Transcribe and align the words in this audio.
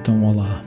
Então, 0.00 0.24
olá. 0.24 0.64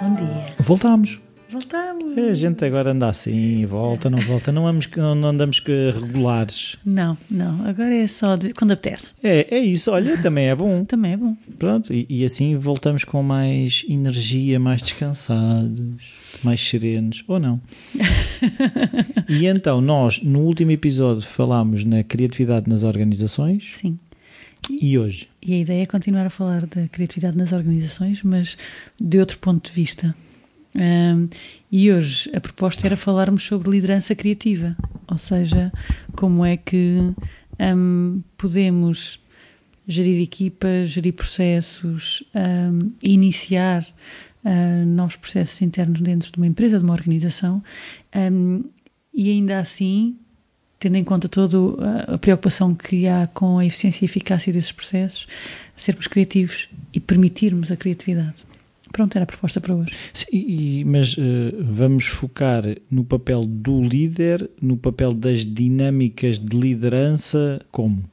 Bom 0.00 0.14
dia. 0.14 0.54
Voltámos. 0.60 1.18
Voltamos. 1.50 2.16
A 2.16 2.34
gente 2.34 2.64
agora 2.64 2.92
anda 2.92 3.08
assim, 3.08 3.66
volta, 3.66 4.08
não 4.08 4.20
volta. 4.20 4.52
Não, 4.52 4.62
vamos, 4.62 4.88
não 4.96 5.26
andamos 5.26 5.58
que 5.58 5.90
regulares. 5.90 6.76
Não, 6.84 7.18
não. 7.28 7.66
Agora 7.66 7.92
é 7.92 8.06
só 8.06 8.36
de, 8.36 8.52
quando 8.52 8.70
apetece. 8.70 9.14
É, 9.24 9.56
é 9.56 9.58
isso. 9.58 9.90
Olha, 9.90 10.16
também 10.22 10.46
é 10.46 10.54
bom. 10.54 10.84
Também 10.86 11.14
é 11.14 11.16
bom. 11.16 11.36
Pronto, 11.58 11.92
e, 11.92 12.06
e 12.08 12.24
assim 12.24 12.56
voltamos 12.56 13.02
com 13.02 13.24
mais 13.24 13.84
energia, 13.88 14.60
mais 14.60 14.82
descansados, 14.82 16.12
mais 16.44 16.60
serenos. 16.60 17.24
Ou 17.26 17.40
não? 17.40 17.60
e 19.28 19.46
então, 19.46 19.80
nós, 19.80 20.22
no 20.22 20.42
último 20.42 20.70
episódio, 20.70 21.22
falámos 21.22 21.84
na 21.84 22.04
criatividade 22.04 22.68
nas 22.68 22.84
organizações. 22.84 23.72
Sim. 23.74 23.98
E 24.70 24.98
hoje? 24.98 25.28
E 25.42 25.54
a 25.54 25.58
ideia 25.58 25.82
é 25.82 25.86
continuar 25.86 26.26
a 26.26 26.30
falar 26.30 26.66
da 26.66 26.88
criatividade 26.88 27.36
nas 27.36 27.52
organizações, 27.52 28.22
mas 28.22 28.56
de 29.00 29.18
outro 29.18 29.38
ponto 29.38 29.68
de 29.68 29.74
vista. 29.74 30.14
Um, 30.74 31.28
e 31.70 31.92
hoje 31.92 32.30
a 32.34 32.40
proposta 32.40 32.86
era 32.86 32.96
falarmos 32.96 33.44
sobre 33.44 33.70
liderança 33.70 34.14
criativa, 34.14 34.76
ou 35.06 35.18
seja, 35.18 35.72
como 36.16 36.44
é 36.44 36.56
que 36.56 36.98
um, 37.60 38.22
podemos 38.36 39.20
gerir 39.86 40.20
equipas, 40.20 40.90
gerir 40.90 41.12
processos, 41.12 42.24
um, 42.34 42.90
iniciar 43.02 43.86
uh, 44.44 44.86
novos 44.86 45.16
processos 45.16 45.60
internos 45.62 46.00
dentro 46.00 46.32
de 46.32 46.38
uma 46.38 46.46
empresa, 46.46 46.78
de 46.78 46.84
uma 46.84 46.94
organização, 46.94 47.62
e 49.12 49.30
ainda 49.30 49.58
assim 49.58 50.18
tendo 50.84 50.96
em 50.96 51.04
conta 51.04 51.30
toda 51.30 51.56
a 52.08 52.18
preocupação 52.18 52.74
que 52.74 53.08
há 53.08 53.26
com 53.26 53.58
a 53.58 53.64
eficiência 53.64 54.04
e 54.04 54.06
eficácia 54.06 54.52
desses 54.52 54.70
processos, 54.70 55.26
sermos 55.74 56.06
criativos 56.06 56.68
e 56.92 57.00
permitirmos 57.00 57.72
a 57.72 57.76
criatividade. 57.76 58.34
Pronto, 58.92 59.16
era 59.16 59.22
a 59.22 59.26
proposta 59.26 59.62
para 59.62 59.74
hoje. 59.74 59.94
Sim, 60.12 60.26
e, 60.30 60.84
mas 60.84 61.16
uh, 61.16 61.22
vamos 61.58 62.04
focar 62.04 62.64
no 62.90 63.02
papel 63.02 63.46
do 63.46 63.82
líder, 63.82 64.50
no 64.60 64.76
papel 64.76 65.14
das 65.14 65.40
dinâmicas 65.40 66.38
de 66.38 66.54
liderança, 66.54 67.64
como? 67.72 68.04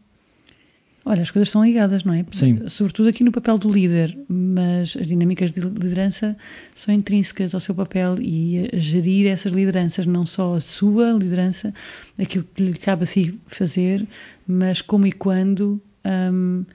Olha, 1.03 1.23
as 1.23 1.31
coisas 1.31 1.47
estão 1.47 1.65
ligadas, 1.65 2.03
não 2.03 2.13
é? 2.13 2.23
Sim. 2.31 2.69
Sobretudo 2.69 3.09
aqui 3.09 3.23
no 3.23 3.31
papel 3.31 3.57
do 3.57 3.71
líder, 3.71 4.15
mas 4.29 4.95
as 4.99 5.07
dinâmicas 5.07 5.51
de 5.51 5.59
liderança 5.59 6.37
são 6.75 6.93
intrínsecas 6.93 7.55
ao 7.55 7.59
seu 7.59 7.73
papel 7.73 8.15
e 8.19 8.69
gerir 8.73 9.27
essas 9.27 9.51
lideranças, 9.51 10.05
não 10.05 10.25
só 10.25 10.55
a 10.55 10.61
sua 10.61 11.11
liderança, 11.13 11.73
aquilo 12.19 12.45
que 12.53 12.63
lhe 12.63 12.73
cabe 12.73 13.03
a 13.03 13.07
si 13.07 13.39
fazer, 13.47 14.05
mas 14.47 14.81
como 14.81 15.07
e 15.07 15.11
quando. 15.11 15.81
Um, 16.05 16.65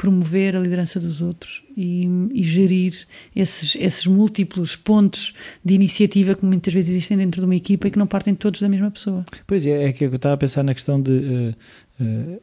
promover 0.00 0.56
a 0.56 0.60
liderança 0.60 0.98
dos 0.98 1.20
outros 1.20 1.62
e, 1.76 2.08
e, 2.32 2.42
gerir 2.42 3.06
esses, 3.36 3.76
esses 3.78 4.06
múltiplos 4.06 4.74
pontos 4.74 5.34
de 5.62 5.74
iniciativa 5.74 6.34
que 6.34 6.42
muitas 6.46 6.72
vezes 6.72 6.92
existem 6.92 7.18
dentro 7.18 7.42
de 7.42 7.44
uma 7.44 7.54
equipa 7.54 7.86
e 7.86 7.90
que 7.90 7.98
não 7.98 8.06
partem 8.06 8.34
todos 8.34 8.62
da 8.62 8.68
mesma 8.70 8.90
pessoa. 8.90 9.26
Pois 9.46 9.66
é, 9.66 9.88
é 9.88 9.92
que 9.92 10.06
eu 10.06 10.14
estava 10.14 10.36
a 10.36 10.38
pensar 10.38 10.62
na 10.62 10.72
questão 10.72 11.02
de 11.02 11.12
uh, 11.12 11.54
uh, 12.02 12.40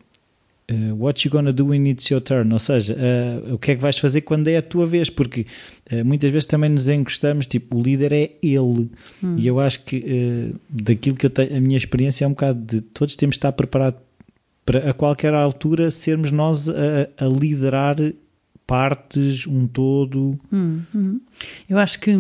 uh, 0.72 0.96
what 0.96 1.26
you 1.26 1.32
gonna 1.32 1.54
do 1.54 1.66
when 1.68 1.88
it's 1.88 2.10
your 2.10 2.22
turn, 2.22 2.52
ou 2.54 2.60
seja, 2.60 2.96
o 3.52 3.58
que 3.58 3.72
é 3.72 3.76
que 3.76 3.82
vais 3.82 3.98
fazer 3.98 4.22
quando 4.22 4.48
é 4.48 4.58
a 4.58 4.62
tua 4.62 4.86
vez, 4.86 5.10
porque 5.10 5.46
muitas 6.06 6.32
vezes 6.32 6.46
também 6.46 6.70
nos 6.70 6.90
encostamos, 6.90 7.46
tipo, 7.46 7.78
o 7.78 7.82
líder 7.82 8.12
é 8.12 8.32
ele, 8.42 8.90
hum. 9.24 9.36
e 9.38 9.48
eu 9.48 9.60
acho 9.60 9.84
que 9.84 10.54
daquilo 10.70 11.16
que 11.16 11.26
eu 11.26 11.30
tenho, 11.30 11.56
a 11.56 11.60
minha 11.60 11.78
experiência 11.78 12.26
é 12.26 12.28
um 12.28 12.32
bocado 12.32 12.60
de 12.60 12.82
todos 12.82 13.16
temos 13.16 13.36
de 13.36 13.38
estar 13.38 13.52
preparados 13.52 14.00
para 14.68 14.90
a 14.90 14.94
qualquer 14.94 15.34
altura 15.34 15.90
sermos 15.90 16.30
nós 16.30 16.68
a, 16.68 16.74
a 17.18 17.26
liderar 17.26 17.96
partes, 18.68 19.48
um 19.48 19.66
todo. 19.66 20.38
Hum, 20.52 20.82
hum. 20.94 21.22
Eu 21.70 21.80
acho 21.80 22.02
que 22.02 22.12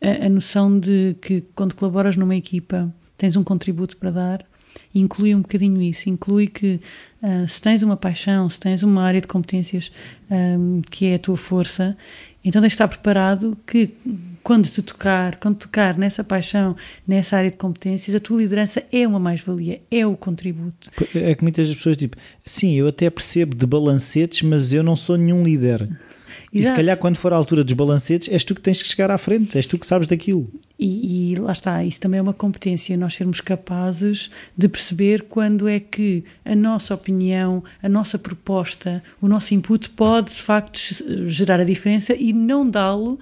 a, 0.00 0.26
a, 0.26 0.28
noção 0.28 0.78
de 0.78 1.16
que 1.20 1.42
quando 1.56 1.74
colaboras 1.74 2.16
numa 2.16 2.36
equipa 2.36 2.94
tens 3.18 3.34
um 3.34 3.42
contributo 3.42 3.96
para 3.96 4.12
dar 4.12 4.46
inclui 4.94 5.34
um 5.34 5.42
bocadinho 5.42 5.82
isso, 5.82 6.08
inclui 6.08 6.46
que 6.46 6.80
uh, 7.22 7.48
se 7.48 7.60
tens 7.60 7.82
uma 7.82 7.96
paixão, 7.96 8.48
se 8.50 8.58
tens 8.58 8.82
uma 8.82 9.02
área 9.02 9.20
de 9.20 9.26
competências 9.26 9.92
um, 10.30 10.82
que 10.82 11.06
é 11.06 11.14
a 11.14 11.18
tua 11.18 11.36
força, 11.36 11.96
então 12.44 12.62
tens 12.62 12.72
estar 12.72 12.88
preparado 12.88 13.56
que 13.66 13.90
quando 14.42 14.66
te 14.66 14.80
tocar, 14.80 15.36
quando 15.36 15.56
tocar 15.56 15.98
nessa 15.98 16.24
paixão, 16.24 16.74
nessa 17.06 17.36
área 17.36 17.50
de 17.50 17.56
competências, 17.56 18.16
a 18.16 18.20
tua 18.20 18.38
liderança 18.38 18.82
é 18.90 19.06
uma 19.06 19.18
mais-valia, 19.18 19.82
é 19.90 20.06
o 20.06 20.16
contributo. 20.16 20.90
É 21.14 21.34
que 21.34 21.42
muitas 21.42 21.68
pessoas, 21.68 21.96
tipo, 21.96 22.16
sim, 22.46 22.74
eu 22.74 22.88
até 22.88 23.10
percebo 23.10 23.54
de 23.54 23.66
balancetes, 23.66 24.40
mas 24.42 24.72
eu 24.72 24.82
não 24.82 24.96
sou 24.96 25.18
nenhum 25.18 25.42
líder. 25.42 25.88
E 26.52 26.62
se 26.62 26.72
calhar 26.74 26.96
quando 26.96 27.16
for 27.16 27.32
a 27.32 27.36
altura 27.36 27.62
dos 27.62 27.74
balancetes, 27.74 28.28
és 28.32 28.44
tu 28.44 28.54
que 28.54 28.60
tens 28.60 28.80
que 28.82 28.88
chegar 28.88 29.10
à 29.10 29.18
frente, 29.18 29.56
és 29.56 29.66
tu 29.66 29.78
que 29.78 29.86
sabes 29.86 30.08
daquilo. 30.08 30.48
E, 30.78 31.32
e, 31.32 31.36
lá 31.36 31.52
está, 31.52 31.82
isso 31.82 32.00
também 32.00 32.18
é 32.18 32.22
uma 32.22 32.32
competência, 32.32 32.96
nós 32.96 33.14
sermos 33.14 33.40
capazes 33.40 34.30
de 34.56 34.68
perceber 34.68 35.22
quando 35.28 35.68
é 35.68 35.80
que 35.80 36.24
a 36.44 36.54
nossa 36.54 36.94
opinião, 36.94 37.64
a 37.82 37.88
nossa 37.88 38.18
proposta, 38.18 39.02
o 39.20 39.26
nosso 39.26 39.54
input 39.54 39.90
pode 39.90 40.30
de 40.32 40.40
facto 40.40 40.78
gerar 41.26 41.58
a 41.58 41.64
diferença 41.64 42.14
e 42.14 42.32
não 42.32 42.68
dá-lo 42.68 43.18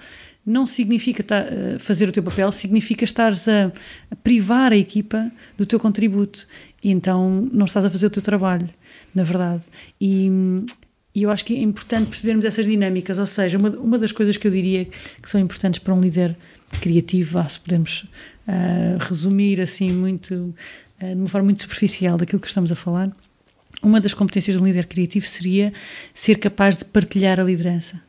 não 0.46 0.64
significa 0.64 1.24
eh, 1.28 1.76
fazer 1.80 2.08
o 2.08 2.12
teu 2.12 2.22
papel, 2.22 2.52
significa 2.52 3.04
estares 3.04 3.48
a, 3.48 3.72
privar 4.22 4.72
a 4.72 4.76
equipa 4.76 5.32
do 5.58 5.66
teu 5.66 5.80
contributo. 5.80 6.46
E 6.82 6.90
então 6.92 7.48
não 7.52 7.66
estás 7.66 7.84
a 7.84 7.90
fazer 7.90 8.06
o 8.06 8.10
teu 8.10 8.22
trabalho, 8.22 8.68
na 9.12 9.24
verdade. 9.24 9.64
E, 10.00 10.30
e 11.16 11.22
eu 11.22 11.30
acho 11.30 11.46
que 11.46 11.56
é 11.56 11.62
importante 11.62 12.08
percebermos 12.08 12.44
essas 12.44 12.66
dinâmicas, 12.66 13.18
ou 13.18 13.26
seja, 13.26 13.56
uma, 13.56 13.70
uma 13.70 13.98
das 13.98 14.12
coisas 14.12 14.36
que 14.36 14.46
eu 14.46 14.50
diria 14.50 14.84
que 14.84 15.30
são 15.30 15.40
importantes 15.40 15.80
para 15.80 15.94
um 15.94 16.00
líder 16.02 16.36
criativo, 16.82 17.42
se 17.48 17.58
podemos 17.58 18.02
uh, 18.46 18.98
resumir 19.00 19.58
assim 19.62 19.90
muito, 19.90 20.34
uh, 20.34 20.54
de 21.06 21.14
uma 21.14 21.28
forma 21.30 21.46
muito 21.46 21.62
superficial 21.62 22.18
daquilo 22.18 22.38
que 22.38 22.48
estamos 22.48 22.70
a 22.70 22.74
falar, 22.74 23.16
uma 23.82 23.98
das 23.98 24.12
competências 24.12 24.54
de 24.54 24.62
um 24.62 24.66
líder 24.66 24.84
criativo 24.84 25.26
seria 25.26 25.72
ser 26.12 26.38
capaz 26.38 26.76
de 26.76 26.84
partilhar 26.84 27.40
a 27.40 27.44
liderança 27.44 28.02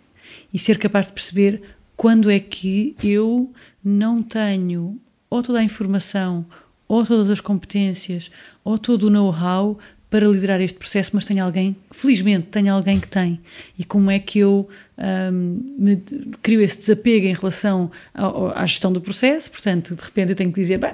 e 0.53 0.59
ser 0.59 0.77
capaz 0.77 1.07
de 1.07 1.13
perceber 1.13 1.61
quando 1.95 2.29
é 2.29 2.41
que 2.41 2.93
eu 3.01 3.53
não 3.81 4.21
tenho 4.21 4.99
ou 5.29 5.41
toda 5.41 5.59
a 5.59 5.63
informação, 5.63 6.45
ou 6.89 7.05
todas 7.05 7.29
as 7.29 7.39
competências, 7.39 8.29
ou 8.65 8.77
todo 8.77 9.03
o 9.03 9.09
know-how 9.09 9.79
para 10.09 10.25
liderar 10.27 10.61
este 10.61 10.77
processo, 10.77 11.11
mas 11.13 11.25
tenho 11.25 11.43
alguém, 11.43 11.75
felizmente, 11.91 12.47
tenho 12.47 12.73
alguém 12.73 12.99
que 12.99 13.07
tem. 13.07 13.41
E 13.77 13.83
como 13.83 14.09
é 14.09 14.19
que 14.19 14.39
eu 14.39 14.69
um, 14.97 15.75
me, 15.77 15.97
crio 16.41 16.61
esse 16.61 16.79
desapego 16.79 17.25
em 17.25 17.33
relação 17.33 17.91
ao, 18.13 18.57
à 18.57 18.65
gestão 18.65 18.91
do 18.91 19.01
processo? 19.01 19.51
Portanto, 19.51 19.95
de 19.95 20.01
repente 20.01 20.29
eu 20.29 20.35
tenho 20.35 20.51
que 20.51 20.61
dizer, 20.61 20.77
bem, 20.77 20.93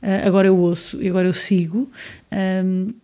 eh, 0.00 0.26
agora 0.26 0.48
eu 0.48 0.56
ouço, 0.56 0.98
agora 1.06 1.28
eu 1.28 1.34
sigo. 1.34 1.90
Um, 2.32 2.94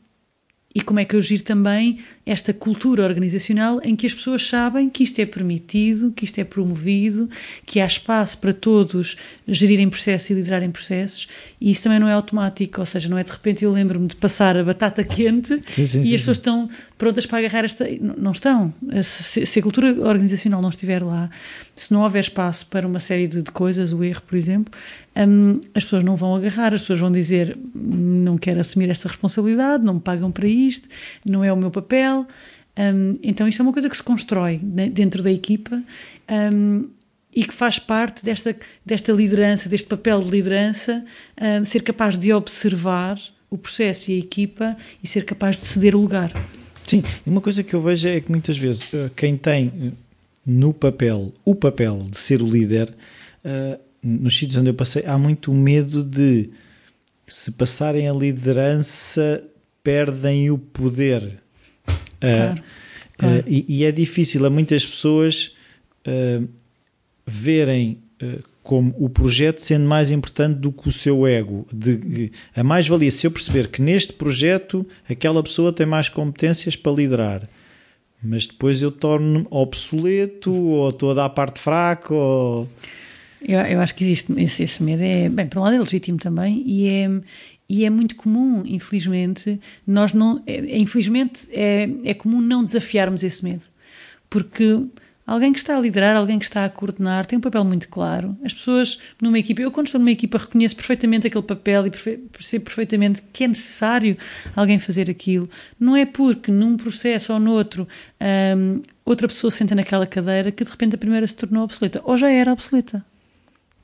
e 0.74 0.80
como 0.80 0.98
é 0.98 1.04
que 1.04 1.14
eu 1.14 1.22
giro 1.22 1.44
também 1.44 2.00
esta 2.26 2.54
cultura 2.54 3.04
organizacional 3.04 3.80
em 3.84 3.94
que 3.94 4.06
as 4.06 4.14
pessoas 4.14 4.46
sabem 4.46 4.88
que 4.88 5.04
isto 5.04 5.18
é 5.18 5.26
permitido, 5.26 6.10
que 6.12 6.24
isto 6.24 6.38
é 6.38 6.44
promovido, 6.44 7.28
que 7.66 7.80
há 7.80 7.86
espaço 7.86 8.38
para 8.38 8.52
todos 8.52 9.16
gerirem 9.46 9.90
processos 9.90 10.30
e 10.30 10.34
liderarem 10.34 10.70
processos, 10.70 11.28
e 11.60 11.70
isso 11.70 11.82
também 11.82 11.98
não 11.98 12.08
é 12.08 12.12
automático, 12.12 12.80
ou 12.80 12.86
seja, 12.86 13.08
não 13.08 13.18
é 13.18 13.24
de 13.24 13.30
repente 13.30 13.64
eu 13.64 13.70
lembro-me 13.70 14.06
de 14.06 14.16
passar 14.16 14.56
a 14.56 14.64
batata 14.64 15.04
quente 15.04 15.62
sim, 15.66 15.84
sim, 15.84 16.00
e 16.00 16.06
sim, 16.06 16.14
as 16.14 16.20
pessoas 16.20 16.38
estão 16.38 16.68
prontas 16.96 17.26
para 17.26 17.38
agarrar 17.38 17.64
esta. 17.64 17.86
Não 18.00 18.32
estão. 18.32 18.72
Se, 19.02 19.44
se, 19.46 19.58
a 19.58 19.62
cultura 19.62 19.88
organizacional 19.88 20.62
não 20.62 20.70
estiver 20.70 21.02
lá, 21.02 21.28
se 21.74 21.92
não 21.92 22.02
houver 22.02 22.20
espaço 22.20 22.66
para 22.68 22.86
uma 22.86 23.00
série 23.00 23.26
de, 23.26 23.42
de 23.42 23.50
coisas, 23.50 23.92
o 23.92 24.02
erro, 24.02 24.22
por 24.22 24.36
exemplo, 24.36 24.72
um, 25.16 25.60
as 25.74 25.84
pessoas 25.84 26.02
não 26.02 26.16
vão 26.16 26.34
agarrar, 26.34 26.72
as 26.72 26.80
pessoas 26.80 27.00
vão 27.00 27.12
dizer 27.12 27.56
não 27.74 28.38
quero 28.38 28.60
assumir 28.60 28.88
esta 28.90 29.08
responsabilidade, 29.08 29.84
não 29.84 29.94
me 29.94 30.00
pagam 30.00 30.30
para 30.32 30.48
isto, 30.48 30.88
não 31.26 31.44
é 31.44 31.52
o 31.52 31.56
meu 31.56 31.70
papel. 31.70 32.13
Um, 32.22 33.18
então 33.22 33.46
isto 33.46 33.60
é 33.60 33.62
uma 33.62 33.72
coisa 33.72 33.88
que 33.88 33.96
se 33.96 34.02
constrói 34.02 34.60
né, 34.62 34.88
dentro 34.88 35.22
da 35.22 35.30
equipa 35.30 35.82
um, 36.52 36.88
e 37.32 37.44
que 37.44 37.54
faz 37.54 37.78
parte 37.78 38.24
desta, 38.24 38.56
desta 38.84 39.12
liderança, 39.12 39.68
deste 39.68 39.88
papel 39.88 40.22
de 40.22 40.30
liderança, 40.30 41.04
ser 41.64 41.82
capaz 41.82 42.16
de 42.16 42.32
observar 42.32 43.20
o 43.50 43.58
processo 43.58 44.10
e 44.10 44.14
a 44.14 44.18
equipa 44.18 44.76
e 45.02 45.06
ser 45.06 45.24
capaz 45.24 45.58
de 45.58 45.64
ceder 45.64 45.96
o 45.96 46.00
lugar. 46.00 46.32
Sim, 46.86 47.02
uma 47.26 47.40
coisa 47.40 47.62
que 47.62 47.74
eu 47.74 47.80
vejo 47.80 48.08
é 48.08 48.20
que 48.20 48.30
muitas 48.30 48.58
vezes 48.58 48.92
eh, 48.92 49.10
quem 49.16 49.36
tem 49.36 49.72
eh, 49.80 49.92
no 50.46 50.74
papel 50.74 51.32
o 51.44 51.54
papel 51.54 52.06
de 52.10 52.18
ser 52.18 52.42
o 52.42 52.46
líder 52.46 52.92
uh, 53.44 53.80
nos 54.02 54.36
sítios 54.36 54.58
onde 54.58 54.68
eu 54.68 54.74
passei, 54.74 55.02
há 55.06 55.16
muito 55.16 55.52
medo 55.52 56.02
de 56.02 56.50
se 57.26 57.52
passarem 57.52 58.06
a 58.06 58.12
liderança, 58.12 59.42
perdem 59.82 60.50
o 60.50 60.58
poder. 60.58 61.40
Claro, 62.20 62.60
uh, 62.60 62.62
claro. 63.18 63.40
Uh, 63.40 63.44
e, 63.46 63.64
e, 63.68 63.84
é 63.84 63.92
difícil 63.92 64.44
a 64.44 64.50
muitas 64.50 64.84
pessoas 64.84 65.54
uh, 66.06 66.48
verem 67.26 67.98
como 68.62 68.94
o 68.98 69.10
projeto 69.10 69.58
sendo 69.58 69.86
mais 69.86 70.10
importante 70.10 70.58
do 70.58 70.72
que 70.72 70.88
o 70.88 70.92
seu 70.92 71.26
ego. 71.26 71.66
De, 71.70 72.32
a 72.56 72.64
mais-valia, 72.64 73.10
se 73.10 73.26
eu 73.26 73.30
perceber 73.30 73.68
que 73.68 73.82
neste 73.82 74.14
projeto 74.14 74.86
aquela 75.08 75.42
pessoa 75.42 75.72
tem 75.72 75.84
mais 75.84 76.08
competências 76.08 76.74
para 76.74 76.92
liderar, 76.92 77.48
mas 78.22 78.46
depois 78.46 78.80
eu 78.80 78.90
torno-me 78.90 79.46
obsoleto 79.50 80.50
ou 80.50 80.88
estou 80.88 81.10
a 81.10 81.14
dar 81.14 81.28
parte 81.28 81.60
fraca 81.60 82.14
ou... 82.14 82.66
Eu, 83.46 83.60
eu 83.60 83.80
acho 83.80 83.94
que 83.94 84.04
existe 84.04 84.32
esse, 84.40 84.62
esse 84.62 84.82
medo. 84.82 85.02
É, 85.02 85.28
bem, 85.28 85.46
por 85.46 85.58
um 85.58 85.62
lado 85.64 85.76
é 85.76 85.78
legítimo 85.78 86.16
também 86.16 86.62
e 86.64 86.88
é, 86.88 87.10
e 87.74 87.84
é 87.84 87.90
muito 87.90 88.14
comum, 88.14 88.62
infelizmente, 88.64 89.60
nós 89.86 90.12
não... 90.12 90.42
É, 90.46 90.78
infelizmente 90.78 91.48
é, 91.50 91.88
é 92.04 92.14
comum 92.14 92.40
não 92.40 92.64
desafiarmos 92.64 93.24
esse 93.24 93.42
medo. 93.42 93.64
Porque 94.30 94.86
Alguém 95.26 95.54
que 95.54 95.58
está 95.58 95.74
a 95.74 95.80
liderar, 95.80 96.16
alguém 96.16 96.38
que 96.38 96.44
está 96.44 96.66
a 96.66 96.68
coordenar, 96.68 97.24
tem 97.24 97.38
um 97.38 97.40
papel 97.40 97.64
muito 97.64 97.88
claro. 97.88 98.36
As 98.44 98.52
pessoas 98.52 98.98
numa 99.20 99.38
equipa, 99.38 99.62
eu 99.62 99.70
quando 99.70 99.86
estou 99.86 99.98
numa 99.98 100.10
equipa 100.10 100.36
reconheço 100.36 100.76
perfeitamente 100.76 101.26
aquele 101.26 101.42
papel 101.42 101.86
e 101.86 101.90
percebo 101.90 102.64
perfeitamente 102.64 103.22
que 103.32 103.44
é 103.44 103.48
necessário 103.48 104.18
alguém 104.54 104.78
fazer 104.78 105.08
aquilo. 105.08 105.48
Não 105.80 105.96
é 105.96 106.04
porque 106.04 106.52
num 106.52 106.76
processo 106.76 107.32
ou 107.32 107.40
noutro 107.40 107.88
um, 108.20 108.82
outra 109.02 109.26
pessoa 109.26 109.50
senta 109.50 109.74
naquela 109.74 110.06
cadeira 110.06 110.52
que 110.52 110.62
de 110.62 110.70
repente 110.70 110.94
a 110.94 110.98
primeira 110.98 111.26
se 111.26 111.36
tornou 111.36 111.64
obsoleta. 111.64 112.02
Ou 112.04 112.18
já 112.18 112.30
era 112.30 112.52
obsoleta. 112.52 113.02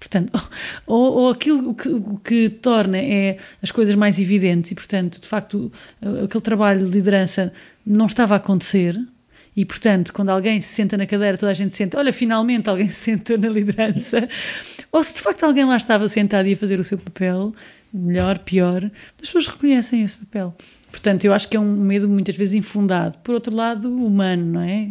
Portanto, 0.00 0.32
ou, 0.86 1.12
ou 1.18 1.30
aquilo 1.30 1.74
que, 1.74 1.88
que 2.24 2.50
torna 2.50 2.98
é 2.98 3.36
as 3.62 3.70
coisas 3.70 3.94
mais 3.94 4.18
evidentes 4.18 4.72
e, 4.72 4.74
portanto, 4.74 5.20
de 5.20 5.28
facto, 5.28 5.70
aquele 6.24 6.42
trabalho 6.42 6.86
de 6.86 6.90
liderança 6.90 7.52
não 7.86 8.06
estava 8.06 8.34
a 8.34 8.38
acontecer 8.38 8.98
e, 9.56 9.64
portanto, 9.64 10.12
quando 10.12 10.30
alguém 10.30 10.60
se 10.60 10.74
senta 10.74 10.96
na 10.96 11.06
cadeira, 11.06 11.36
toda 11.36 11.52
a 11.52 11.54
gente 11.54 11.76
senta, 11.76 11.98
olha, 11.98 12.12
finalmente 12.12 12.68
alguém 12.68 12.88
se 12.90 12.94
senta 12.94 13.36
na 13.36 13.48
liderança. 13.48 14.28
Ou 14.90 15.04
se 15.04 15.14
de 15.14 15.20
facto 15.20 15.44
alguém 15.44 15.64
lá 15.64 15.76
estava 15.76 16.08
sentado 16.08 16.48
e 16.48 16.54
a 16.54 16.56
fazer 16.56 16.80
o 16.80 16.84
seu 16.84 16.98
papel, 16.98 17.52
melhor, 17.92 18.38
pior, 18.38 18.84
as 18.84 19.26
pessoas 19.26 19.46
reconhecem 19.46 20.02
esse 20.02 20.16
papel. 20.16 20.54
Portanto, 20.90 21.24
eu 21.24 21.32
acho 21.32 21.48
que 21.48 21.56
é 21.56 21.60
um 21.60 21.76
medo 21.76 22.08
muitas 22.08 22.36
vezes 22.36 22.54
infundado. 22.54 23.18
Por 23.18 23.34
outro 23.34 23.54
lado, 23.54 23.88
humano, 23.88 24.44
não 24.44 24.60
é? 24.60 24.88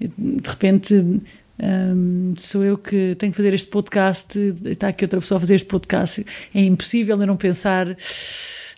de 0.00 0.48
repente, 0.48 1.20
sou 2.38 2.64
eu 2.64 2.76
que 2.76 3.14
tenho 3.16 3.32
que 3.32 3.36
fazer 3.36 3.54
este 3.54 3.68
podcast, 3.68 4.38
está 4.64 4.88
aqui 4.88 5.04
outra 5.04 5.20
pessoa 5.20 5.36
a 5.36 5.40
fazer 5.40 5.54
este 5.54 5.68
podcast. 5.68 6.24
É 6.54 6.60
impossível 6.60 7.20
eu 7.20 7.26
não 7.26 7.36
pensar 7.36 7.96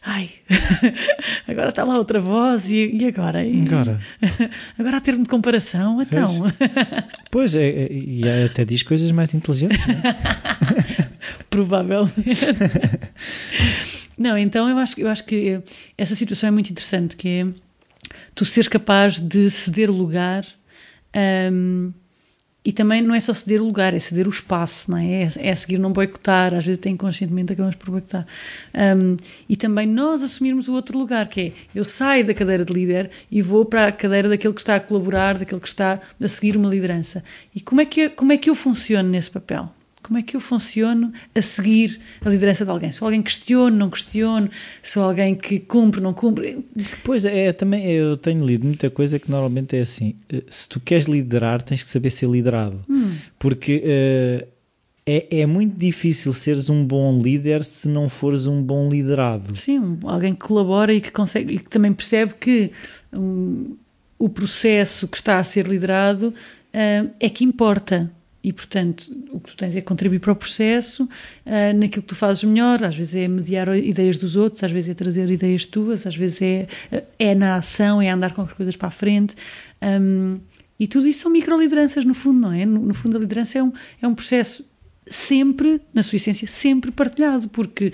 ai, 0.09 0.31
agora 1.47 1.69
está 1.69 1.85
lá 1.85 1.99
outra 1.99 2.19
voz 2.19 2.71
e, 2.71 2.87
e 2.87 3.05
agora? 3.07 3.45
E, 3.45 3.63
agora? 3.63 4.01
agora 4.79 4.97
há 4.97 5.01
termo 5.01 5.23
de 5.23 5.29
comparação, 5.29 6.01
então. 6.03 6.47
Pois, 7.31 7.55
é, 7.55 7.69
é, 7.69 7.93
e 7.93 8.23
até 8.47 8.65
diz 8.65 8.83
coisas 8.83 9.11
mais 9.11 9.35
inteligentes, 9.35 9.87
não 9.87 9.95
é? 9.95 11.09
Provavelmente. 11.51 12.15
não, 14.17 14.39
então 14.39 14.67
eu 14.67 14.79
acho, 14.79 14.99
eu 14.99 15.09
acho 15.09 15.27
que 15.27 15.61
essa 15.99 16.17
situação 16.17 16.49
é 16.49 16.51
muito 16.51 16.71
interessante, 16.71 17.15
que 17.15 17.29
é 17.29 17.47
tu 18.35 18.47
seres 18.47 18.67
capaz 18.67 19.19
de 19.21 19.51
ceder 19.51 19.91
o 19.91 19.93
lugar 19.93 20.47
um, 21.53 21.93
e 22.65 22.73
também 22.73 23.01
não 23.01 23.15
é 23.15 23.21
só 23.21 23.33
ceder 23.33 23.63
o 23.63 23.65
lugar, 23.65 23.95
é 23.95 24.01
ceder 24.01 24.27
o 24.27 24.31
espaço, 24.31 24.91
não 24.91 24.99
é? 24.99 25.23
É, 25.23 25.49
é 25.49 25.55
seguir 25.55 25.79
não 25.79 25.93
boicotar, 25.93 26.53
às 26.53 26.65
vezes 26.67 26.79
até 26.79 26.91
inconscientemente 26.91 27.53
acabamos 27.53 27.77
por 27.77 27.91
boicotar. 27.91 28.27
Um, 28.75 29.17
e 29.49 29.57
também 29.57 29.87
nós 29.87 30.23
assumirmos 30.23 30.69
o 30.69 30.75
outro 30.75 30.99
lugar, 30.99 31.29
que 31.29 31.41
é 31.41 31.53
eu 31.75 31.85
saio 31.85 32.27
da 32.27 32.35
cadeira 32.35 32.65
de 32.65 32.73
líder 32.73 33.11
e 33.31 33.41
vou 33.41 33.65
para 33.65 33.87
a 33.87 33.93
cadeira 33.93 34.29
daquele 34.29 34.53
que 34.53 34.61
está 34.61 34.77
a 34.77 34.81
colaborar, 34.81 35.39
daquele 35.39 35.61
que 35.61 35.69
está 35.69 36.01
a 36.21 36.29
seguir 36.29 36.57
uma 36.57 36.69
liderança. 36.69 37.25
E 37.55 37.61
como 37.61 37.81
é 37.81 37.87
que, 37.87 38.11
como 38.11 38.33
é 38.33 38.37
que 38.37 38.51
eu 38.51 38.55
funciono 38.55 39.09
nesse 39.09 39.31
papel? 39.31 39.71
Como 40.09 40.19
é 40.19 40.23
que 40.23 40.35
eu 40.35 40.41
funciono 40.41 41.13
a 41.35 41.43
seguir 41.43 42.01
a 42.25 42.31
liderança 42.31 42.65
de 42.65 42.71
alguém? 42.71 42.91
Sou 42.91 43.05
alguém 43.05 43.21
que 43.21 43.29
questiona, 43.29 43.77
não 43.77 43.91
questiono? 43.91 44.49
Sou 44.83 45.03
alguém 45.03 45.35
que 45.35 45.61
cumpre, 45.61 46.01
não 46.01 46.15
cumpre? 46.15 46.65
Pois 47.05 47.27
é, 47.27 47.53
também 47.53 47.85
eu 47.91 48.17
tenho 48.17 48.43
lido 48.43 48.65
muita 48.65 48.89
coisa 48.89 49.19
que 49.19 49.31
normalmente 49.31 49.77
é 49.77 49.83
assim: 49.83 50.15
eh, 50.33 50.43
se 50.49 50.67
tu 50.67 50.81
queres 50.81 51.05
liderar, 51.05 51.61
tens 51.61 51.83
que 51.83 51.91
saber 51.91 52.09
ser 52.09 52.27
liderado. 52.27 52.83
Hum. 52.89 53.17
Porque 53.39 53.85
uh, 53.85 54.49
é, 55.05 55.41
é 55.41 55.47
muito 55.47 55.77
difícil 55.77 56.33
seres 56.33 56.71
um 56.71 56.83
bom 56.87 57.21
líder 57.21 57.63
se 57.63 57.87
não 57.87 58.09
fores 58.09 58.47
um 58.47 58.63
bom 58.63 58.89
liderado. 58.89 59.59
Sim, 59.59 59.99
alguém 60.05 60.33
que 60.33 60.41
colabora 60.41 60.95
e 60.95 61.03
que 61.03 61.13
consegue 61.13 61.57
e 61.57 61.59
que 61.59 61.69
também 61.69 61.93
percebe 61.93 62.33
que 62.41 62.73
um, 63.13 63.77
o 64.19 64.31
processo 64.31 65.07
que 65.07 65.19
está 65.19 65.39
a 65.39 65.45
ser 65.45 65.67
liderado 65.67 66.29
uh, 66.29 67.11
é 67.21 67.29
que 67.29 67.45
importa 67.45 68.11
e, 68.43 68.53
portanto, 68.53 69.11
o 69.33 69.41
que 69.41 69.51
tu 69.51 69.57
tens 69.57 69.75
é 69.75 69.81
contribuir 69.81 70.21
para 70.21 70.33
o 70.33 70.37
processo, 70.37 71.05
uh, 71.05 71.77
naquilo 71.77 72.03
que 72.03 72.09
tu 72.09 72.15
fazes 72.15 72.45
melhor, 72.45 72.85
às 72.85 72.97
vezes 72.97 73.15
é 73.15 73.27
mediar 73.27 73.77
ideias 73.77 74.17
dos 74.17 74.37
outros, 74.37 74.63
às 74.63 74.71
vezes 74.71 74.91
é 74.91 74.95
trazer 74.95 75.29
ideias 75.29 75.67
tuas, 75.67 76.07
às 76.07 76.17
vezes 76.17 76.41
é, 76.41 76.69
é 77.19 77.35
na 77.35 77.57
ação, 77.57 78.01
é 78.01 78.09
andar 78.11 78.33
com 78.35 78.43
as 78.43 78.53
coisas 78.53 78.77
para 78.77 78.89
a 78.89 78.93
frente. 78.93 79.35
Um, 79.83 80.39
e 80.79 80.87
tudo 80.87 81.09
isso 81.09 81.23
são 81.23 81.33
microlideranças, 81.33 82.05
no 82.05 82.15
fundo, 82.15 82.41
não 82.41 82.53
é? 82.53 82.65
No, 82.65 82.81
no 82.81 82.95
fundo, 82.95 83.17
a 83.17 83.21
liderança 83.21 83.59
é 83.59 83.63
um, 83.63 83.73
é 84.01 84.07
um 84.07 84.15
processo 84.15 84.71
sempre, 85.11 85.81
na 85.93 86.03
sua 86.03 86.17
essência, 86.17 86.47
sempre 86.47 86.91
partilhado, 86.91 87.49
porque 87.49 87.93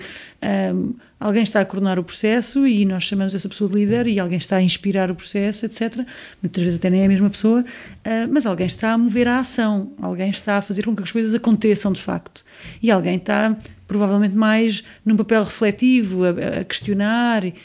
um, 0.73 0.93
alguém 1.19 1.43
está 1.43 1.61
a 1.61 1.65
coordenar 1.65 1.97
o 1.97 2.03
processo 2.03 2.67
e 2.67 2.85
nós 2.85 3.03
chamamos 3.03 3.33
essa 3.33 3.47
pessoa 3.49 3.69
de 3.69 3.75
líder 3.75 4.07
e 4.07 4.19
alguém 4.19 4.37
está 4.37 4.57
a 4.57 4.61
inspirar 4.61 5.09
o 5.09 5.15
processo, 5.15 5.65
etc. 5.65 6.05
Muitas 6.41 6.63
vezes 6.63 6.79
até 6.79 6.89
nem 6.89 7.01
é 7.01 7.05
a 7.05 7.07
mesma 7.07 7.29
pessoa, 7.29 7.61
uh, 7.61 8.31
mas 8.31 8.45
alguém 8.45 8.67
está 8.67 8.91
a 8.91 8.97
mover 8.97 9.27
a 9.27 9.39
ação, 9.39 9.91
alguém 10.01 10.29
está 10.29 10.57
a 10.57 10.61
fazer 10.61 10.83
com 10.83 10.95
que 10.95 11.03
as 11.03 11.11
coisas 11.11 11.33
aconteçam 11.33 11.91
de 11.91 12.01
facto. 12.01 12.43
E 12.81 12.91
alguém 12.91 13.15
está 13.15 13.55
provavelmente 13.87 14.35
mais 14.35 14.83
num 15.05 15.15
papel 15.15 15.43
refletivo, 15.43 16.23
a, 16.25 16.29
a 16.61 16.63
questionar, 16.63 17.45
e, 17.45 17.55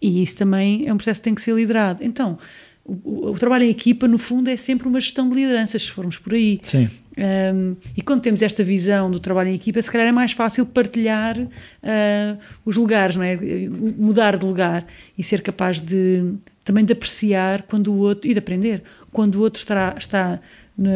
e 0.00 0.22
isso 0.22 0.36
também 0.36 0.86
é 0.86 0.92
um 0.92 0.96
processo 0.96 1.20
que 1.20 1.24
tem 1.24 1.34
que 1.34 1.42
ser 1.42 1.54
liderado. 1.54 2.02
Então, 2.02 2.38
o, 2.84 3.30
o, 3.30 3.38
trabalho 3.38 3.64
em 3.64 3.70
equipa, 3.70 4.08
no 4.08 4.18
fundo, 4.18 4.48
é 4.48 4.56
sempre 4.56 4.88
uma 4.88 4.98
gestão 4.98 5.28
de 5.28 5.34
lideranças, 5.34 5.82
se 5.82 5.90
formos 5.90 6.18
por 6.18 6.32
aí. 6.32 6.58
Sim. 6.62 6.88
Um, 7.18 7.74
e 7.96 8.00
quando 8.00 8.22
temos 8.22 8.42
esta 8.42 8.62
visão 8.62 9.10
do 9.10 9.18
trabalho 9.18 9.48
em 9.48 9.54
equipa, 9.54 9.82
se 9.82 9.90
calhar 9.90 10.06
é 10.06 10.12
mais 10.12 10.30
fácil 10.30 10.64
partilhar 10.64 11.36
uh, 11.36 12.38
os 12.64 12.76
lugares, 12.76 13.16
não 13.16 13.24
é? 13.24 13.36
mudar 13.36 14.36
de 14.38 14.44
lugar 14.44 14.86
e 15.16 15.22
ser 15.22 15.42
capaz 15.42 15.80
de 15.80 16.34
também 16.64 16.84
de 16.84 16.92
apreciar 16.92 17.62
quando 17.62 17.92
o 17.92 17.96
outro 17.96 18.30
e 18.30 18.32
de 18.34 18.38
aprender 18.38 18.82
quando 19.10 19.36
o 19.36 19.40
outro 19.40 19.60
está, 19.60 19.94
está 19.98 20.38
na, 20.76 20.90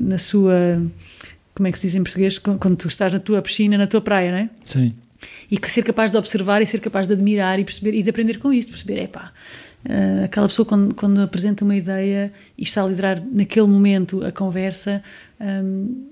na 0.00 0.18
sua 0.18 0.82
como 1.54 1.68
é 1.68 1.72
que 1.72 1.78
se 1.78 1.86
diz 1.86 1.94
em 1.94 2.02
português 2.02 2.38
quando 2.38 2.76
tu 2.76 2.88
estás 2.88 3.12
na 3.12 3.20
tua 3.20 3.40
piscina, 3.42 3.76
na 3.76 3.86
tua 3.86 4.00
praia, 4.00 4.32
não 4.32 4.38
é? 4.38 4.50
Sim. 4.64 4.94
E 5.50 5.58
que 5.58 5.70
ser 5.70 5.84
capaz 5.84 6.10
de 6.10 6.16
observar 6.16 6.62
e 6.62 6.66
ser 6.66 6.80
capaz 6.80 7.06
de 7.06 7.12
admirar 7.12 7.60
e 7.60 7.64
perceber 7.64 7.94
e 7.94 8.02
de 8.02 8.08
aprender 8.08 8.38
com 8.38 8.50
isso, 8.52 8.68
perceber, 8.68 8.98
é 8.98 9.06
pá, 9.06 9.30
Uh, 9.84 10.24
aquela 10.24 10.46
pessoa, 10.46 10.66
quando, 10.66 10.94
quando, 10.94 11.20
apresenta 11.20 11.64
uma 11.64 11.74
ideia 11.74 12.32
e 12.56 12.62
está 12.62 12.82
a 12.84 12.86
liderar 12.86 13.22
naquele 13.32 13.66
momento 13.66 14.24
a 14.24 14.30
conversa, 14.30 15.02
um, 15.40 16.10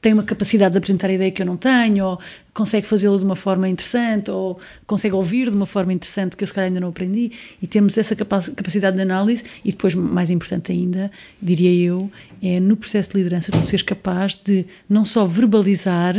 tem 0.00 0.12
uma 0.12 0.22
capacidade 0.22 0.72
de 0.72 0.78
apresentar 0.78 1.10
a 1.10 1.12
ideia 1.12 1.30
que 1.30 1.42
eu 1.42 1.46
não 1.46 1.56
tenho, 1.56 2.06
ou 2.06 2.20
consegue 2.54 2.86
fazê-lo 2.86 3.18
de 3.18 3.24
uma 3.24 3.34
forma 3.34 3.68
interessante, 3.68 4.30
ou 4.30 4.60
consegue 4.86 5.14
ouvir 5.14 5.50
de 5.50 5.56
uma 5.56 5.66
forma 5.66 5.92
interessante 5.92 6.36
que 6.36 6.44
eu 6.44 6.48
se 6.48 6.54
calhar 6.54 6.68
ainda 6.68 6.80
não 6.80 6.88
aprendi, 6.88 7.32
e 7.60 7.66
temos 7.66 7.98
essa 7.98 8.14
capacidade 8.14 8.96
de 8.96 9.02
análise, 9.02 9.42
e 9.64 9.72
depois, 9.72 9.94
mais 9.94 10.30
importante 10.30 10.70
ainda, 10.70 11.10
diria 11.42 11.74
eu, 11.74 12.10
é 12.40 12.60
no 12.60 12.76
processo 12.76 13.10
de 13.10 13.18
liderança 13.18 13.50
tu 13.50 13.58
seres 13.66 13.82
capaz 13.82 14.36
de 14.36 14.64
não 14.88 15.04
só 15.04 15.26
verbalizar 15.26 16.14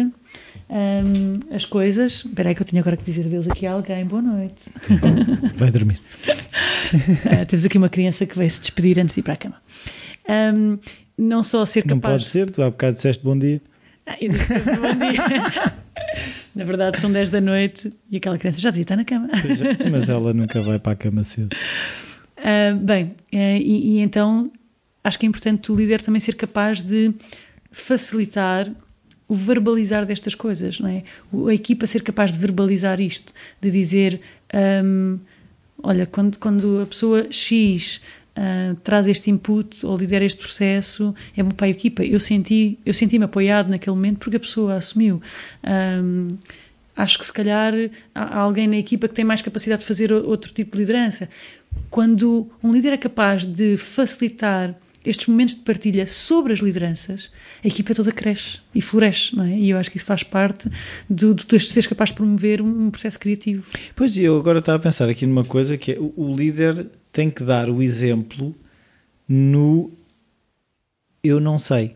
um, 0.69 1.39
as 1.53 1.65
coisas. 1.65 2.23
Espera 2.25 2.49
aí 2.49 2.55
que 2.55 2.61
eu 2.61 2.65
tinha 2.65 2.81
agora 2.81 2.95
que 2.95 3.03
dizer 3.03 3.25
adeus 3.25 3.49
aqui 3.49 3.65
a 3.65 3.73
alguém. 3.73 4.05
Boa 4.05 4.21
noite. 4.21 4.61
Vai 5.55 5.71
dormir. 5.71 5.99
uh, 6.27 7.45
temos 7.47 7.65
aqui 7.65 7.77
uma 7.77 7.89
criança 7.89 8.25
que 8.25 8.37
vai 8.37 8.49
se 8.49 8.61
despedir 8.61 8.99
antes 8.99 9.15
de 9.15 9.21
ir 9.21 9.23
para 9.23 9.33
a 9.33 9.37
cama. 9.37 9.61
Um, 10.29 10.77
não 11.17 11.43
só 11.43 11.65
ser 11.65 11.81
capaz... 11.81 11.95
Não 11.95 12.11
pode 12.11 12.25
ser, 12.25 12.51
tu 12.51 12.61
há 12.61 12.69
bocado 12.69 12.93
disseste 12.93 13.23
bom 13.23 13.37
dia. 13.37 13.61
Ah, 14.05 14.15
eu 14.21 14.29
disse 14.29 14.53
bom 14.53 14.95
dia. 14.95 15.73
Na 16.55 16.63
verdade 16.63 16.99
são 16.99 17.11
10 17.11 17.29
da 17.29 17.41
noite 17.41 17.91
e 18.09 18.17
aquela 18.17 18.37
criança 18.37 18.59
já 18.59 18.69
devia 18.69 18.83
estar 18.83 18.95
na 18.95 19.05
cama. 19.05 19.29
É, 19.79 19.89
mas 19.89 20.07
ela 20.07 20.33
nunca 20.33 20.61
vai 20.61 20.79
para 20.79 20.93
a 20.93 20.95
cama 20.95 21.23
cedo. 21.23 21.55
Uh, 22.37 22.77
bem, 22.77 23.15
uh, 23.33 23.37
e, 23.37 23.97
e, 23.97 23.99
então 23.99 24.51
acho 25.03 25.19
que 25.19 25.25
é 25.25 25.29
importante 25.29 25.71
o 25.71 25.75
líder 25.75 26.01
também 26.01 26.19
ser 26.19 26.35
capaz 26.35 26.81
de 26.81 27.13
facilitar 27.71 28.71
o 29.29 29.35
verbalizar 29.35 30.07
destas 30.07 30.33
coisas, 30.33 30.79
não 30.79 30.89
é? 30.89 31.03
A 31.47 31.53
equipa 31.53 31.85
ser 31.85 32.01
capaz 32.01 32.31
de 32.31 32.39
verbalizar 32.39 32.99
isto, 32.99 33.31
de 33.61 33.69
dizer, 33.69 34.19
um, 34.83 35.19
olha, 35.83 36.07
quando, 36.07 36.39
quando 36.39 36.81
a 36.81 36.85
pessoa 36.87 37.27
X 37.29 38.01
uh, 38.35 38.75
traz 38.83 39.07
este 39.07 39.29
input 39.29 39.85
ou 39.85 39.95
lidera 39.95 40.25
este 40.25 40.39
processo, 40.39 41.13
é 41.37 41.43
bom 41.43 41.51
para 41.51 41.67
a 41.67 41.69
equipa. 41.69 42.03
Eu 42.03 42.19
senti, 42.19 42.79
eu 42.83 42.93
senti-me 42.93 43.25
apoiado 43.25 43.69
naquele 43.69 43.95
momento 43.95 44.17
porque 44.17 44.37
a 44.37 44.39
pessoa 44.39 44.73
assumiu. 44.73 45.21
Um, 45.63 46.27
acho 46.95 47.19
que 47.19 47.25
se 47.25 47.31
calhar 47.31 47.73
há 48.15 48.39
alguém 48.39 48.67
na 48.67 48.77
equipa 48.77 49.07
que 49.07 49.13
tem 49.13 49.23
mais 49.23 49.43
capacidade 49.43 49.81
de 49.81 49.87
fazer 49.87 50.11
outro 50.11 50.51
tipo 50.51 50.71
de 50.71 50.79
liderança. 50.79 51.29
Quando 51.91 52.49
um 52.63 52.73
líder 52.73 52.93
é 52.93 52.97
capaz 52.97 53.45
de 53.45 53.77
facilitar 53.77 54.75
estes 55.05 55.27
momentos 55.27 55.55
de 55.55 55.61
partilha 55.61 56.07
sobre 56.07 56.51
as 56.51 56.59
lideranças, 56.59 57.31
a 57.63 57.67
equipa 57.67 57.93
toda 57.93 58.11
cresce 58.11 58.59
e 58.73 58.81
floresce, 58.81 59.35
não 59.35 59.43
é? 59.43 59.57
E 59.57 59.69
eu 59.69 59.77
acho 59.77 59.91
que 59.91 59.97
isso 59.97 60.05
faz 60.05 60.23
parte 60.23 60.69
do, 61.09 61.33
do, 61.33 61.45
de 61.45 61.59
seres 61.59 61.87
capaz 61.87 62.09
de 62.09 62.15
promover 62.15 62.61
um 62.61 62.89
processo 62.89 63.19
criativo. 63.19 63.65
Pois, 63.95 64.17
eu 64.17 64.37
agora 64.37 64.59
estava 64.59 64.77
a 64.77 64.81
pensar 64.81 65.09
aqui 65.09 65.25
numa 65.25 65.43
coisa 65.43 65.77
que 65.77 65.93
é 65.93 65.99
o, 65.99 66.13
o 66.15 66.35
líder 66.35 66.87
tem 67.11 67.29
que 67.29 67.43
dar 67.43 67.69
o 67.69 67.81
exemplo 67.81 68.55
no 69.27 69.91
eu 71.23 71.39
não 71.39 71.59
sei. 71.59 71.95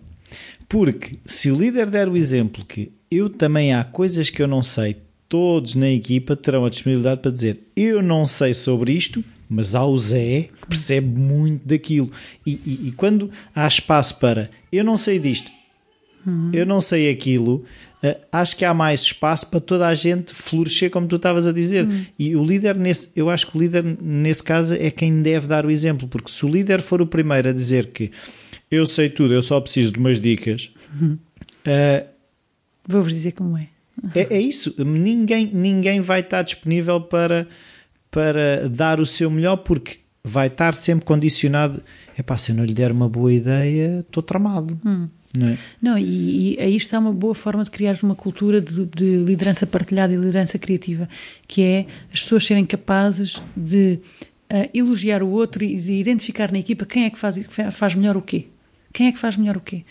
Porque 0.68 1.18
se 1.26 1.52
o 1.52 1.58
líder 1.58 1.90
der 1.90 2.08
o 2.08 2.18
exemplo 2.18 2.66
que 2.66 2.92
eu 3.10 3.30
também 3.30 3.74
há 3.74 3.84
coisas 3.84 4.30
que 4.30 4.42
eu 4.42 4.48
não 4.48 4.62
sei, 4.62 4.98
todos 5.30 5.76
na 5.76 5.90
equipa 5.90 6.36
terão 6.36 6.66
a 6.66 6.70
disponibilidade 6.70 7.22
para 7.22 7.32
dizer 7.32 7.60
eu 7.76 8.02
não 8.02 8.26
sei 8.26 8.54
sobre 8.54 8.92
isto, 8.92 9.24
mas 9.50 9.76
há 9.76 9.86
o 9.86 9.98
Zé 9.98 10.50
que 10.62 10.68
percebe 10.68 11.08
muito 11.08 11.68
daquilo. 11.68 12.12
E, 12.46 12.52
e, 12.66 12.88
e 12.88 12.92
quando 12.92 13.32
há 13.56 13.68
espaço 13.68 14.20
para 14.20 14.50
eu 14.72 14.84
não 14.84 14.98
sei 14.98 15.20
disto, 15.20 15.52
eu 16.54 16.66
não 16.66 16.80
sei 16.80 17.12
aquilo, 17.12 17.66
uh, 18.04 18.16
acho 18.32 18.56
que 18.56 18.64
há 18.64 18.74
mais 18.74 19.02
espaço 19.02 19.50
para 19.50 19.60
toda 19.60 19.88
a 19.88 19.94
gente 19.94 20.34
florescer, 20.34 20.90
como 20.90 21.06
tu 21.06 21.18
estavas 21.18 21.46
a 21.46 21.52
dizer. 21.52 21.86
E 22.18 22.36
o 22.36 22.44
líder, 22.44 22.76
nesse, 22.76 23.12
eu 23.16 23.30
acho 23.30 23.48
que 23.48 23.58
o 23.58 23.62
líder, 23.62 23.84
nesse 24.02 24.42
caso, 24.42 24.74
é 24.74 24.90
quem 24.90 25.22
deve 25.22 25.48
dar 25.48 25.66
o 25.66 25.72
exemplo, 25.72 26.08
porque 26.08 26.32
se 26.32 26.46
o 26.46 26.50
líder 26.50 26.82
for 26.82 27.02
o 27.02 27.08
primeiro 27.08 27.50
a 27.50 27.54
dizer 27.54 27.88
que 27.88 28.10
eu 28.72 28.86
sei 28.86 29.10
tudo, 29.10 29.34
eu 29.34 29.44
só 29.44 29.60
preciso 29.60 29.92
de 29.92 30.00
umas 30.00 30.20
dicas. 30.20 30.72
Uh, 31.02 32.08
Vou-vos 32.88 33.14
dizer 33.14 33.34
como 33.34 33.58
é. 33.58 33.68
é. 34.16 34.36
É 34.36 34.40
isso. 34.40 34.74
Ninguém, 34.84 35.52
ninguém 35.54 36.02
vai 36.02 36.22
estar 36.22 36.42
disponível 36.42 37.00
para 37.02 37.48
para 38.14 38.70
dar 38.70 39.00
o 39.00 39.06
seu 39.08 39.30
melhor, 39.32 39.58
porque 39.58 39.98
vai 40.24 40.46
estar 40.46 40.76
sempre 40.76 41.04
condicionado. 41.04 41.82
É 42.16 42.22
pá, 42.22 42.38
se 42.38 42.52
eu 42.52 42.56
não 42.56 42.64
lhe 42.64 42.74
der 42.74 42.92
uma 42.92 43.10
boa 43.10 43.34
ideia, 43.34 44.02
estou 44.02 44.22
tramado. 44.22 44.80
Hum. 44.86 45.10
Não, 45.36 45.48
é? 45.48 45.58
não 45.82 45.98
e, 45.98 46.54
e, 46.54 46.62
aí 46.62 46.76
está 46.76 47.00
uma 47.00 47.12
boa 47.12 47.34
forma 47.34 47.64
de 47.64 47.72
criar 47.72 47.96
uma 48.04 48.14
cultura 48.14 48.62
de, 48.62 48.86
de, 48.86 49.18
liderança 49.24 49.66
partilhada 49.66 50.14
e 50.14 50.16
liderança 50.16 50.60
criativa, 50.60 51.10
que 51.48 51.64
é 51.64 51.88
as 52.14 52.22
pessoas 52.22 52.46
serem 52.46 52.68
capazes 52.68 53.42
de 53.58 54.00
uh, 54.52 54.70
elogiar 54.76 55.24
o 55.24 55.30
outro 55.32 55.64
e 55.64 55.76
de 55.76 55.94
identificar 55.94 56.52
na 56.52 56.60
equipa 56.60 56.86
quem 56.86 57.06
é 57.06 57.10
que 57.10 57.18
faz, 57.18 57.36
faz 57.72 57.96
melhor 57.96 58.16
o 58.16 58.22
quê. 58.22 58.46
Quem 58.94 59.08
é 59.08 59.12
que 59.12 59.18
faz 59.18 59.36
melhor 59.36 59.58
o 59.58 59.60
quê? 59.60 59.84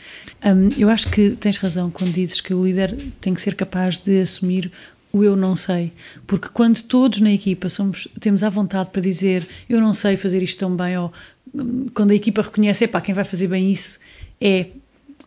Um, 0.45 0.69
eu 0.79 0.89
acho 0.89 1.11
que 1.11 1.33
tens 1.33 1.57
razão 1.57 1.91
quando 1.91 2.13
dizes 2.13 2.41
que 2.41 2.55
o 2.55 2.65
líder 2.65 2.97
tem 3.21 3.35
que 3.35 3.43
ser 3.43 3.57
capaz 3.57 3.99
de 3.99 4.21
assumir 4.21 4.71
o 5.13 5.23
eu 5.23 5.37
não 5.37 5.55
sei. 5.55 5.93
Porque 6.27 6.49
quando 6.49 6.83
todos 6.83 7.21
na 7.21 7.33
equipa 7.33 7.69
somos, 7.69 8.09
temos 8.19 8.43
a 8.43 8.49
vontade 8.49 8.91
para 8.91 9.03
dizer 9.03 9.47
eu 9.69 9.81
não 9.81 9.93
sei 9.93 10.17
fazer 10.17 10.43
isto 10.43 10.59
tão 10.59 10.75
bem, 10.75 10.97
ou 10.97 11.13
hum, 11.55 11.87
quando 11.95 12.13
a 12.13 12.15
equipa 12.15 12.43
reconhece, 12.43 12.89
pá, 12.89 13.01
quem 13.01 13.15
vai 13.15 13.25
fazer 13.25 13.47
bem 13.47 13.71
isso 13.71 14.01
é 14.41 14.69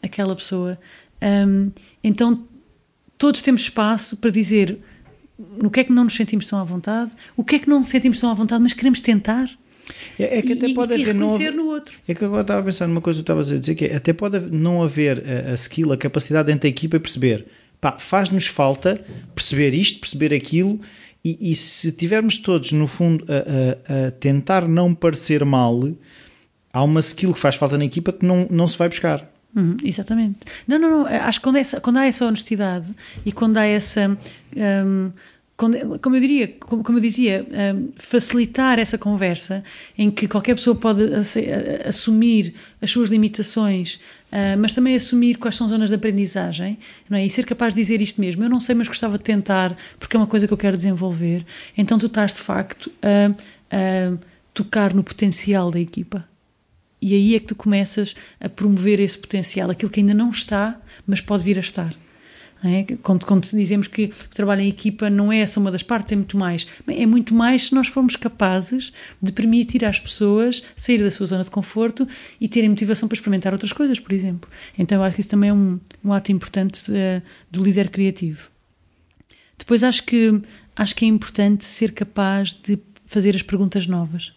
aquela 0.01 0.35
pessoa, 0.35 0.77
um, 1.21 1.71
então 2.03 2.43
todos 3.17 3.41
temos 3.41 3.61
espaço 3.61 4.17
para 4.17 4.29
dizer 4.29 4.77
no 5.37 5.69
que 5.69 5.81
é 5.81 5.83
que 5.83 5.91
não 5.91 6.05
nos 6.05 6.15
sentimos 6.15 6.47
tão 6.47 6.59
à 6.59 6.63
vontade, 6.63 7.11
o 7.35 7.43
que 7.43 7.55
é 7.55 7.59
que 7.59 7.69
não 7.69 7.79
nos 7.79 7.89
sentimos 7.89 8.19
tão 8.19 8.29
à 8.29 8.33
vontade, 8.33 8.61
mas 8.61 8.73
queremos 8.73 9.01
tentar. 9.01 9.49
É, 10.17 10.39
é 10.39 10.41
que 10.41 10.53
até 10.53 10.67
e, 10.67 10.73
pode 10.73 10.95
e 10.95 11.01
haver 11.01 11.13
não 11.13 11.27
no 11.27 11.65
outro. 11.67 11.97
É 12.07 12.13
que 12.15 12.25
agora 12.25 12.41
estava 12.41 12.61
a 12.61 12.63
pensar 12.63 12.87
numa 12.87 13.01
coisa 13.01 13.19
que 13.19 13.23
tu 13.23 13.25
estavas 13.25 13.51
a 13.51 13.57
dizer 13.57 13.75
que 13.75 13.85
é, 13.85 13.95
até 13.95 14.13
pode 14.13 14.39
não 14.39 14.81
haver 14.81 15.23
a, 15.27 15.51
a 15.51 15.53
skill, 15.55 15.91
a 15.91 15.97
capacidade 15.97 16.47
dentro 16.47 16.63
da 16.63 16.69
equipa 16.69 16.97
e 16.97 16.99
perceber 16.99 17.45
faz-nos 17.93 18.47
falta 18.47 19.03
perceber 19.33 19.73
isto, 19.73 19.99
perceber 19.99 20.33
aquilo, 20.33 20.79
e, 21.23 21.51
e, 21.51 21.55
se 21.55 21.91
tivermos 21.91 22.37
todos, 22.37 22.71
no 22.71 22.85
fundo, 22.85 23.25
a, 23.27 23.93
a, 23.93 24.07
a, 24.07 24.11
tentar 24.11 24.67
não 24.67 24.93
parecer 24.93 25.43
mal, 25.43 25.89
há 26.71 26.83
uma 26.83 26.99
skill 26.99 27.33
que 27.33 27.39
faz 27.39 27.55
falta 27.55 27.79
na 27.79 27.85
equipa 27.85 28.13
que 28.13 28.23
não, 28.23 28.47
não 28.51 28.67
se 28.67 28.77
vai 28.77 28.87
buscar. 28.87 29.27
Uhum, 29.55 29.77
exatamente. 29.83 30.37
Não, 30.67 30.77
não, 30.77 30.89
não. 30.89 31.05
Acho 31.07 31.39
que 31.39 31.43
quando, 31.43 31.55
essa, 31.55 31.81
quando 31.81 31.97
há 31.97 32.05
essa 32.05 32.25
honestidade 32.25 32.93
e 33.25 33.31
quando 33.31 33.57
há 33.57 33.65
essa. 33.65 34.15
Um, 34.55 35.11
como 35.57 36.17
eu 36.17 36.19
diria, 36.19 36.49
como, 36.59 36.97
eu 36.97 36.99
dizia, 36.99 37.47
um, 37.49 37.93
facilitar 37.97 38.77
essa 38.77 38.97
conversa 38.97 39.63
em 39.97 40.11
que 40.11 40.27
qualquer 40.27 40.53
pessoa 40.53 40.75
pode 40.75 41.01
assumir 41.85 42.55
as 42.81 42.91
suas 42.91 43.09
limitações, 43.09 44.01
uh, 44.35 44.59
mas 44.59 44.73
também 44.73 44.95
assumir 44.95 45.37
quais 45.37 45.55
são 45.55 45.67
zonas 45.69 45.89
de 45.89 45.95
aprendizagem, 45.95 46.77
não 47.09 47.17
é? 47.17 47.25
E 47.25 47.29
ser 47.29 47.45
capaz 47.45 47.73
de 47.73 47.81
dizer 47.81 48.01
isto 48.01 48.19
mesmo. 48.19 48.43
Eu 48.43 48.49
não 48.49 48.59
sei, 48.59 48.75
mas 48.75 48.87
gostava 48.87 49.17
de 49.17 49.23
tentar 49.23 49.77
porque 49.97 50.17
é 50.17 50.19
uma 50.19 50.27
coisa 50.27 50.45
que 50.45 50.53
eu 50.53 50.57
quero 50.57 50.75
desenvolver. 50.75 51.45
Então 51.77 51.97
tu 51.97 52.07
estás 52.07 52.33
de 52.33 52.41
facto 52.41 52.91
a, 53.01 53.31
a 53.71 54.17
tocar 54.53 54.93
no 54.93 55.03
potencial 55.03 55.71
da 55.71 55.79
equipa. 55.79 56.27
E 57.01 57.13
aí 57.13 57.35
é 57.35 57.39
que 57.39 57.47
tu 57.47 57.55
começas 57.55 58.15
a 58.39 58.49
promover 58.49 58.99
esse 58.99 59.17
potencial, 59.17 59.69
aquilo 59.69 59.91
que 59.91 59.99
ainda 59.99 60.13
não 60.13 60.29
está, 60.29 60.79
mas 61.05 61.21
pode 61.21 61.43
vir 61.43 61.57
a 61.57 61.61
estar. 61.61 61.93
É? 62.67 62.83
Quando, 63.03 63.25
quando, 63.27 63.47
dizemos 63.47 63.87
que 63.87 64.05
o 64.05 64.33
trabalho 64.33 64.61
em 64.61 64.69
equipa 64.69 65.07
não 65.07 65.31
é 65.31 65.39
essa 65.39 65.59
uma 65.59 65.69
das 65.69 65.83
partes, 65.83 66.13
é 66.13 66.15
muito 66.15 66.35
mais. 66.35 66.65
É 66.87 67.05
muito 67.05 67.35
mais 67.35 67.67
se 67.67 67.75
nós 67.75 67.87
formos 67.87 68.15
capazes 68.15 68.91
de 69.21 69.31
permitir 69.31 69.85
às 69.85 69.99
pessoas 69.99 70.63
sair 70.75 70.97
da 70.97 71.11
sua 71.11 71.27
zona 71.27 71.43
de 71.43 71.51
conforto 71.51 72.07
e 72.41 72.47
terem 72.47 72.69
motivação 72.69 73.07
para 73.07 73.15
experimentar 73.15 73.53
outras 73.53 73.71
coisas, 73.71 73.99
por 73.99 74.11
exemplo. 74.13 74.49
Então, 74.79 74.97
eu 74.97 75.03
acho 75.03 75.15
que 75.15 75.21
isso 75.21 75.29
também 75.29 75.51
é 75.51 75.53
um, 75.53 75.79
um 76.03 76.11
ato 76.11 76.31
importante 76.31 76.81
uh, 76.89 77.21
do 77.51 77.63
líder 77.63 77.89
criativo. 77.89 78.49
Depois, 79.59 79.83
acho 79.83 80.03
que, 80.03 80.41
acho 80.75 80.95
que 80.95 81.05
é 81.05 81.07
importante 81.07 81.63
ser 81.63 81.91
capaz 81.91 82.51
de 82.51 82.79
fazer 83.05 83.35
as 83.35 83.43
perguntas 83.43 83.85
novas. 83.85 84.33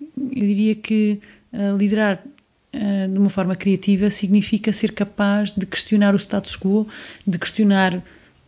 Eu 0.00 0.46
diria 0.46 0.74
que 0.74 1.20
uh, 1.52 1.76
liderar 1.76 2.24
de 2.72 3.18
uma 3.18 3.30
forma 3.30 3.56
criativa 3.56 4.10
significa 4.10 4.72
ser 4.72 4.92
capaz 4.92 5.52
de 5.52 5.64
questionar 5.64 6.14
o 6.14 6.18
status 6.18 6.56
quo, 6.56 6.86
de 7.26 7.38
questionar 7.38 7.94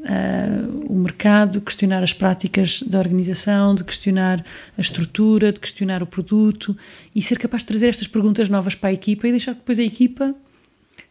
uh, 0.01 0.87
o 0.89 0.95
mercado, 0.95 1.61
questionar 1.61 2.03
as 2.03 2.13
práticas 2.13 2.83
da 2.83 2.99
organização, 2.99 3.75
de 3.75 3.85
questionar 3.85 4.45
a 4.77 4.81
estrutura, 4.81 5.53
de 5.53 5.61
questionar 5.61 6.03
o 6.03 6.07
produto 6.07 6.77
e 7.15 7.23
ser 7.23 7.39
capaz 7.39 7.63
de 7.63 7.69
trazer 7.69 7.89
estas 7.89 8.07
perguntas 8.07 8.49
novas 8.49 8.75
para 8.75 8.91
a 8.91 8.93
equipa 8.93 9.27
e 9.27 9.31
deixar 9.31 9.53
que 9.53 9.61
depois 9.61 9.79
a 9.79 9.83
equipa 9.83 10.35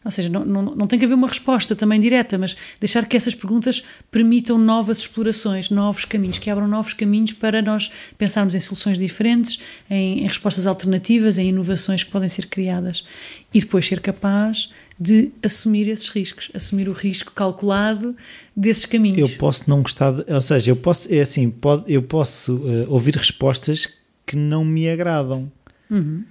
ou 0.04 0.12
seja, 0.12 0.30
não, 0.30 0.46
não, 0.46 0.64
não 0.64 0.88
tem 0.88 0.98
que 0.98 1.04
haver 1.04 1.14
uma 1.14 1.28
resposta 1.28 1.76
também 1.76 2.00
direta, 2.00 2.38
mas 2.38 2.56
deixar 2.80 3.06
que 3.06 3.18
essas 3.18 3.36
perguntas 3.36 3.84
permitam 4.10 4.58
novas 4.58 5.00
explorações, 5.00 5.70
novos 5.70 6.06
caminhos, 6.06 6.38
que 6.38 6.50
abram 6.50 6.68
novos 6.68 6.94
caminhos 6.94 7.34
para 7.34 7.62
nós 7.62 7.92
pensarmos 8.18 8.56
em 8.56 8.60
soluções 8.62 8.98
diferentes, 8.98 9.62
em, 9.90 10.24
em 10.24 10.28
respostas 10.28 10.66
alternativas, 10.66 11.38
em 11.38 11.50
inovações 11.50 12.04
que 12.04 12.12
podem 12.12 12.30
ser 12.30 12.48
criadas. 12.48 13.06
E 13.54 13.60
depois 13.60 13.86
ser 13.86 14.00
capaz 14.00 14.72
de 14.98 15.32
assumir 15.44 15.88
esses 15.88 16.08
riscos, 16.10 16.50
assumir 16.54 16.88
o 16.88 16.94
risco 16.94 17.32
calculado 17.34 18.16
desses 18.56 18.86
caminhos. 18.86 19.18
Eu 19.18 19.38
posso 19.38 19.70
não 19.70 19.82
gostar, 19.82 20.12
de, 20.12 20.32
ou 20.32 20.42
seja, 20.42 20.72
eu 20.72 20.76
posso, 20.76 21.14
é 21.14 21.22
assim, 21.22 21.50
pode, 21.50 21.92
eu 21.92 22.04
posso 22.04 22.56
uh, 22.58 22.86
ouvir 22.90 23.16
respostas 23.16 23.98
que 24.26 24.36
não 24.36 24.64
me 24.64 24.90
agradam. 24.90 25.52
Uhum. 25.90 26.24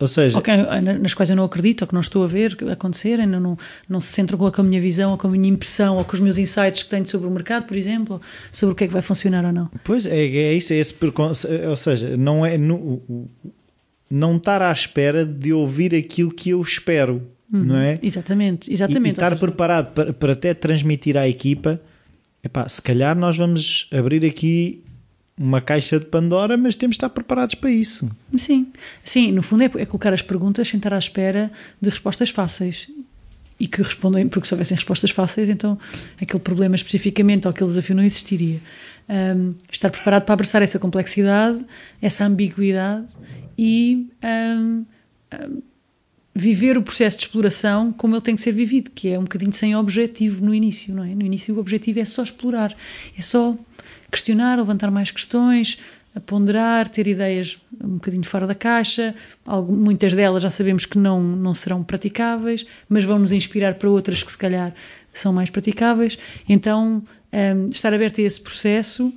Ou 0.00 0.08
seja, 0.08 0.38
okay, 0.38 0.56
nas 0.98 1.12
quais 1.12 1.28
eu 1.28 1.36
não 1.36 1.44
acredito, 1.44 1.82
ou 1.82 1.86
que 1.86 1.92
não 1.92 2.00
estou 2.00 2.24
a 2.24 2.26
ver 2.26 2.56
acontecerem, 2.72 3.26
não, 3.26 3.38
não, 3.38 3.58
não 3.86 4.00
se 4.00 4.08
centram 4.08 4.38
com 4.38 4.60
a 4.60 4.64
minha 4.64 4.80
visão, 4.80 5.10
ou 5.10 5.18
com 5.18 5.28
a 5.28 5.30
minha 5.30 5.46
impressão, 5.46 5.98
ou 5.98 6.04
com 6.04 6.14
os 6.14 6.20
meus 6.20 6.38
insights 6.38 6.82
que 6.82 6.88
tenho 6.88 7.06
sobre 7.06 7.28
o 7.28 7.30
mercado, 7.30 7.66
por 7.66 7.76
exemplo, 7.76 8.18
sobre 8.50 8.72
o 8.72 8.76
que 8.76 8.84
é 8.84 8.86
que 8.86 8.92
vai 8.94 9.02
funcionar 9.02 9.44
ou 9.44 9.52
não. 9.52 9.70
Pois 9.84 10.06
é, 10.06 10.16
é 10.16 10.54
isso, 10.54 10.72
é 10.72 10.76
esse 10.76 10.94
ou 11.68 11.76
seja, 11.76 12.16
não 12.16 12.46
é 12.46 12.56
no, 12.56 13.28
não 14.10 14.36
estar 14.36 14.62
à 14.62 14.72
espera 14.72 15.22
de 15.26 15.52
ouvir 15.52 15.94
aquilo 15.94 16.32
que 16.32 16.48
eu 16.48 16.62
espero, 16.62 17.22
uhum, 17.52 17.64
não 17.64 17.76
é? 17.76 17.98
Exatamente, 18.02 18.72
exatamente. 18.72 19.08
E, 19.08 19.10
e 19.10 19.12
estar 19.12 19.28
seja, 19.28 19.40
preparado 19.40 19.92
para, 19.92 20.14
para 20.14 20.32
até 20.32 20.54
transmitir 20.54 21.18
à 21.18 21.28
equipa, 21.28 21.78
epá, 22.42 22.66
se 22.70 22.80
calhar 22.80 23.14
nós 23.14 23.36
vamos 23.36 23.86
abrir 23.92 24.24
aqui 24.24 24.82
uma 25.40 25.62
caixa 25.62 25.98
de 25.98 26.04
Pandora, 26.04 26.54
mas 26.58 26.76
temos 26.76 26.94
de 26.94 26.98
estar 26.98 27.08
preparados 27.08 27.54
para 27.54 27.70
isso. 27.70 28.10
Sim, 28.36 28.66
sim, 29.02 29.32
no 29.32 29.42
fundo 29.42 29.62
é, 29.62 29.70
é 29.76 29.86
colocar 29.86 30.12
as 30.12 30.20
perguntas 30.20 30.68
sem 30.68 30.76
estar 30.76 30.92
à 30.92 30.98
espera 30.98 31.50
de 31.80 31.88
respostas 31.88 32.28
fáceis 32.28 32.90
e 33.58 33.66
que 33.66 33.80
respondem, 33.80 34.28
porque 34.28 34.46
se 34.46 34.52
houvessem 34.52 34.74
respostas 34.74 35.10
fáceis, 35.10 35.48
então 35.48 35.78
aquele 36.20 36.40
problema 36.40 36.76
especificamente 36.76 37.46
ou 37.46 37.50
aquele 37.50 37.68
desafio 37.68 37.96
não 37.96 38.02
existiria. 38.02 38.60
Um, 39.08 39.54
estar 39.72 39.88
preparado 39.88 40.24
para 40.24 40.34
abraçar 40.34 40.60
essa 40.60 40.78
complexidade, 40.78 41.64
essa 42.02 42.26
ambiguidade 42.26 43.08
e 43.56 44.08
um, 44.22 44.84
um, 45.32 45.62
viver 46.34 46.76
o 46.76 46.82
processo 46.82 47.16
de 47.16 47.24
exploração 47.24 47.92
como 47.92 48.14
ele 48.14 48.22
tem 48.22 48.34
que 48.34 48.42
ser 48.42 48.52
vivido, 48.52 48.90
que 48.90 49.08
é 49.08 49.18
um 49.18 49.22
bocadinho 49.22 49.52
sem 49.54 49.74
objetivo 49.74 50.44
no 50.44 50.54
início, 50.54 50.94
não 50.94 51.02
é? 51.02 51.14
No 51.14 51.24
início 51.24 51.54
o 51.54 51.58
objetivo 51.58 51.98
é 51.98 52.04
só 52.04 52.22
explorar, 52.22 52.76
é 53.18 53.22
só 53.22 53.56
questionar, 54.10 54.58
levantar 54.58 54.90
mais 54.90 55.10
questões, 55.10 55.78
ponderar, 56.26 56.88
ter 56.88 57.06
ideias 57.06 57.58
um 57.82 57.94
bocadinho 57.94 58.24
fora 58.24 58.46
da 58.46 58.54
caixa. 58.54 59.14
muitas 59.68 60.12
delas 60.12 60.42
já 60.42 60.50
sabemos 60.50 60.84
que 60.84 60.98
não, 60.98 61.22
não 61.22 61.54
serão 61.54 61.84
praticáveis, 61.84 62.66
mas 62.88 63.04
vão 63.04 63.18
nos 63.18 63.32
inspirar 63.32 63.74
para 63.74 63.88
outras 63.88 64.22
que 64.22 64.32
se 64.32 64.38
calhar 64.38 64.74
são 65.12 65.32
mais 65.32 65.50
praticáveis. 65.50 66.18
Então, 66.48 67.02
um, 67.32 67.70
estar 67.70 67.94
aberto 67.94 68.20
a 68.20 68.24
esse 68.24 68.40
processo 68.40 69.12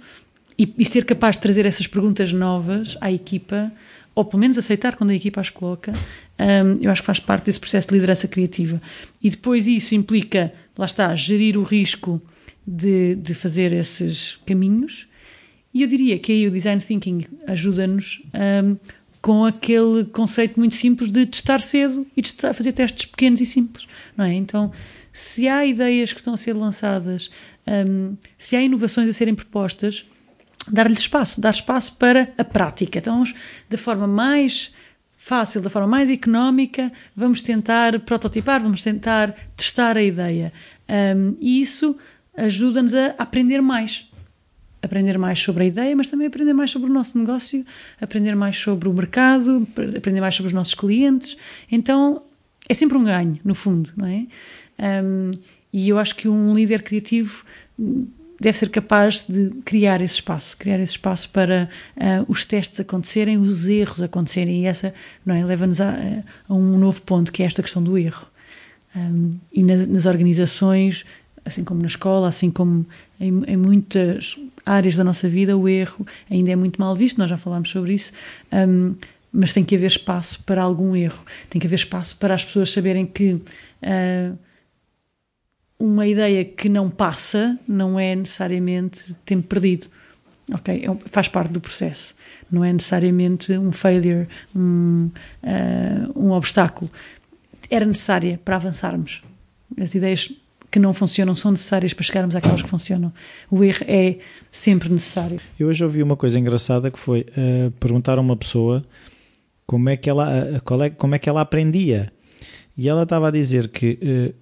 e, 0.58 0.72
e, 0.78 0.86
ser 0.86 1.06
capaz 1.06 1.36
de 1.36 1.42
trazer 1.42 1.66
essas 1.66 1.88
perguntas 1.88 2.32
novas 2.32 2.96
à 3.02 3.12
equipa, 3.12 3.72
ou 4.14 4.24
pelo 4.24 4.40
menos 4.40 4.58
aceitar 4.58 4.96
quando 4.96 5.10
a 5.10 5.16
equipa 5.16 5.42
as 5.42 5.50
coloca, 5.50 5.92
um, 6.40 6.82
eu 6.82 6.92
acho 6.92 7.02
que 7.02 7.08
faz 7.08 7.20
parte 7.20 7.46
desse 7.46 7.60
processo 7.60 7.88
de 7.88 7.96
liderança 7.96 8.28
criativa. 8.28 8.80
E 9.22 9.32
depois 9.32 9.68
isso 9.68 9.96
implica, 9.96 10.54
lá 10.78 10.86
está, 10.86 11.16
gerir 11.16 11.58
o 11.58 11.64
risco 11.64 12.22
de, 12.66 13.16
de 13.16 13.34
fazer 13.34 13.72
esses 13.74 14.40
caminhos. 14.46 15.08
E 15.74 15.82
eu 15.82 15.88
diria 15.88 16.20
que 16.20 16.32
aí 16.32 16.48
o 16.48 16.52
design 16.52 16.82
thinking 16.82 17.26
ajuda-nos 17.48 18.22
a 18.34 18.94
com 19.24 19.46
aquele 19.46 20.04
conceito 20.04 20.60
muito 20.60 20.76
simples 20.76 21.10
de 21.10 21.26
testar 21.26 21.62
cedo 21.62 22.06
e 22.16 22.22
de 22.22 22.34
fazer 22.34 22.74
testes 22.74 23.06
pequenos 23.06 23.40
e 23.40 23.46
simples, 23.46 23.88
não 24.18 24.26
é? 24.26 24.34
Então, 24.34 24.70
se 25.14 25.48
há 25.48 25.66
ideias 25.66 26.12
que 26.12 26.20
estão 26.20 26.34
a 26.34 26.38
ser 26.38 26.52
lançadas, 26.52 27.32
um, 27.66 28.18
se 28.38 28.58
há 28.58 28.62
inovações 28.62 29.10
a 29.10 29.14
serem 29.14 29.34
propostas, 29.34 30.06
dar-lhes 30.70 31.00
espaço, 31.00 31.40
dar 31.40 31.52
espaço 31.52 31.96
para 31.98 32.34
a 32.38 32.44
prática. 32.44 33.00
Então, 33.00 33.24
da 33.70 33.78
forma 33.78 34.08
mais 34.08 34.74
fácil, 35.16 35.62
da 35.62 35.70
forma 35.70 35.88
mais 35.88 36.10
económica, 36.10 36.92
vamos 37.16 37.42
tentar 37.42 37.98
prototipar, 38.02 38.62
vamos 38.62 38.84
tentar 38.84 39.34
testar 39.56 39.96
a 39.96 40.04
ideia. 40.04 40.52
Um, 41.16 41.38
e 41.40 41.62
isso 41.62 41.98
ajuda-nos 42.38 42.94
a 42.94 43.16
aprender 43.18 43.62
mais. 43.62 44.10
Aprender 44.82 45.18
mais 45.18 45.40
sobre 45.40 45.64
a 45.64 45.66
ideia, 45.68 45.96
mas 45.96 46.10
também 46.10 46.28
aprender 46.28 46.54
mais 46.54 46.72
sobre 46.72 46.90
o 46.90 46.94
nosso 46.94 47.18
negócio, 47.18 47.66
aprender 48.02 48.36
mais 48.36 48.58
sobre 48.58 48.90
o 48.90 48.94
mercado, 48.94 49.66
aprender 49.96 50.20
mais 50.20 50.36
sobre 50.36 50.48
os 50.48 50.54
nossos 50.54 50.74
clientes. 50.74 51.38
Então, 51.72 52.22
é 52.68 52.74
sempre 52.74 52.98
um 52.98 53.04
ganho, 53.04 53.40
no 53.44 53.56
fundo, 53.56 53.92
não 53.96 54.06
é? 54.06 54.26
Um, 55.04 55.32
e 55.72 55.90
eu 55.90 55.98
acho 55.98 56.16
que 56.16 56.28
um 56.28 56.54
líder 56.54 56.84
criativo 56.84 57.44
deve 58.40 58.58
ser 58.58 58.70
capaz 58.70 59.26
de 59.28 59.52
criar 59.64 60.02
esse 60.02 60.16
espaço, 60.16 60.58
criar 60.58 60.80
esse 60.80 60.94
espaço 60.94 61.30
para 61.30 61.70
uh, 61.96 62.26
os 62.28 62.44
testes 62.44 62.80
acontecerem, 62.80 63.38
os 63.38 63.68
erros 63.68 64.02
acontecerem, 64.02 64.64
e 64.64 64.66
essa 64.66 64.94
não 65.26 65.34
é, 65.34 65.46
leva-nos 65.46 65.80
a, 65.80 65.96
a, 66.48 66.54
um 66.54 66.78
novo 66.78 67.02
ponto, 67.02 67.32
que 67.32 67.42
é 67.42 67.46
esta 67.46 67.64
questão 67.64 67.82
do 67.82 67.98
erro. 67.98 68.28
Um, 68.96 69.32
e 69.52 69.64
na, 69.64 69.78
nas 69.88 70.06
organizações, 70.06 71.06
assim 71.46 71.64
como 71.64 71.82
na 71.82 71.88
escola, 71.88 72.30
assim 72.30 72.50
como 72.50 72.86
em, 73.20 73.44
em, 73.48 73.58
muitas 73.58 74.38
áreas 74.66 74.96
da 74.96 75.04
nossa 75.04 75.28
vida, 75.28 75.58
o 75.58 75.68
erro 75.68 76.06
ainda 76.30 76.52
é 76.52 76.56
muito 76.56 76.80
mal 76.80 76.96
visto, 76.96 77.18
nós 77.18 77.30
já 77.30 77.38
falámos 77.38 77.70
sobre 77.70 77.94
isso. 77.94 78.12
Um, 78.52 78.96
mas 79.32 79.52
tem 79.52 79.64
que 79.64 79.76
haver 79.76 79.88
espaço 79.88 80.44
para 80.44 80.62
algum 80.62 80.96
erro, 80.96 81.26
tem 81.50 81.60
que 81.60 81.66
haver 81.66 81.76
espaço 81.76 82.18
para 82.20 82.36
as 82.36 82.46
pessoas 82.46 82.72
saberem 82.72 83.06
que 83.06 83.34
uh, 83.34 84.38
uma 85.80 86.08
ideia 86.08 86.46
que 86.46 86.70
não 86.70 86.90
passa 86.90 87.60
não 87.68 88.00
é 88.00 88.16
necessariamente 88.16 89.16
tempo 89.26 89.48
perdido. 89.48 89.88
Ok, 90.54 90.86
é 90.86 91.10
faz 91.10 91.28
parte 91.28 91.52
do 91.52 91.60
processo. 91.60 92.16
Não 92.52 92.64
é 92.64 92.72
necessariamente 92.72 93.52
um 93.54 93.72
failure, 93.72 94.28
um, 94.56 95.10
uh, 95.42 96.20
um 96.20 96.32
obstáculo. 96.32 96.92
Era 97.70 97.86
necessária 97.86 98.40
para 98.46 98.58
avançarmos. 98.58 99.24
As 99.80 99.96
ideias 99.96 100.32
que 100.74 100.80
não 100.80 100.92
funcionam 100.92 101.36
são 101.36 101.52
necessárias 101.52 101.94
para 101.94 102.04
chegarmos 102.04 102.36
àquelas 102.36 102.64
que 102.64 102.68
funcionam. 102.68 103.14
O 103.50 103.64
erro 103.64 103.86
é 103.88 104.18
sempre 104.52 104.90
necessário. 104.90 105.40
Eu 105.60 105.68
hoje 105.68 105.84
ouvi 105.84 106.02
uma 106.02 106.18
coisa 106.18 106.40
engraçada 106.40 106.90
que 106.90 106.98
foi 106.98 107.22
uh, 107.22 107.72
perguntar 107.80 108.18
a 108.18 108.22
uma 108.22 108.36
pessoa 108.36 108.84
como 109.68 109.88
é 109.90 109.96
que 109.96 110.10
ela, 110.10 110.28
uh, 110.28 110.84
é, 110.84 110.90
como 110.90 111.14
é 111.14 111.20
que 111.20 111.30
ela 111.30 111.42
aprendia. 111.42 112.12
E 112.76 112.90
ela 112.90 113.04
estava 113.04 113.28
a 113.28 113.32
dizer 113.32 113.68
que 113.68 114.00
uh, 114.02 114.34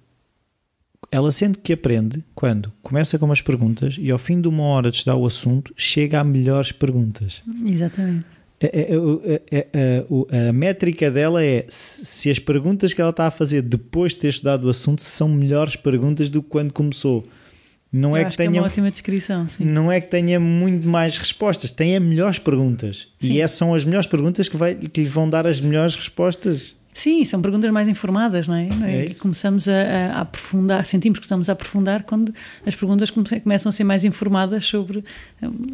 ela 1.10 1.30
sente 1.30 1.58
que 1.58 1.74
aprende 1.74 2.24
quando 2.34 2.72
começa 2.80 3.18
com 3.18 3.26
umas 3.26 3.42
perguntas 3.42 3.96
e 4.00 4.10
ao 4.10 4.18
fim 4.18 4.40
de 4.40 4.48
uma 4.48 4.62
hora 4.62 4.90
de 4.90 4.96
estudar 4.96 5.16
o 5.16 5.26
assunto 5.26 5.74
chega 5.76 6.18
a 6.18 6.24
melhores 6.24 6.72
perguntas. 6.72 7.42
Exatamente. 7.66 8.24
É, 8.64 9.40
é, 9.50 9.66
é, 9.72 10.48
a 10.48 10.52
métrica 10.52 11.10
dela 11.10 11.44
é 11.44 11.66
se 11.68 12.30
as 12.30 12.38
perguntas 12.38 12.94
que 12.94 13.00
ela 13.00 13.10
está 13.10 13.26
a 13.26 13.30
fazer 13.30 13.60
depois 13.60 14.12
de 14.12 14.20
ter 14.20 14.28
estudado 14.28 14.64
o 14.64 14.70
assunto 14.70 15.02
são 15.02 15.28
melhores 15.28 15.74
perguntas 15.74 16.28
do 16.28 16.40
que 16.40 16.48
quando 16.48 16.72
começou. 16.72 17.26
Não 17.92 18.16
é 18.16 18.24
que 18.24 18.36
tenha 18.36 18.50
que 18.50 18.56
é 18.56 18.60
uma 18.60 18.66
ótima 18.68 18.90
descrição. 18.90 19.48
Sim. 19.48 19.64
Não 19.64 19.92
é 19.92 20.00
que 20.00 20.08
tenha 20.08 20.40
muito 20.40 20.88
mais 20.88 21.18
respostas, 21.18 21.70
tem 21.70 21.98
melhores 22.00 22.38
perguntas. 22.38 23.08
Sim. 23.18 23.32
E 23.32 23.40
essas 23.40 23.58
são 23.58 23.74
as 23.74 23.84
melhores 23.84 24.06
perguntas 24.06 24.48
que, 24.48 24.56
vai, 24.56 24.74
que 24.74 25.02
lhe 25.02 25.08
vão 25.08 25.28
dar 25.28 25.46
as 25.46 25.60
melhores 25.60 25.94
respostas. 25.94 26.80
Sim, 26.94 27.24
são 27.24 27.40
perguntas 27.40 27.70
mais 27.70 27.88
informadas, 27.88 28.46
não 28.46 28.54
é? 28.54 28.66
Não 28.66 28.86
é? 28.86 29.06
é 29.06 29.14
começamos 29.14 29.66
a, 29.66 29.72
a, 29.72 30.20
aprofundar, 30.20 30.84
sentimos 30.84 31.18
que 31.18 31.24
estamos 31.24 31.48
a 31.48 31.54
aprofundar 31.54 32.02
quando 32.02 32.34
as 32.66 32.74
perguntas 32.74 33.10
começam 33.10 33.70
a 33.70 33.72
ser 33.72 33.84
mais 33.84 34.04
informadas 34.04 34.66
sobre, 34.66 35.02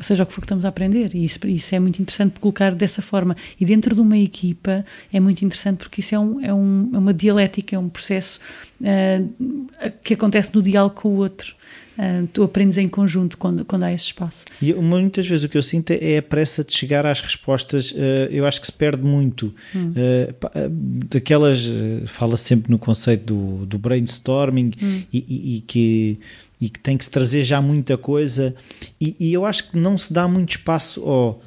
seja 0.00 0.22
o 0.22 0.26
que 0.26 0.32
for 0.32 0.42
que 0.42 0.44
estamos 0.44 0.64
a 0.64 0.68
aprender. 0.68 1.16
E 1.16 1.24
isso, 1.24 1.44
isso 1.46 1.74
é 1.74 1.80
muito 1.80 2.00
interessante 2.00 2.38
colocar 2.38 2.72
dessa 2.72 3.02
forma. 3.02 3.36
E 3.58 3.64
dentro 3.64 3.96
de 3.96 4.00
uma 4.00 4.16
equipa 4.16 4.84
é 5.12 5.18
muito 5.18 5.44
interessante 5.44 5.78
porque 5.78 6.00
isso 6.00 6.14
é, 6.14 6.18
um, 6.20 6.40
é, 6.40 6.54
um, 6.54 6.90
é 6.94 6.98
uma 6.98 7.12
dialética, 7.12 7.74
é 7.74 7.78
um 7.78 7.88
processo 7.88 8.38
uh, 8.80 9.92
que 10.04 10.14
acontece 10.14 10.54
no 10.54 10.62
diálogo 10.62 10.94
com 10.94 11.08
o 11.08 11.16
outro. 11.16 11.57
Uh, 11.98 12.28
tu 12.28 12.44
aprendes 12.44 12.78
em 12.78 12.88
conjunto 12.88 13.36
quando, 13.36 13.64
quando 13.64 13.82
há 13.82 13.92
esse 13.92 14.04
espaço. 14.04 14.44
E 14.62 14.72
muitas 14.72 15.26
vezes 15.26 15.44
o 15.44 15.48
que 15.48 15.58
eu 15.58 15.62
sinto 15.62 15.90
é 15.90 16.18
a 16.18 16.22
pressa 16.22 16.62
de 16.62 16.72
chegar 16.72 17.04
às 17.04 17.20
respostas. 17.20 17.90
Uh, 17.90 18.28
eu 18.30 18.46
acho 18.46 18.60
que 18.60 18.66
se 18.66 18.72
perde 18.72 19.02
muito. 19.02 19.52
Hum. 19.74 19.90
Uh, 19.90 20.68
daquelas. 21.10 21.68
fala 22.06 22.36
sempre 22.36 22.70
no 22.70 22.78
conceito 22.78 23.34
do, 23.34 23.66
do 23.66 23.78
brainstorming 23.78 24.72
hum. 24.80 25.02
e, 25.12 25.18
e, 25.18 25.56
e, 25.56 25.60
que. 25.62 26.20
E 26.60 26.68
que 26.68 26.80
tem 26.80 26.96
que 26.96 27.04
se 27.04 27.10
trazer 27.10 27.44
já 27.44 27.62
muita 27.62 27.96
coisa, 27.96 28.52
e, 29.00 29.14
e 29.20 29.32
eu 29.32 29.46
acho 29.46 29.70
que 29.70 29.78
não 29.78 29.96
se 29.96 30.12
dá 30.12 30.26
muito 30.26 30.56
espaço 30.56 31.08
ao, 31.08 31.40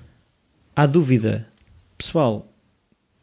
à 0.73 0.85
dúvida. 0.85 1.45
Pessoal, 1.97 2.50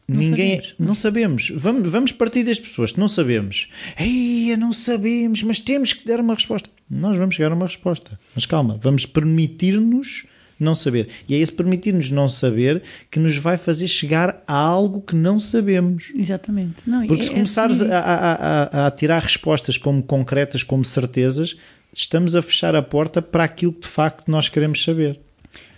não 0.08 0.20
Ninguém 0.20 0.56
sabemos. 0.56 0.74
não 0.78 0.94
sabemos. 0.94 1.52
Vamos, 1.54 1.90
vamos 1.90 2.12
partir 2.12 2.42
das 2.42 2.58
pessoas 2.58 2.94
não 2.94 3.06
sabemos. 3.08 3.68
Ei, 3.98 4.56
não 4.56 4.72
sabemos, 4.72 5.42
mas 5.42 5.60
temos 5.60 5.92
que 5.92 6.08
dar 6.08 6.18
uma 6.20 6.34
resposta. 6.34 6.70
Nós 6.90 7.16
vamos 7.18 7.34
chegar 7.34 7.52
a 7.52 7.54
uma 7.54 7.66
resposta. 7.66 8.18
Mas 8.34 8.46
calma, 8.46 8.78
vamos 8.82 9.04
permitir-nos 9.04 10.26
não 10.58 10.74
saber. 10.74 11.08
E 11.28 11.34
é 11.34 11.38
esse 11.38 11.52
permitir-nos 11.52 12.10
não 12.10 12.26
saber 12.26 12.82
que 13.10 13.20
nos 13.20 13.36
vai 13.36 13.56
fazer 13.56 13.86
chegar 13.86 14.42
a 14.46 14.54
algo 14.54 15.00
que 15.00 15.14
não 15.14 15.38
sabemos. 15.38 16.10
Exatamente. 16.16 16.76
Não, 16.86 17.06
Porque 17.06 17.22
é, 17.22 17.26
se 17.26 17.30
começares 17.30 17.80
é 17.82 17.94
a, 17.94 18.00
a, 18.00 18.62
a, 18.84 18.86
a 18.86 18.90
tirar 18.90 19.22
respostas 19.22 19.78
como 19.78 20.02
concretas, 20.02 20.62
como 20.62 20.84
certezas, 20.84 21.56
estamos 21.92 22.34
a 22.34 22.42
fechar 22.42 22.74
a 22.74 22.82
porta 22.82 23.22
para 23.22 23.44
aquilo 23.44 23.72
que 23.72 23.82
de 23.82 23.88
facto 23.88 24.28
nós 24.30 24.48
queremos 24.48 24.82
saber. 24.82 25.20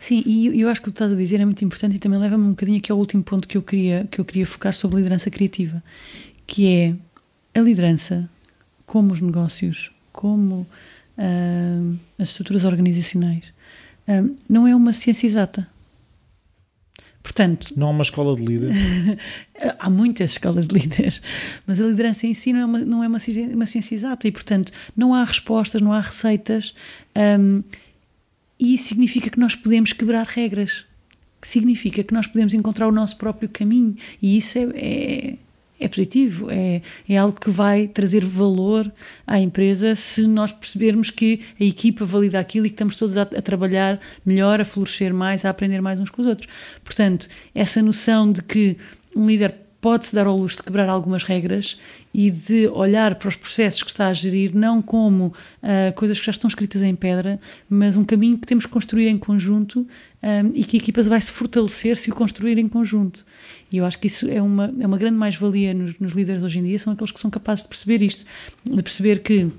Sim, 0.01 0.23
e 0.25 0.59
eu 0.59 0.71
acho 0.71 0.81
que 0.81 0.89
o 0.89 0.93
que 0.93 0.95
estás 0.97 1.13
a 1.13 1.15
dizer 1.15 1.41
é 1.41 1.45
muito 1.45 1.63
importante 1.63 1.97
e 1.97 1.99
também 1.99 2.19
leva-me 2.19 2.43
um 2.45 2.51
bocadinho 2.51 2.79
aqui 2.79 2.91
ao 2.91 2.99
último 2.99 3.23
ponto 3.23 3.47
que 3.47 3.59
eu 3.59 3.63
queria, 3.63 4.09
que 4.11 4.19
eu 4.19 4.25
queria 4.25 4.47
focar 4.47 4.75
sobre 4.75 4.97
liderança 4.97 5.31
criativa, 5.31 5.83
que 6.47 6.67
é 6.67 6.95
a 7.55 7.63
liderança, 7.63 8.29
como 8.87 9.13
os 9.13 9.21
negócios, 9.21 9.93
como 10.11 10.67
uh, 11.19 11.99
as 12.19 12.31
estruturas 12.31 12.65
organizacionais, 12.65 13.53
uh, 14.09 14.35
não 14.49 14.67
é 14.67 14.75
uma 14.75 14.95
ciência 14.95 15.27
exata. 15.27 15.69
Portanto, 17.23 17.75
não 17.77 17.89
há 17.89 17.91
uma 17.91 18.03
escola 18.03 18.35
de 18.35 18.43
líder. 18.43 18.73
há 19.79 19.91
muitas 19.91 20.31
escolas 20.31 20.67
de 20.67 20.81
líderes, 20.81 21.21
mas 21.67 21.79
a 21.79 21.85
liderança 21.85 22.27
em 22.27 22.33
si 22.33 22.55
não 22.55 22.61
é 22.61 22.65
uma, 22.65 22.79
não 22.79 23.05
é 23.05 23.09
uma, 23.09 23.19
ciência, 23.19 23.55
uma 23.55 23.67
ciência 23.67 23.95
exata 23.95 24.27
e, 24.27 24.33
portanto, 24.33 24.73
não 24.97 25.15
há 25.15 25.23
respostas, 25.25 25.83
não 25.83 25.93
há 25.93 26.01
receitas. 26.01 26.75
Um, 27.15 27.63
e 28.61 28.75
isso 28.75 28.89
significa 28.89 29.31
que 29.31 29.41
nós 29.41 29.55
podemos 29.55 29.93
quebrar 29.93 30.27
regras, 30.27 30.85
que 31.41 31.49
significa 31.49 32.05
que 32.05 32.13
nós 32.13 32.27
podemos 32.27 32.53
encontrar 32.53 32.87
o 32.87 32.93
nosso 32.93 33.17
próprio 33.17 33.49
caminho, 33.49 33.97
e 34.21 34.37
isso 34.37 34.59
é, 34.59 34.63
é, 34.75 35.35
é 35.81 35.89
positivo, 35.89 36.51
é, 36.51 36.83
é 37.09 37.17
algo 37.17 37.41
que 37.41 37.49
vai 37.49 37.89
trazer 37.89 38.23
valor 38.23 38.93
à 39.27 39.41
empresa 39.41 39.97
se 39.97 40.27
nós 40.27 40.53
percebermos 40.53 41.09
que 41.09 41.41
a 41.59 41.65
equipa 41.65 42.05
valida 42.05 42.39
aquilo 42.39 42.67
e 42.67 42.69
que 42.69 42.75
estamos 42.75 42.97
todos 42.97 43.17
a, 43.17 43.23
a 43.23 43.43
trabalhar 43.43 43.99
melhor, 44.27 44.61
a 44.61 44.65
florescer 44.65 45.15
mais, 45.15 45.47
a 45.47 45.51
aprender 45.51 45.81
mais 45.81 45.99
uns 45.99 46.11
com 46.11 46.21
os 46.21 46.29
outros. 46.29 46.49
Portanto, 46.85 47.29
essa 47.55 47.81
noção 47.81 48.31
de 48.31 48.43
que 48.43 48.77
um 49.17 49.27
líder 49.27 49.55
pode-se 49.81 50.15
dar 50.15 50.27
ao 50.27 50.37
luxo 50.37 50.59
de 50.59 50.63
quebrar 50.63 50.89
algumas 50.89 51.23
regras 51.23 51.79
e 52.13 52.31
de 52.31 52.69
olhar 52.69 53.15
para 53.15 53.29
os 53.29 53.37
processos 53.37 53.83
que 53.83 53.91
está 53.91 54.09
a 54.09 54.13
gerir 54.13 54.55
não 54.55 54.83
como 54.83 55.27
uh, 55.27 55.95
coisas 55.95 56.19
que 56.19 56.27
já 56.27 56.33
estão 56.33 56.49
escritas 56.49 56.83
em 56.83 56.95
pedra, 56.95 57.39
mas 57.69 57.97
um 57.97 58.05
caminho 58.05 58.37
que 58.37 58.47
temos 58.47 58.67
que 58.67 58.73
construir 58.73 59.09
em 59.09 59.17
conjunto 59.19 59.81
um, 59.81 59.87
ah, 60.23 60.43
e 60.53 60.65
que 60.65 60.77
a 60.77 60.81
equipa 60.81 61.03
vai 61.03 61.21
se 61.21 61.33
fortalecer 61.33 61.97
se 61.97 62.11
o 62.11 62.15
construir 62.15 62.59
em 62.59 62.69
conjunto. 62.69 63.25
E 63.73 63.79
eu 63.79 63.87
acho 63.87 63.99
que 63.99 64.07
isso 64.07 64.29
é 64.29 64.43
uma, 64.43 64.75
é 64.79 64.87
uma 64.87 64.99
grande 64.99 65.17
mais-valia 65.17 65.73
nos, 65.73 65.99
nos 65.99 66.13
líderes 66.13 66.43
hoje 66.43 66.59
em 66.59 66.65
dia, 66.65 66.79
são 66.79 66.93
aqueles 66.93 67.11
que 67.11 67.21
são 67.21 67.31
capazes 67.31 67.65
de 67.65 67.71
perceber 67.71 68.03
isto, 68.03 68.27
de 68.65 68.83
perceber 68.83 69.23
que 69.23 69.51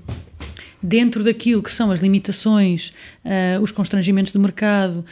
dentro 0.82 1.22
daquilo 1.22 1.62
que 1.62 1.70
são 1.70 1.90
as 1.90 2.00
limitações, 2.00 2.92
uh, 3.24 3.62
os 3.62 3.70
constrangimentos 3.70 4.32
do 4.32 4.40
mercado, 4.40 5.04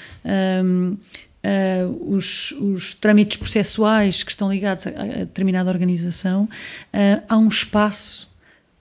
um, 0.64 0.96
uh, 1.44 2.14
os, 2.14 2.52
os 2.52 2.94
trâmites 2.94 3.36
processuais 3.36 4.22
que 4.22 4.30
estão 4.30 4.50
ligados 4.50 4.86
a, 4.86 4.90
a 4.90 5.04
determinada 5.24 5.70
organização, 5.70 6.44
uh, 6.44 7.22
há 7.28 7.36
um 7.36 7.48
espaço 7.48 8.30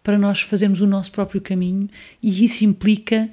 para 0.03 0.17
nós 0.17 0.41
fazermos 0.41 0.81
o 0.81 0.87
nosso 0.87 1.11
próprio 1.11 1.41
caminho 1.41 1.89
e 2.21 2.43
isso 2.43 2.63
implica 2.63 3.29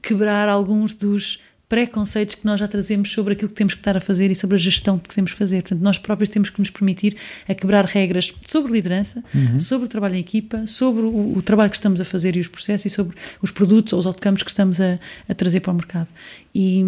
quebrar 0.00 0.48
alguns 0.48 0.94
dos 0.94 1.40
preconceitos 1.68 2.34
que 2.36 2.44
nós 2.44 2.60
já 2.60 2.68
trazemos 2.68 3.10
sobre 3.10 3.32
aquilo 3.32 3.48
que 3.48 3.54
temos 3.54 3.74
que 3.74 3.80
estar 3.80 3.96
a 3.96 4.00
fazer 4.00 4.30
e 4.30 4.34
sobre 4.34 4.54
a 4.54 4.58
gestão 4.58 4.98
que 4.98 5.12
temos 5.12 5.32
que 5.32 5.38
fazer. 5.38 5.62
Portanto, 5.62 5.80
nós 5.80 5.98
próprios 5.98 6.28
temos 6.28 6.50
que 6.50 6.60
nos 6.60 6.70
permitir 6.70 7.16
a 7.48 7.54
quebrar 7.54 7.84
regras 7.84 8.32
sobre 8.46 8.72
liderança, 8.72 9.24
uhum. 9.34 9.58
sobre 9.58 9.86
o 9.86 9.88
trabalho 9.88 10.14
em 10.14 10.20
equipa, 10.20 10.66
sobre 10.66 11.02
o, 11.02 11.36
o, 11.36 11.42
trabalho 11.42 11.70
que 11.70 11.76
estamos 11.76 12.00
a 12.00 12.04
fazer 12.04 12.36
e 12.36 12.40
os 12.40 12.48
processos 12.48 12.86
e 12.86 12.90
sobre 12.90 13.16
os 13.42 13.50
produtos 13.50 13.92
ou 13.92 13.98
os 13.98 14.06
outcomes 14.06 14.42
que 14.42 14.50
estamos 14.50 14.80
a, 14.80 15.00
a 15.28 15.34
trazer 15.34 15.60
para 15.60 15.72
o 15.72 15.74
mercado. 15.74 16.08
E, 16.54 16.84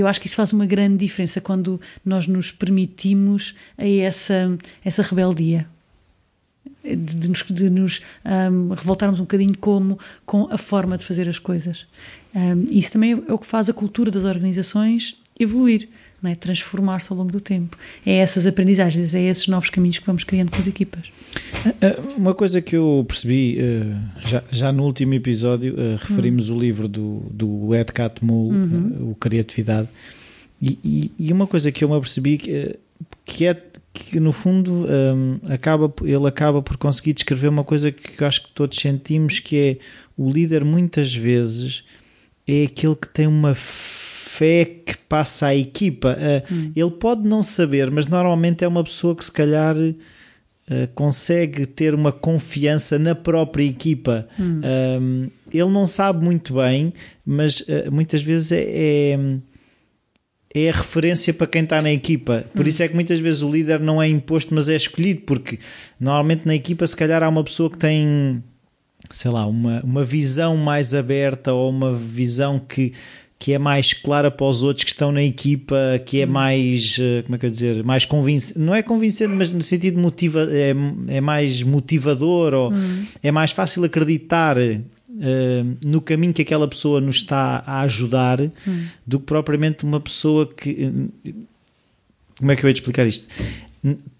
eu 0.00 0.06
acho 0.06 0.20
que 0.20 0.26
isso 0.26 0.36
faz 0.36 0.52
uma 0.52 0.66
grande 0.66 0.98
diferença 0.98 1.40
quando 1.40 1.80
nós 2.04 2.26
nos 2.26 2.50
permitimos 2.50 3.54
a 3.76 3.86
essa, 3.86 4.58
essa 4.84 5.02
rebeldia. 5.02 5.66
De, 6.82 6.96
de 6.96 7.28
nos, 7.28 7.42
de 7.42 7.70
nos 7.70 8.00
um, 8.24 8.70
revoltarmos 8.70 9.20
um 9.20 9.24
bocadinho 9.24 9.56
como, 9.58 9.98
com 10.24 10.48
a 10.50 10.56
forma 10.56 10.96
de 10.96 11.04
fazer 11.04 11.28
as 11.28 11.38
coisas. 11.38 11.86
Um, 12.34 12.64
isso 12.70 12.92
também 12.92 13.22
é 13.28 13.32
o 13.32 13.38
que 13.38 13.46
faz 13.46 13.68
a 13.68 13.72
cultura 13.72 14.10
das 14.10 14.24
organizações 14.24 15.18
evoluir 15.38 15.88
é? 16.24 16.34
transformar-se 16.34 17.12
ao 17.12 17.18
longo 17.18 17.32
do 17.32 17.40
tempo. 17.40 17.76
É 18.04 18.16
essas 18.16 18.46
aprendizagens, 18.46 19.14
é 19.14 19.22
esses 19.22 19.48
novos 19.48 19.70
caminhos 19.70 19.98
que 19.98 20.06
vamos 20.06 20.24
criando 20.24 20.50
com 20.50 20.58
as 20.58 20.66
equipas. 20.66 21.10
Eh, 21.64 21.74
eh, 21.80 21.98
uma 22.16 22.34
coisa 22.34 22.60
que 22.60 22.76
eu 22.76 23.04
percebi 23.06 23.58
eh, 23.58 23.96
já, 24.24 24.42
já 24.50 24.72
no 24.72 24.84
último 24.84 25.14
episódio, 25.14 25.74
referimos 25.98 26.48
uhum. 26.48 26.56
o 26.56 26.60
livro 26.60 26.88
do, 26.88 27.22
do 27.30 27.74
Ed 27.74 27.92
Catmull, 27.92 28.50
uhum. 28.50 29.10
o 29.10 29.14
Criatividade, 29.14 29.88
e, 30.62 31.10
e, 31.18 31.32
uma 31.32 31.46
coisa 31.46 31.72
que 31.72 31.82
eu 31.82 31.88
me 31.88 31.96
apercebi 31.96 32.36
que, 32.36 32.76
que 33.24 33.46
é 33.46 33.54
que 33.92 34.20
no 34.20 34.30
fundo 34.30 34.86
um, 34.86 35.40
acaba, 35.50 35.92
ele 36.02 36.28
acaba 36.28 36.60
por 36.60 36.76
conseguir 36.76 37.14
descrever 37.14 37.48
uma 37.48 37.64
coisa 37.64 37.90
que 37.90 38.22
eu 38.22 38.26
acho 38.26 38.42
que 38.44 38.50
todos 38.52 38.78
sentimos 38.78 39.38
que 39.38 39.56
é 39.56 39.76
o 40.18 40.30
líder 40.30 40.64
muitas 40.64 41.14
vezes 41.14 41.82
é 42.46 42.64
aquele 42.64 42.94
que 42.94 43.08
tem 43.08 43.26
uma 43.26 43.54
fé 44.40 44.64
que 44.64 44.96
passa 44.96 45.48
à 45.48 45.54
equipa. 45.54 46.16
Uh, 46.16 46.54
hum. 46.54 46.72
Ele 46.74 46.90
pode 46.92 47.28
não 47.28 47.42
saber, 47.42 47.90
mas 47.90 48.06
normalmente 48.06 48.64
é 48.64 48.68
uma 48.68 48.82
pessoa 48.82 49.14
que 49.14 49.22
se 49.22 49.30
calhar 49.30 49.76
uh, 49.76 49.94
consegue 50.94 51.66
ter 51.66 51.94
uma 51.94 52.10
confiança 52.10 52.98
na 52.98 53.14
própria 53.14 53.64
equipa. 53.64 54.26
Hum. 54.38 54.60
Uh, 54.60 55.30
ele 55.52 55.70
não 55.70 55.86
sabe 55.86 56.24
muito 56.24 56.54
bem, 56.54 56.94
mas 57.26 57.62
muitas 57.92 58.22
vezes 58.22 58.52
é, 58.52 58.62
é, 58.62 59.18
é, 60.54 60.70
a 60.70 60.72
referência 60.72 61.34
para 61.34 61.46
quem 61.46 61.64
está 61.64 61.82
na 61.82 61.92
equipa. 61.92 62.46
Por 62.54 62.64
hum. 62.64 62.68
isso 62.68 62.82
é 62.82 62.88
que 62.88 62.94
muitas 62.94 63.18
vezes 63.18 63.42
o 63.42 63.50
líder 63.50 63.78
não 63.78 64.00
é 64.00 64.08
imposto, 64.08 64.54
mas 64.54 64.70
é 64.70 64.76
escolhido, 64.76 65.22
porque 65.26 65.58
normalmente 65.98 66.46
na 66.46 66.54
equipa 66.54 66.86
se 66.86 66.96
calhar 66.96 67.22
há 67.22 67.28
uma 67.28 67.44
pessoa 67.44 67.68
que 67.68 67.76
tem 67.76 68.42
sei 69.12 69.30
lá, 69.30 69.44
uma, 69.46 69.80
uma 69.82 70.04
visão 70.04 70.56
mais 70.56 70.94
aberta 70.94 71.52
ou 71.52 71.70
uma 71.70 71.92
visão 71.92 72.58
que 72.58 72.92
que 73.40 73.54
é 73.54 73.58
mais 73.58 73.94
clara 73.94 74.30
para 74.30 74.46
os 74.46 74.62
outros 74.62 74.84
que 74.84 74.90
estão 74.90 75.10
na 75.10 75.22
equipa, 75.22 75.74
que 76.04 76.20
é 76.20 76.26
hum. 76.26 76.30
mais, 76.30 76.98
eh, 77.00 77.22
como 77.22 77.36
é 77.36 77.38
que 77.38 77.46
eu 77.46 77.50
dizer, 77.50 77.82
mais 77.82 78.04
convincente, 78.04 78.58
não 78.58 78.74
é 78.74 78.82
convincente, 78.82 79.32
mas 79.34 79.50
no 79.50 79.62
sentido 79.62 79.98
motiva, 79.98 80.46
é, 80.50 80.74
é 81.08 81.20
mais 81.22 81.62
motivador 81.62 82.52
ou 82.52 82.70
hum. 82.70 83.06
é 83.22 83.32
mais 83.32 83.50
fácil 83.50 83.82
acreditar 83.82 84.58
uh, 84.58 85.76
no 85.82 86.02
caminho 86.02 86.34
que 86.34 86.42
aquela 86.42 86.68
pessoa 86.68 87.00
nos 87.00 87.16
está 87.16 87.62
a 87.66 87.80
ajudar 87.80 88.42
hum. 88.42 88.86
do 89.06 89.18
que 89.18 89.24
propriamente 89.24 89.84
uma 89.84 90.00
pessoa 90.00 90.46
que 90.46 90.92
como 92.38 92.52
é 92.52 92.56
que 92.56 92.64
eu 92.64 92.68
ia 92.68 92.74
explicar 92.74 93.06
isto? 93.06 93.26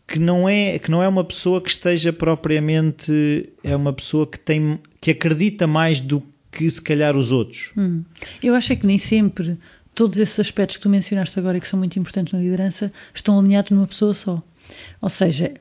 Que 0.06 0.18
não 0.18 0.48
é 0.48 0.78
que 0.78 0.90
não 0.90 1.02
é 1.02 1.08
uma 1.08 1.24
pessoa 1.24 1.60
que 1.60 1.70
esteja 1.70 2.10
propriamente 2.10 3.50
é 3.62 3.76
uma 3.76 3.92
pessoa 3.92 4.26
que 4.26 4.38
tem 4.38 4.78
que 4.98 5.10
acredita 5.10 5.66
mais 5.66 6.00
do 6.00 6.22
que 6.50 6.68
se 6.68 6.82
calhar 6.82 7.16
os 7.16 7.32
outros. 7.32 7.70
Hum. 7.76 8.02
Eu 8.42 8.54
acho 8.54 8.72
é 8.72 8.76
que 8.76 8.86
nem 8.86 8.98
sempre 8.98 9.58
todos 9.94 10.18
esses 10.18 10.38
aspectos 10.38 10.76
que 10.76 10.82
tu 10.82 10.88
mencionaste 10.88 11.38
agora 11.38 11.58
e 11.58 11.60
que 11.60 11.68
são 11.68 11.78
muito 11.78 11.98
importantes 11.98 12.32
na 12.32 12.40
liderança 12.40 12.92
estão 13.14 13.38
alinhados 13.38 13.70
numa 13.70 13.86
pessoa 13.86 14.14
só. 14.14 14.42
Ou 15.00 15.08
seja, 15.08 15.52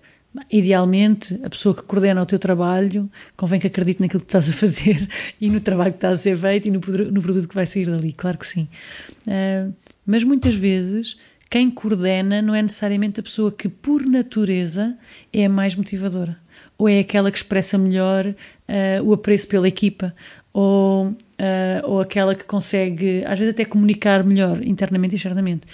idealmente, 0.52 1.40
a 1.44 1.50
pessoa 1.50 1.74
que 1.76 1.84
coordena 1.84 2.22
o 2.22 2.26
teu 2.26 2.40
trabalho 2.40 3.10
convém 3.36 3.60
que 3.60 3.68
acredite 3.68 4.02
naquilo 4.02 4.22
que 4.22 4.28
estás 4.28 4.50
a 4.50 4.54
fazer 4.54 5.08
e 5.42 5.50
no 5.50 5.60
trabalho 5.60 5.92
que 5.92 5.98
está 5.98 6.10
a 6.10 6.16
ser 6.16 6.38
feito 6.38 6.68
e 6.68 6.72
no, 6.72 6.80
no 6.80 7.22
produto 7.22 7.48
que 7.48 7.56
vai 7.56 7.66
sair 7.66 7.86
dali, 7.86 8.14
claro 8.14 8.38
que 8.38 8.48
sim. 8.48 8.68
Uh, 9.28 9.74
mas 10.06 10.24
muitas 10.24 10.56
vezes 10.56 11.18
quem 11.50 11.70
coordena 11.72 12.42
não 12.42 12.54
é 12.54 12.62
necessariamente 12.62 13.20
a 13.20 13.24
pessoa 13.24 13.52
que, 13.52 13.68
por 13.68 14.06
natureza, 14.06 14.96
é 15.34 15.46
a 15.46 15.50
mais 15.50 15.74
motivadora. 15.76 16.38
Ou 16.78 16.88
é 16.88 17.00
aquela 17.00 17.32
que 17.32 17.38
expressa 17.38 17.78
melhor 17.78 18.28
uh, 18.28 19.04
o 19.04 19.14
apreço 19.14 19.48
pela 19.48 19.68
equipa, 19.68 20.16
ou, 20.54 21.08
uh, 21.08 21.16
ou 21.84 22.02
aquela 22.02 22.36
que 22.36 22.44
consegue, 22.44 23.24
às 23.26 23.38
vezes, 23.38 23.54
até 23.54 23.66
comunicar 23.66 24.24
melhor 24.24 24.64
internamente 24.64 25.16
e 25.16 25.18
externamente. 25.18 25.68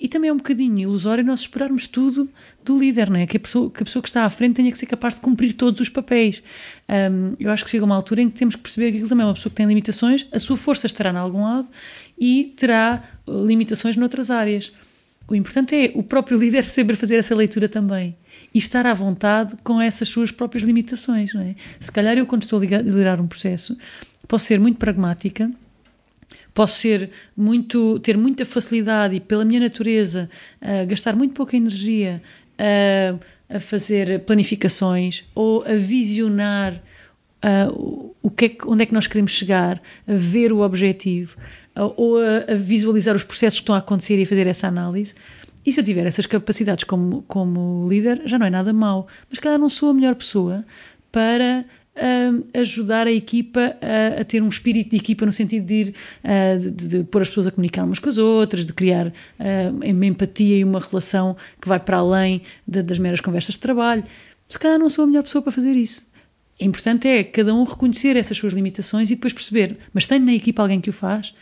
E 0.00 0.08
também 0.08 0.28
é 0.28 0.32
um 0.32 0.36
bocadinho 0.36 0.80
ilusório 0.80 1.22
nós 1.22 1.40
esperarmos 1.40 1.86
tudo 1.86 2.28
do 2.64 2.76
líder, 2.76 3.08
não 3.08 3.18
é? 3.18 3.26
Que 3.26 3.36
a 3.36 3.40
pessoa 3.40 3.70
que, 3.70 3.82
a 3.82 3.86
pessoa 3.86 4.02
que 4.02 4.08
está 4.08 4.24
à 4.24 4.30
frente 4.30 4.56
tenha 4.56 4.70
que 4.70 4.76
ser 4.76 4.86
capaz 4.86 5.14
de 5.14 5.20
cumprir 5.20 5.52
todos 5.54 5.80
os 5.80 5.88
papéis. 5.88 6.42
Um, 6.88 7.36
eu 7.38 7.50
acho 7.50 7.64
que 7.64 7.70
chega 7.70 7.84
uma 7.84 7.94
altura 7.94 8.22
em 8.22 8.28
que 8.28 8.36
temos 8.36 8.56
que 8.56 8.62
perceber 8.62 8.90
que 8.90 8.96
aquilo 8.96 9.08
também 9.08 9.22
é 9.22 9.28
uma 9.28 9.34
pessoa 9.34 9.50
que 9.50 9.56
tem 9.56 9.66
limitações, 9.66 10.26
a 10.32 10.38
sua 10.40 10.56
força 10.56 10.86
estará 10.86 11.10
em 11.10 11.16
algum 11.16 11.44
lado 11.44 11.68
e 12.18 12.54
terá 12.56 13.04
uh, 13.26 13.46
limitações 13.46 13.96
noutras 13.96 14.30
áreas. 14.30 14.72
O 15.28 15.34
importante 15.34 15.74
é 15.74 15.92
o 15.94 16.02
próprio 16.02 16.36
líder 16.42 16.64
saber 16.64 16.96
fazer 16.96 17.16
essa 17.16 17.34
leitura 17.34 17.68
também 17.68 18.16
e 18.52 18.58
estar 18.58 18.86
à 18.86 18.94
vontade 18.94 19.56
com 19.62 19.80
essas 19.80 20.08
suas 20.08 20.32
próprias 20.32 20.64
limitações. 20.64 21.32
Não 21.32 21.40
é? 21.40 21.54
Se 21.78 21.90
calhar 21.90 22.18
eu, 22.18 22.26
quando 22.26 22.42
estou 22.42 22.60
a 22.60 22.62
liderar 22.62 23.20
um 23.20 23.28
processo, 23.28 23.76
posso 24.26 24.46
ser 24.46 24.58
muito 24.58 24.78
pragmática, 24.78 25.50
posso 26.52 26.80
ser 26.80 27.10
muito, 27.36 27.98
ter 28.00 28.16
muita 28.16 28.44
facilidade 28.44 29.16
e, 29.16 29.20
pela 29.20 29.44
minha 29.44 29.60
natureza, 29.60 30.30
uh, 30.62 30.86
gastar 30.86 31.16
muito 31.16 31.34
pouca 31.34 31.56
energia 31.56 32.22
uh, 32.58 33.20
a 33.48 33.60
fazer 33.60 34.20
planificações 34.20 35.24
ou 35.34 35.64
a 35.64 35.74
visionar 35.74 36.74
uh, 37.44 38.14
o 38.22 38.30
que 38.30 38.44
é 38.46 38.48
que, 38.48 38.66
onde 38.66 38.84
é 38.84 38.86
que 38.86 38.94
nós 38.94 39.06
queremos 39.06 39.32
chegar, 39.32 39.82
a 40.06 40.14
ver 40.14 40.52
o 40.52 40.60
objetivo 40.60 41.36
ou 41.76 42.18
a, 42.20 42.52
a, 42.52 42.54
visualizar 42.54 43.16
os 43.16 43.24
processos 43.24 43.58
que 43.58 43.64
estão 43.64 43.74
a 43.74 43.78
acontecer 43.78 44.16
e 44.18 44.24
fazer 44.24 44.46
essa 44.46 44.68
análise. 44.68 45.12
E 45.66 45.72
se 45.72 45.80
eu 45.80 45.84
tiver 45.84 46.06
essas 46.06 46.26
capacidades 46.26 46.84
como, 46.84 47.22
como 47.22 47.88
líder, 47.88 48.22
já 48.26 48.38
não 48.38 48.46
é 48.46 48.50
nada 48.50 48.72
mau. 48.72 49.08
Mas, 49.28 49.38
calhar, 49.38 49.58
não 49.58 49.68
sou 49.68 49.90
a 49.90 49.94
melhor 49.94 50.14
pessoa 50.14 50.64
para 51.10 51.64
uh, 51.96 52.46
ajudar 52.60 53.06
a 53.06 53.12
equipa 53.12 53.76
a, 53.80 54.20
a, 54.20 54.24
ter 54.24 54.42
um 54.42 54.48
espírito 54.48 54.90
de 54.90 54.96
equipa 54.96 55.24
no 55.24 55.32
sentido 55.32 55.66
de 55.66 55.74
ir 55.74 55.94
uh, 56.24 56.70
de, 56.70 56.88
de, 56.88 57.04
pôr 57.04 57.22
as 57.22 57.28
pessoas 57.28 57.46
a 57.46 57.50
comunicar 57.50 57.84
umas 57.84 57.98
com 57.98 58.08
as 58.08 58.18
outras, 58.18 58.66
de 58.66 58.72
criar 58.72 59.08
uh, 59.08 59.12
uma 59.70 60.06
empatia 60.06 60.58
e 60.58 60.64
uma 60.64 60.80
relação 60.80 61.36
que 61.60 61.68
vai 61.68 61.80
para 61.80 61.98
além 61.98 62.42
de, 62.66 62.82
das 62.82 62.98
meras 62.98 63.20
conversas 63.20 63.54
de 63.54 63.60
trabalho. 63.60 64.04
Se 64.48 64.58
calhar 64.58 64.78
não 64.78 64.90
sou 64.90 65.04
a 65.04 65.06
melhor 65.06 65.22
pessoa 65.22 65.42
para 65.42 65.52
fazer 65.52 65.72
isso. 65.72 66.12
O 66.60 66.64
importante 66.64 67.08
é 67.08 67.24
cada 67.24 67.54
um 67.54 67.64
reconhecer 67.64 68.16
essas 68.16 68.36
suas 68.36 68.52
limitações 68.52 69.10
e 69.10 69.14
depois 69.14 69.32
perceber, 69.32 69.76
mas 69.92 70.06
tenho 70.06 70.24
na 70.24 70.34
equipa 70.34 70.62
alguém 70.62 70.80
que 70.80 70.90
o 70.90 70.92
faz 70.92 71.34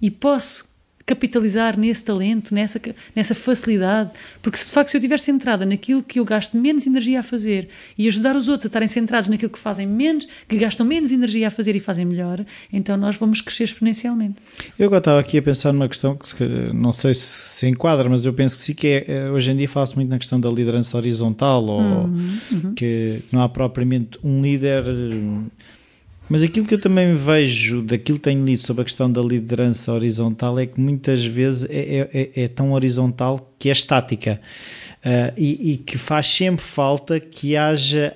e 0.00 0.10
posso 0.10 0.67
capitalizar 1.08 1.78
nesse 1.78 2.04
talento, 2.04 2.54
nessa, 2.54 2.78
nessa 3.16 3.34
facilidade, 3.34 4.12
porque 4.42 4.58
se 4.58 4.66
de 4.66 4.72
facto 4.72 4.90
se 4.90 4.96
eu 4.96 4.98
estiver 4.98 5.18
centrada 5.18 5.64
naquilo 5.64 6.02
que 6.02 6.20
eu 6.20 6.24
gasto 6.24 6.56
menos 6.56 6.86
energia 6.86 7.20
a 7.20 7.22
fazer 7.22 7.70
e 7.96 8.06
ajudar 8.06 8.36
os 8.36 8.46
outros 8.46 8.66
a 8.66 8.68
estarem 8.68 8.88
centrados 8.88 9.30
naquilo 9.30 9.50
que 9.50 9.58
fazem 9.58 9.86
menos, 9.86 10.28
que 10.46 10.58
gastam 10.58 10.84
menos 10.84 11.10
energia 11.10 11.48
a 11.48 11.50
fazer 11.50 11.74
e 11.74 11.80
fazem 11.80 12.04
melhor, 12.04 12.44
então 12.70 12.96
nós 12.96 13.16
vamos 13.16 13.40
crescer 13.40 13.64
exponencialmente. 13.64 14.36
Eu 14.78 14.86
agora 14.86 14.98
estava 14.98 15.20
aqui 15.20 15.38
a 15.38 15.42
pensar 15.42 15.72
numa 15.72 15.88
questão 15.88 16.14
que 16.14 16.44
não 16.74 16.92
sei 16.92 17.14
se 17.14 17.48
se 17.58 17.66
enquadra, 17.66 18.08
mas 18.08 18.24
eu 18.24 18.32
penso 18.32 18.58
que 18.58 18.62
sim, 18.62 18.74
que 18.74 18.86
é, 18.86 19.04
é 19.08 19.30
hoje 19.30 19.50
em 19.50 19.56
dia 19.56 19.68
fala-se 19.68 19.96
muito 19.96 20.10
na 20.10 20.18
questão 20.18 20.38
da 20.38 20.50
liderança 20.50 20.96
horizontal, 20.96 21.64
ou 21.64 21.80
uhum, 21.80 22.38
uhum. 22.52 22.74
que 22.74 23.22
não 23.32 23.40
há 23.40 23.48
propriamente 23.48 24.18
um 24.22 24.42
líder 24.42 24.84
mas 26.28 26.42
aquilo 26.42 26.66
que 26.66 26.74
eu 26.74 26.80
também 26.80 27.14
vejo, 27.16 27.82
daquilo 27.82 28.18
que 28.18 28.24
tenho 28.24 28.44
lido 28.44 28.60
sobre 28.60 28.82
a 28.82 28.84
questão 28.84 29.10
da 29.10 29.20
liderança 29.20 29.92
horizontal, 29.92 30.58
é 30.58 30.66
que 30.66 30.80
muitas 30.80 31.24
vezes 31.24 31.68
é, 31.70 31.78
é, 31.78 32.10
é, 32.12 32.44
é 32.44 32.48
tão 32.48 32.72
horizontal 32.72 33.52
que 33.58 33.68
é 33.68 33.72
estática 33.72 34.40
uh, 35.04 35.32
e, 35.36 35.72
e, 35.72 35.76
que 35.78 35.96
faz 35.96 36.28
sempre 36.28 36.64
falta 36.64 37.18
que 37.18 37.56
haja 37.56 38.14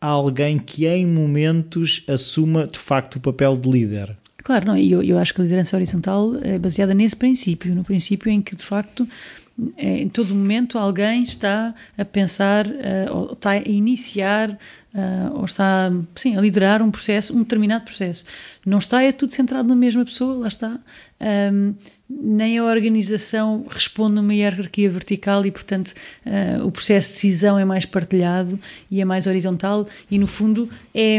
alguém 0.00 0.58
que 0.58 0.86
em 0.86 1.06
momentos 1.06 2.04
assuma 2.08 2.66
de 2.66 2.78
facto 2.78 3.16
o 3.16 3.20
papel 3.20 3.56
de 3.56 3.70
líder. 3.70 4.16
Claro, 4.38 4.66
não, 4.66 4.76
eu, 4.76 5.00
eu 5.02 5.18
acho 5.18 5.32
que 5.32 5.40
a 5.40 5.44
liderança 5.44 5.76
horizontal 5.76 6.34
é 6.42 6.58
baseada 6.58 6.92
nesse 6.92 7.14
princípio, 7.14 7.72
no 7.72 7.84
princípio 7.84 8.28
em 8.28 8.42
que 8.42 8.56
de 8.56 8.64
facto 8.64 9.06
em 9.76 10.08
todo 10.08 10.34
momento 10.34 10.78
alguém 10.78 11.22
está 11.22 11.74
a 11.96 12.04
pensar, 12.04 12.66
uh, 12.66 12.70
ou 13.10 13.32
está 13.34 13.50
a 13.50 13.58
iniciar 13.58 14.58
uh, 14.94 15.38
ou 15.38 15.44
está 15.44 15.90
sim, 16.16 16.36
a 16.36 16.40
liderar 16.40 16.82
um 16.82 16.90
processo, 16.90 17.36
um 17.36 17.40
determinado 17.40 17.84
processo. 17.84 18.24
Não 18.64 18.78
está, 18.78 19.02
é 19.02 19.12
tudo 19.12 19.34
centrado 19.34 19.68
na 19.68 19.76
mesma 19.76 20.04
pessoa, 20.04 20.34
lá 20.34 20.48
está. 20.48 20.78
Um, 21.20 21.74
nem 22.08 22.58
a 22.58 22.64
organização 22.64 23.64
responde 23.68 24.14
numa 24.16 24.34
hierarquia 24.34 24.90
vertical 24.90 25.44
e, 25.46 25.50
portanto, 25.50 25.94
uh, 26.26 26.66
o 26.66 26.70
processo 26.70 27.08
de 27.08 27.14
decisão 27.14 27.58
é 27.58 27.64
mais 27.64 27.84
partilhado 27.84 28.58
e 28.90 29.00
é 29.00 29.04
mais 29.04 29.26
horizontal 29.26 29.86
e, 30.10 30.18
no 30.18 30.26
fundo, 30.26 30.68
é, 30.94 31.18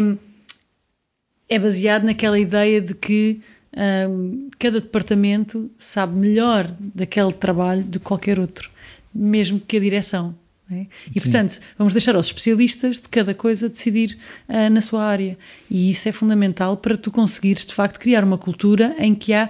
é 1.49 1.59
baseado 1.59 2.03
naquela 2.03 2.39
ideia 2.39 2.79
de 2.79 2.93
que 2.93 3.41
um, 3.75 4.49
cada 4.59 4.79
departamento 4.79 5.71
sabe 5.77 6.15
melhor 6.15 6.71
daquele 6.79 7.33
trabalho 7.33 7.83
do 7.83 7.99
que 7.99 8.05
qualquer 8.05 8.39
outro, 8.39 8.69
mesmo 9.13 9.59
que 9.59 9.77
a 9.77 9.79
direção. 9.79 10.35
É? 10.71 10.87
E, 11.13 11.19
Sim. 11.19 11.29
portanto, 11.29 11.59
vamos 11.77 11.93
deixar 11.93 12.15
aos 12.15 12.27
especialistas 12.27 12.99
de 12.99 13.09
cada 13.09 13.33
coisa 13.33 13.69
decidir 13.69 14.17
uh, 14.47 14.69
na 14.69 14.81
sua 14.81 15.03
área. 15.03 15.37
E 15.69 15.91
isso 15.91 16.07
é 16.07 16.11
fundamental 16.11 16.77
para 16.77 16.97
tu 16.97 17.11
conseguires, 17.11 17.65
de 17.65 17.73
facto, 17.73 17.99
criar 17.99 18.23
uma 18.23 18.37
cultura 18.37 18.95
em 18.97 19.13
que 19.13 19.33
há 19.33 19.49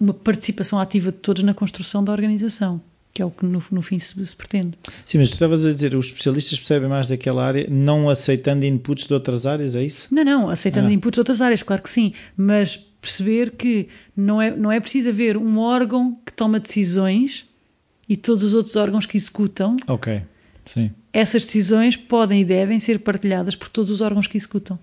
uma 0.00 0.14
participação 0.14 0.80
ativa 0.80 1.12
de 1.12 1.18
todos 1.18 1.42
na 1.42 1.54
construção 1.54 2.02
da 2.02 2.12
organização 2.12 2.80
que 3.14 3.22
é 3.22 3.24
o 3.24 3.30
que 3.30 3.46
no, 3.46 3.62
no 3.70 3.80
fim 3.80 3.96
se, 4.00 4.26
se, 4.26 4.34
pretende. 4.34 4.76
Sim, 5.06 5.18
mas 5.18 5.28
tu 5.28 5.34
estavas 5.34 5.64
a 5.64 5.72
dizer, 5.72 5.94
os 5.94 6.06
especialistas 6.06 6.58
percebem 6.58 6.88
mais 6.88 7.08
daquela 7.08 7.46
área, 7.46 7.64
não 7.70 8.10
aceitando 8.10 8.66
inputs 8.66 9.06
de 9.06 9.14
outras 9.14 9.46
áreas, 9.46 9.76
é 9.76 9.84
isso? 9.84 10.08
Não, 10.10 10.24
não, 10.24 10.50
aceitando 10.50 10.88
ah. 10.88 10.92
inputs 10.92 11.14
de 11.14 11.20
outras 11.20 11.40
áreas, 11.40 11.62
claro 11.62 11.80
que 11.80 11.88
sim, 11.88 12.12
mas 12.36 12.76
perceber 13.00 13.52
que 13.52 13.88
não 14.16 14.42
é, 14.42 14.50
não 14.50 14.72
é 14.72 14.80
preciso 14.80 15.10
haver 15.10 15.36
um 15.36 15.60
órgão 15.60 16.18
que 16.26 16.32
toma 16.32 16.58
decisões 16.58 17.46
e 18.08 18.16
todos 18.16 18.42
os 18.42 18.52
outros 18.52 18.74
órgãos 18.74 19.06
que 19.06 19.16
executam. 19.16 19.76
Ok, 19.86 20.20
sim. 20.66 20.90
Essas 21.12 21.44
decisões 21.44 21.96
podem 21.96 22.40
e 22.40 22.44
devem 22.44 22.80
ser 22.80 22.98
partilhadas 22.98 23.54
por 23.54 23.68
todos 23.68 23.90
os 23.90 24.00
órgãos 24.00 24.26
que 24.26 24.36
executam. 24.36 24.78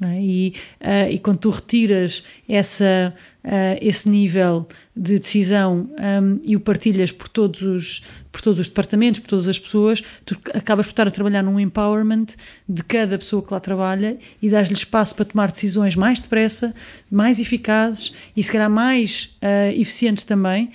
É? 0.00 0.20
E, 0.20 0.54
uh, 0.80 1.10
e 1.10 1.18
quando 1.18 1.38
tu 1.38 1.48
retiras 1.48 2.22
essa, 2.46 3.14
uh, 3.42 3.78
esse 3.80 4.06
nível 4.06 4.68
de 4.94 5.18
decisão 5.18 5.88
um, 5.98 6.38
e 6.44 6.54
o 6.54 6.60
partilhas 6.60 7.10
por 7.10 7.28
todos, 7.30 7.62
os, 7.62 8.02
por 8.30 8.42
todos 8.42 8.60
os 8.60 8.68
departamentos, 8.68 9.20
por 9.20 9.28
todas 9.28 9.48
as 9.48 9.58
pessoas, 9.58 10.02
tu 10.26 10.36
acabas 10.52 10.84
por 10.84 10.92
estar 10.92 11.08
a 11.08 11.10
trabalhar 11.10 11.42
num 11.42 11.58
empowerment 11.58 12.26
de 12.68 12.82
cada 12.82 13.16
pessoa 13.16 13.42
que 13.42 13.50
lá 13.50 13.58
trabalha 13.58 14.18
e 14.42 14.50
dás-lhe 14.50 14.74
espaço 14.74 15.14
para 15.14 15.24
tomar 15.24 15.50
decisões 15.50 15.96
mais 15.96 16.20
depressa, 16.20 16.74
mais 17.10 17.40
eficazes 17.40 18.12
e 18.36 18.42
se 18.42 18.52
calhar 18.52 18.70
mais 18.70 19.34
uh, 19.42 19.80
eficientes 19.80 20.24
também. 20.24 20.72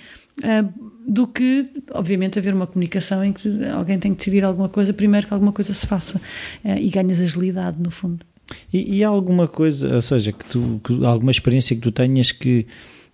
Do 1.06 1.26
que, 1.26 1.68
obviamente, 1.92 2.38
haver 2.38 2.54
uma 2.54 2.66
comunicação 2.66 3.24
em 3.24 3.32
que 3.32 3.64
alguém 3.66 3.98
tem 3.98 4.12
que 4.12 4.18
decidir 4.18 4.44
alguma 4.44 4.68
coisa 4.68 4.92
primeiro 4.92 5.26
que 5.26 5.34
alguma 5.34 5.52
coisa 5.52 5.74
se 5.74 5.86
faça 5.86 6.20
e 6.64 6.88
ganhas 6.88 7.20
agilidade, 7.20 7.78
no 7.78 7.90
fundo. 7.90 8.24
E, 8.72 8.98
e 8.98 9.04
alguma 9.04 9.46
coisa, 9.46 9.94
ou 9.94 10.02
seja, 10.02 10.32
que 10.32 10.44
tu, 10.44 10.80
que, 10.84 11.04
alguma 11.04 11.30
experiência 11.30 11.76
que 11.76 11.82
tu 11.82 11.92
tenhas 11.92 12.32
que, 12.32 12.66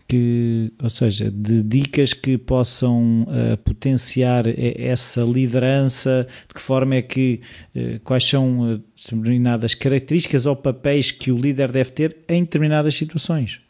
que, 0.06 0.72
ou 0.82 0.90
seja, 0.90 1.30
de 1.30 1.62
dicas 1.62 2.12
que 2.12 2.38
possam 2.38 3.22
uh, 3.22 3.56
potenciar 3.58 4.44
essa 4.46 5.22
liderança, 5.22 6.26
de 6.48 6.54
que 6.54 6.60
forma 6.60 6.96
é 6.96 7.02
que, 7.02 7.40
uh, 7.74 8.00
quais 8.00 8.24
são 8.24 8.74
uh, 8.74 8.82
determinadas 8.96 9.74
características 9.74 10.46
ou 10.46 10.56
papéis 10.56 11.10
que 11.10 11.30
o 11.30 11.36
líder 11.36 11.70
deve 11.70 11.90
ter 11.90 12.16
em 12.28 12.42
determinadas 12.42 12.94
situações? 12.94 13.60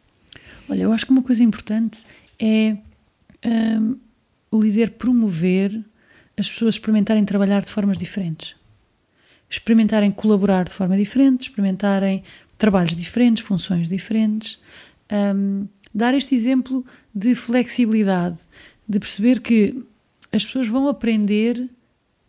Olha, 0.69 0.83
eu 0.83 0.93
acho 0.93 1.07
que 1.07 1.13
uma 1.13 1.23
coisa 1.23 1.43
importante 1.43 1.99
é 2.39 2.77
um, 3.45 3.99
o 4.51 4.61
líder 4.61 4.93
promover 4.93 5.85
as 6.37 6.49
pessoas 6.49 6.77
experimentarem 6.77 7.25
trabalhar 7.25 7.63
de 7.63 7.71
formas 7.71 7.99
diferentes 7.99 8.59
experimentarem 9.51 10.11
colaborar 10.11 10.65
de 10.65 10.75
forma 10.75 10.97
diferente, 10.97 11.49
experimentarem 11.49 12.23
trabalhos 12.57 12.95
diferentes, 12.95 13.45
funções 13.45 13.89
diferentes. 13.89 14.59
Um, 15.11 15.67
dar 15.95 16.15
este 16.15 16.35
exemplo 16.35 16.85
de 17.15 17.35
flexibilidade, 17.35 18.41
de 18.87 18.99
perceber 18.99 19.41
que 19.41 19.83
as 20.31 20.45
pessoas 20.45 20.69
vão 20.69 20.89
aprender 20.89 21.69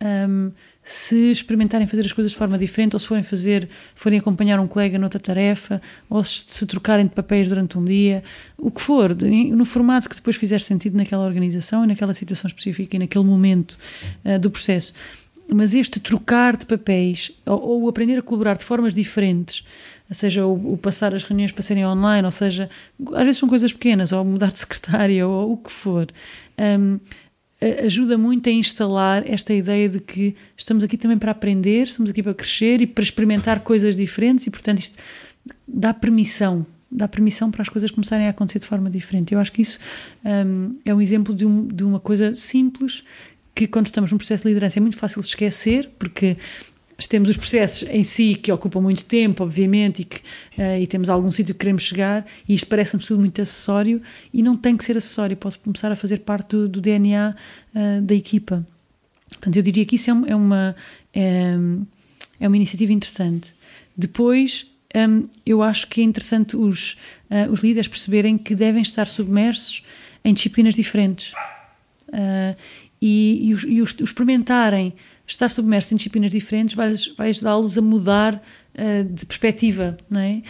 um, 0.02 0.52
se 0.91 1.32
experimentarem 1.32 1.86
fazer 1.86 2.04
as 2.04 2.12
coisas 2.12 2.32
de 2.32 2.38
forma 2.39 2.58
diferente, 2.58 2.95
ou 2.95 2.99
se 2.99 3.06
forem 3.06 3.21
fazer, 3.21 3.69
forem 3.93 4.17
acompanhar 4.17 4.60
um 4.60 4.67
colega 4.67 4.97
noutra 4.97 5.19
tarefa, 5.19 5.80
ou 6.10 6.23
se, 6.23 6.45
se 6.49 6.65
trocarem 6.65 7.06
de 7.06 7.13
papéis 7.13 7.47
durante 7.47 7.78
um 7.78 7.86
dia, 7.86 8.23
o 8.58 8.71
que 8.71 8.82
for, 8.82 9.15
no 9.15 9.65
formato 9.65 10.10
que 10.10 10.15
depois 10.15 10.36
fizer 10.36 10.60
sentido 10.60 10.97
naquela 10.97 11.28
organização 11.28 11.84
e 11.84 11.88
naquela 11.88 12.15
situação 12.15 12.47
específica 12.47 12.95
e 12.95 12.99
naquele 12.99 13.23
momento 13.23 13.78
uh, 14.25 14.39
do 14.39 14.49
processo. 14.49 14.95
Mas 15.47 15.75
este 15.75 15.99
trocar 15.99 16.58
de 16.58 16.65
papéis 16.65 17.34
ou, 17.45 17.84
ou, 17.84 17.88
aprender 17.88 18.17
a 18.17 18.23
colaborar 18.23 18.58
de 18.58 18.65
formas 18.65 18.91
diferentes, 18.91 19.63
seja 20.10 20.43
o, 20.47 20.75
passar 20.75 21.13
as 21.13 21.23
reuniões 21.23 21.52
para 21.52 21.62
serem 21.62 21.86
online, 21.86 22.25
ou 22.25 22.32
seja, 22.32 22.67
às 23.13 23.23
vezes 23.25 23.38
são 23.38 23.47
coisas 23.47 23.71
pequenas, 23.71 24.12
ou 24.12 24.25
mudar 24.25 24.52
de 24.52 24.60
secretária, 24.60 25.21
ou, 25.28 25.49
ou 25.49 25.54
o 25.54 25.58
que 25.58 25.71
for, 25.71 26.08
um, 26.58 26.99
ajuda 27.84 28.17
muito 28.17 28.50
a 28.50 28.52
instalar 28.52 29.30
esta 29.30 29.54
ideia 29.54 29.89
de 29.89 30.00
que 30.00 30.36
estamos 30.56 30.84
aqui 30.84 30.98
também 30.98 31.17
para 31.17 31.32
aprender, 31.32 31.88
estamos 31.88 32.10
aqui 32.12 32.24
para 32.24 32.34
crescer 32.34 32.82
e 32.82 32.88
para 32.88 33.04
experimentar 33.04 33.62
coisas 33.62 33.95
diferentes 33.95 34.48
e, 34.48 34.50
portanto, 34.50 34.80
isto 34.80 34.98
dá 35.67 35.93
permissão 35.93 36.65
dá 36.91 37.08
permissão 37.08 37.52
para 37.52 37.62
as 37.62 37.69
coisas 37.69 37.91
começarem 37.91 38.28
a 38.28 38.32
acontecer 38.32 38.60
de 38.60 38.65
forma 38.65 38.89
diferente. 38.89 39.34
Eu 39.34 39.39
acho 39.39 39.52
que 39.52 39.62
isso 39.62 39.80
um, 40.26 40.76
é 40.84 40.93
um 40.93 41.02
exemplo 41.02 41.36
de, 41.36 41.45
um, 41.45 41.67
de, 41.67 41.84
uma 41.84 42.00
coisa 42.00 42.36
simples 42.36 43.04
que 43.54 43.67
quando 43.67 43.88
estamos 43.88 44.12
num 44.12 44.17
processo 44.17 44.43
de 44.43 44.50
liderança 44.50 44.80
é 44.80 44.82
muito 44.82 44.98
fácil 44.98 45.22
de 45.22 45.28
esquecer, 45.28 45.91
porque 46.00 46.38
temos 47.07 47.29
os 47.29 47.38
processos 47.38 47.88
em 47.89 48.03
si 48.03 48.35
que 48.35 48.51
ocupam 48.51 48.81
muito 48.81 49.05
tempo, 49.05 49.43
obviamente, 49.43 50.01
e, 50.01 50.05
que, 50.05 50.17
uh, 50.57 50.77
e 50.79 50.85
temos 50.85 51.09
algum 51.09 51.31
sítio 51.31 51.53
que 51.53 51.59
queremos 51.59 51.83
chegar, 51.83 52.25
e 52.47 52.53
isto 52.53 52.67
parece-nos 52.67 53.05
tudo 53.05 53.19
muito 53.19 53.41
acessório, 53.41 54.01
e 54.33 54.43
não 54.43 54.57
tem 54.57 54.75
que 54.75 54.83
ser 54.83 54.97
acessório, 54.97 55.38
pode 55.38 55.57
começar 55.59 55.91
a 55.91 55.95
fazer 55.95 56.19
parte 56.19 56.49
do, 56.49 56.67
do 56.67 56.81
DNA 56.81 57.35
uh, 57.73 57.77
eh, 57.77 58.01
da 58.01 58.13
equipa. 58.13 58.67
Portanto, 59.29 59.55
eu 59.55 59.62
diria 59.62 59.85
que 59.85 59.95
isso 59.95 60.12
é, 60.12 60.31
é 60.31 60.35
uma, 60.35 60.75
é, 61.13 61.53
é, 62.39 62.47
uma 62.47 62.57
iniciativa 62.57 62.91
interessante. 62.91 63.53
Depois, 63.95 64.67
um, 64.95 65.23
eu 65.45 65.62
acho 65.62 65.88
que 65.88 66.01
é 66.01 66.03
interessante 66.03 66.57
os, 66.57 66.97
uh, 67.29 67.51
os 67.51 67.62
líderes 67.62 67.88
perceberem 67.88 68.38
que 68.38 68.55
devem 68.55 68.81
estar 68.81 69.07
submersos 69.07 69.83
em 70.25 70.33
disciplinas 70.33 70.75
diferentes. 70.75 71.31
E, 73.01 73.47
e, 73.49 73.53
os, 73.53 73.63
e 73.63 73.81
os, 73.81 73.93
os 73.93 74.09
experimentarem 74.09 74.93
estar 75.32 75.50
submersos 75.50 75.92
em 75.92 75.96
disciplinas 75.96 76.32
diferentes 76.32 76.76
vai, 76.76 76.94
vai 77.15 77.30
ajudá-los 77.30 77.78
a 77.78 77.82
mudar 77.82 78.36
uh, 78.36 79.04
de 79.04 79.26
perspectiva, 79.26 79.96
não 80.10 80.20
é? 80.20 80.42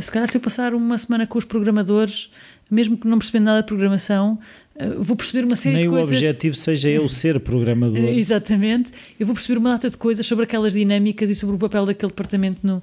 Se 0.00 0.10
calhar 0.10 0.28
se 0.28 0.36
eu 0.36 0.40
passar 0.40 0.74
uma 0.74 0.98
semana 0.98 1.26
com 1.26 1.38
os 1.38 1.44
programadores, 1.44 2.30
mesmo 2.70 2.96
que 2.98 3.06
não 3.06 3.18
percebendo 3.18 3.44
nada 3.44 3.62
de 3.62 3.66
programação, 3.66 4.38
uh, 4.74 5.02
vou 5.02 5.16
perceber 5.16 5.46
uma 5.46 5.56
série 5.56 5.76
Nem 5.76 5.84
de 5.84 5.90
coisas... 5.90 6.10
Nem 6.10 6.18
o 6.18 6.22
objetivo 6.22 6.54
seja 6.54 6.88
eu 6.90 7.08
ser 7.08 7.40
programador. 7.40 8.02
Uh, 8.02 8.08
exatamente. 8.18 8.90
Eu 9.18 9.26
vou 9.26 9.34
perceber 9.34 9.58
uma 9.58 9.70
data 9.70 9.88
de 9.88 9.96
coisas 9.96 10.26
sobre 10.26 10.44
aquelas 10.44 10.74
dinâmicas 10.74 11.30
e 11.30 11.34
sobre 11.34 11.56
o 11.56 11.58
papel 11.58 11.86
daquele 11.86 12.10
departamento 12.10 12.58
no, 12.62 12.82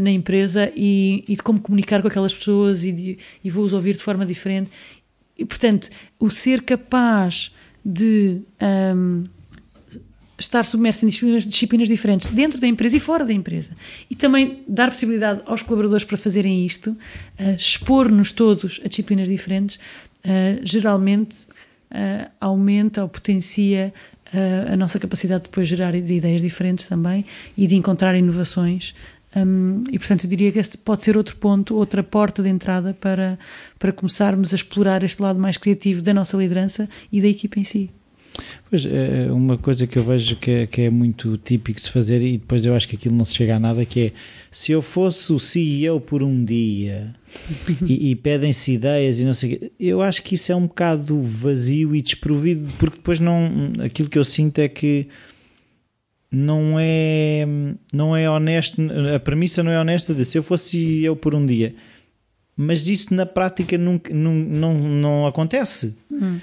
na 0.00 0.10
empresa 0.10 0.72
e, 0.74 1.24
e, 1.28 1.36
de 1.36 1.42
como 1.42 1.60
comunicar 1.60 2.02
com 2.02 2.08
aquelas 2.08 2.34
pessoas 2.34 2.84
e, 2.84 2.90
de, 2.90 3.18
e 3.44 3.50
vou-os 3.50 3.72
ouvir 3.72 3.94
de 3.94 4.00
forma 4.00 4.26
diferente. 4.26 4.70
E, 5.38 5.44
portanto, 5.44 5.88
o 6.18 6.30
ser 6.30 6.62
capaz 6.62 7.52
de 7.84 8.40
um, 8.96 9.24
estar 10.38 10.64
submerso 10.64 11.04
em 11.04 11.08
disciplinas, 11.08 11.46
disciplinas, 11.46 11.88
diferentes 11.88 12.30
dentro 12.32 12.60
da 12.60 12.66
empresa 12.66 12.96
e 12.96 13.00
fora 13.00 13.24
da 13.24 13.32
empresa. 13.32 13.70
E 14.10 14.14
também 14.14 14.62
dar 14.66 14.88
possibilidade 14.88 15.42
aos 15.46 15.62
colaboradores 15.62 16.04
para 16.04 16.16
fazerem 16.16 16.64
isto, 16.66 16.90
uh, 16.90 17.56
expor-nos 17.56 18.32
todos 18.32 18.80
a 18.84 18.88
disciplinas 18.88 19.28
diferentes, 19.28 19.76
uh, 19.76 20.60
geralmente 20.62 21.44
uh, 21.90 22.30
aumenta 22.40 23.02
ou 23.02 23.08
potencia 23.08 23.92
a 24.72 24.76
nossa 24.76 24.98
capacidade 24.98 25.44
de 25.44 25.48
depois 25.48 25.68
gerar 25.68 25.92
de 25.92 26.12
ideias 26.12 26.42
diferentes 26.42 26.86
também 26.86 27.24
e 27.56 27.68
de 27.68 27.76
encontrar 27.76 28.16
inovações. 28.16 28.92
Um, 29.36 29.84
e 29.92 29.98
portanto 29.98 30.24
eu 30.24 30.30
diria 30.30 30.50
que 30.50 30.58
este 30.58 30.76
pode 30.78 31.04
ser 31.04 31.16
outro 31.16 31.36
ponto, 31.36 31.76
outra 31.76 32.02
porta 32.02 32.42
de 32.42 32.48
entrada 32.48 32.94
para, 32.94 33.38
para 33.78 33.92
começarmos 33.92 34.52
a 34.52 34.56
explorar 34.56 35.04
este 35.04 35.22
lado 35.22 35.38
mais 35.38 35.56
criativo 35.56 36.02
da 36.02 36.12
nossa 36.12 36.36
liderança 36.36 36.88
e 37.12 37.20
da 37.20 37.28
equipa 37.28 37.60
em 37.60 37.64
si. 37.64 37.90
Pois, 38.68 38.84
é, 38.84 39.26
é 39.26 39.32
uma 39.32 39.56
coisa 39.56 39.86
que 39.86 39.98
eu 39.98 40.04
vejo 40.04 40.36
que 40.36 40.50
é, 40.50 40.66
que 40.66 40.82
é 40.82 40.90
muito 40.90 41.36
típico 41.36 41.78
de 41.78 41.86
se 41.86 41.92
fazer 41.92 42.20
e 42.20 42.38
depois 42.38 42.66
eu 42.66 42.74
acho 42.74 42.88
que 42.88 42.96
aquilo 42.96 43.14
não 43.14 43.24
se 43.24 43.34
chega 43.34 43.56
a 43.56 43.60
nada, 43.60 43.84
que 43.84 44.06
é 44.06 44.12
se 44.50 44.72
eu 44.72 44.82
fosse 44.82 45.32
o 45.32 45.38
CEO 45.38 46.00
por 46.00 46.22
um 46.22 46.44
dia 46.44 47.14
e, 47.86 48.10
e 48.10 48.16
pedem-se 48.16 48.72
ideias 48.72 49.20
e 49.20 49.24
não 49.24 49.34
sei 49.34 49.54
o 49.54 49.58
quê, 49.58 49.72
eu 49.78 50.02
acho 50.02 50.22
que 50.22 50.34
isso 50.34 50.50
é 50.50 50.56
um 50.56 50.66
bocado 50.66 51.22
vazio 51.22 51.94
e 51.94 52.02
desprovido, 52.02 52.72
porque 52.78 52.96
depois 52.96 53.20
não, 53.20 53.72
aquilo 53.84 54.08
que 54.08 54.18
eu 54.18 54.24
sinto 54.24 54.58
é 54.58 54.68
que 54.68 55.06
não 56.30 56.76
é, 56.78 57.46
não 57.92 58.16
é 58.16 58.28
honesto, 58.28 58.82
a 59.14 59.20
premissa 59.20 59.62
não 59.62 59.70
é 59.70 59.80
honesta 59.80 60.12
de 60.12 60.24
se 60.24 60.36
eu 60.36 60.42
fosse 60.42 61.04
eu 61.04 61.14
por 61.14 61.34
um 61.34 61.46
dia. 61.46 61.74
Mas 62.56 62.88
isso 62.88 63.12
na 63.14 63.26
prática 63.26 63.76
nunca, 63.76 64.12
não, 64.14 64.32
não, 64.32 64.74
não 64.74 65.26
acontece. 65.26 65.96
Hum. 66.10 66.38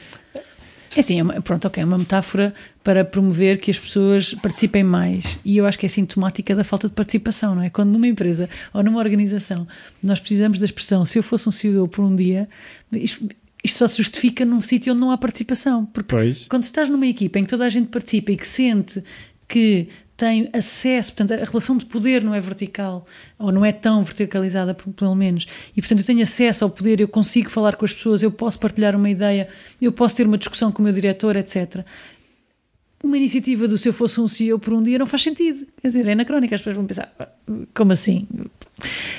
É 0.95 0.99
assim, 0.99 1.19
é 1.19 1.23
uma, 1.23 1.41
pronto, 1.41 1.65
ok, 1.67 1.81
é 1.81 1.85
uma 1.85 1.97
metáfora 1.97 2.53
para 2.83 3.05
promover 3.05 3.59
que 3.59 3.71
as 3.71 3.79
pessoas 3.79 4.33
participem 4.33 4.83
mais. 4.83 5.23
E 5.45 5.55
eu 5.55 5.65
acho 5.65 5.79
que 5.79 5.85
é 5.85 5.89
sintomática 5.89 6.53
da 6.53 6.63
falta 6.63 6.89
de 6.89 6.93
participação, 6.93 7.55
não 7.55 7.63
é? 7.63 7.69
Quando 7.69 7.91
numa 7.91 8.07
empresa 8.07 8.49
ou 8.73 8.83
numa 8.83 8.99
organização 8.99 9.65
nós 10.03 10.19
precisamos 10.19 10.59
da 10.59 10.65
expressão 10.65 11.05
se 11.05 11.17
eu 11.17 11.23
fosse 11.23 11.47
um 11.47 11.51
CEO 11.51 11.87
por 11.87 12.03
um 12.03 12.13
dia, 12.13 12.49
isto, 12.91 13.29
isto 13.63 13.77
só 13.77 13.87
se 13.87 13.97
justifica 13.97 14.43
num 14.43 14.61
sítio 14.61 14.91
onde 14.91 14.99
não 14.99 15.11
há 15.11 15.17
participação. 15.17 15.85
Porque 15.85 16.09
pois. 16.09 16.45
quando 16.47 16.63
estás 16.63 16.89
numa 16.89 17.07
equipa 17.07 17.39
em 17.39 17.43
que 17.43 17.49
toda 17.49 17.65
a 17.65 17.69
gente 17.69 17.87
participa 17.87 18.33
e 18.33 18.37
que 18.37 18.47
sente 18.47 19.01
que 19.47 19.87
tem 20.21 20.47
acesso, 20.53 21.15
portanto, 21.15 21.41
a 21.41 21.43
relação 21.43 21.75
de 21.75 21.83
poder 21.87 22.23
não 22.23 22.35
é 22.35 22.39
vertical, 22.39 23.07
ou 23.39 23.51
não 23.51 23.65
é 23.65 23.71
tão 23.71 24.03
verticalizada, 24.03 24.75
pelo 24.75 25.15
menos, 25.15 25.47
e 25.75 25.81
portanto 25.81 25.97
eu 25.97 26.05
tenho 26.05 26.21
acesso 26.21 26.63
ao 26.63 26.69
poder, 26.69 27.01
eu 27.01 27.07
consigo 27.07 27.49
falar 27.49 27.75
com 27.75 27.83
as 27.83 27.91
pessoas, 27.91 28.21
eu 28.21 28.29
posso 28.29 28.59
partilhar 28.59 28.95
uma 28.95 29.09
ideia, 29.09 29.49
eu 29.81 29.91
posso 29.91 30.15
ter 30.15 30.27
uma 30.27 30.37
discussão 30.37 30.71
com 30.71 30.79
o 30.79 30.83
meu 30.83 30.93
diretor, 30.93 31.35
etc. 31.35 31.83
Uma 33.03 33.17
iniciativa 33.17 33.67
do 33.67 33.79
se 33.79 33.89
eu 33.89 33.93
fosse 33.93 34.21
um 34.21 34.27
CEO 34.27 34.59
por 34.59 34.73
um 34.73 34.83
dia 34.83 34.99
não 34.99 35.07
faz 35.07 35.23
sentido. 35.23 35.65
Quer 35.81 35.87
dizer, 35.87 36.07
é 36.07 36.11
anacrónica, 36.11 36.53
as 36.53 36.61
pessoas 36.61 36.75
vão 36.75 36.85
pensar, 36.85 37.11
como 37.73 37.91
assim? 37.91 38.27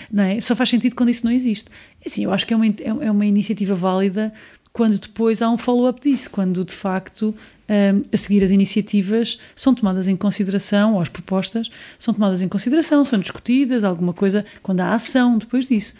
não 0.08 0.22
é? 0.22 0.40
Só 0.40 0.54
faz 0.54 0.70
sentido 0.70 0.94
quando 0.94 1.08
isso 1.08 1.26
não 1.26 1.32
existe. 1.32 1.68
Assim, 2.06 2.22
eu 2.22 2.32
acho 2.32 2.46
que 2.46 2.54
é 2.54 2.56
uma, 2.56 2.66
é 2.66 3.10
uma 3.10 3.26
iniciativa 3.26 3.74
válida 3.74 4.32
quando 4.72 5.00
depois 5.00 5.42
há 5.42 5.50
um 5.50 5.58
follow-up 5.58 6.00
disso, 6.00 6.30
quando 6.30 6.64
de 6.64 6.72
facto 6.72 7.34
um, 7.72 8.02
a 8.12 8.16
seguir 8.18 8.44
as 8.44 8.50
iniciativas 8.50 9.38
são 9.56 9.74
tomadas 9.74 10.06
em 10.06 10.14
consideração, 10.14 10.94
ou 10.94 11.00
as 11.00 11.08
propostas 11.08 11.70
são 11.98 12.12
tomadas 12.12 12.42
em 12.42 12.48
consideração, 12.48 13.02
são 13.02 13.18
discutidas, 13.18 13.82
alguma 13.82 14.12
coisa, 14.12 14.44
quando 14.62 14.80
há 14.80 14.92
ação 14.94 15.38
depois 15.38 15.66
disso. 15.66 15.94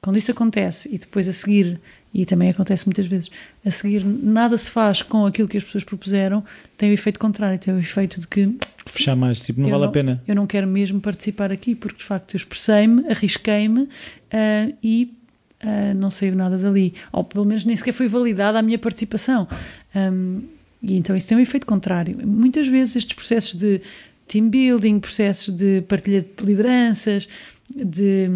Quando 0.00 0.16
isso 0.18 0.32
acontece 0.32 0.92
e 0.92 0.98
depois 0.98 1.28
a 1.28 1.32
seguir, 1.32 1.80
e 2.12 2.26
também 2.26 2.50
acontece 2.50 2.86
muitas 2.86 3.06
vezes, 3.06 3.30
a 3.64 3.70
seguir 3.70 4.04
nada 4.04 4.58
se 4.58 4.68
faz 4.68 5.00
com 5.00 5.24
aquilo 5.24 5.46
que 5.46 5.56
as 5.56 5.62
pessoas 5.62 5.84
propuseram, 5.84 6.44
tem 6.76 6.90
o 6.90 6.92
efeito 6.92 7.20
contrário, 7.20 7.56
tem 7.56 7.72
o 7.72 7.78
efeito 7.78 8.20
de 8.20 8.26
que. 8.26 8.58
Fechar 8.84 9.14
mais, 9.14 9.38
tipo, 9.38 9.60
não 9.60 9.70
vale 9.70 9.82
não, 9.82 9.88
a 9.88 9.92
pena. 9.92 10.22
Eu 10.26 10.34
não 10.34 10.46
quero 10.46 10.66
mesmo 10.66 11.00
participar 11.00 11.52
aqui, 11.52 11.76
porque 11.76 11.98
de 11.98 12.04
facto 12.04 12.34
eu 12.34 12.38
expressei-me, 12.38 13.06
arrisquei-me 13.06 13.82
uh, 13.82 14.76
e 14.82 15.14
uh, 15.62 15.94
não 15.94 16.10
saiu 16.10 16.34
nada 16.34 16.58
dali. 16.58 16.94
Ou 17.12 17.22
pelo 17.22 17.44
menos 17.44 17.64
nem 17.64 17.76
sequer 17.76 17.92
foi 17.92 18.08
validada 18.08 18.58
a 18.58 18.62
minha 18.62 18.78
participação. 18.80 19.46
Um, 19.94 20.42
e 20.82 20.96
então 20.96 21.16
isso 21.16 21.28
tem 21.28 21.38
um 21.38 21.40
efeito 21.40 21.66
contrário. 21.66 22.18
Muitas 22.26 22.66
vezes 22.66 22.96
estes 22.96 23.14
processos 23.14 23.54
de 23.54 23.80
team 24.26 24.48
building, 24.48 24.98
processos 24.98 25.54
de 25.54 25.82
partilha 25.82 26.22
de 26.22 26.44
lideranças, 26.44 27.28
de 27.70 28.28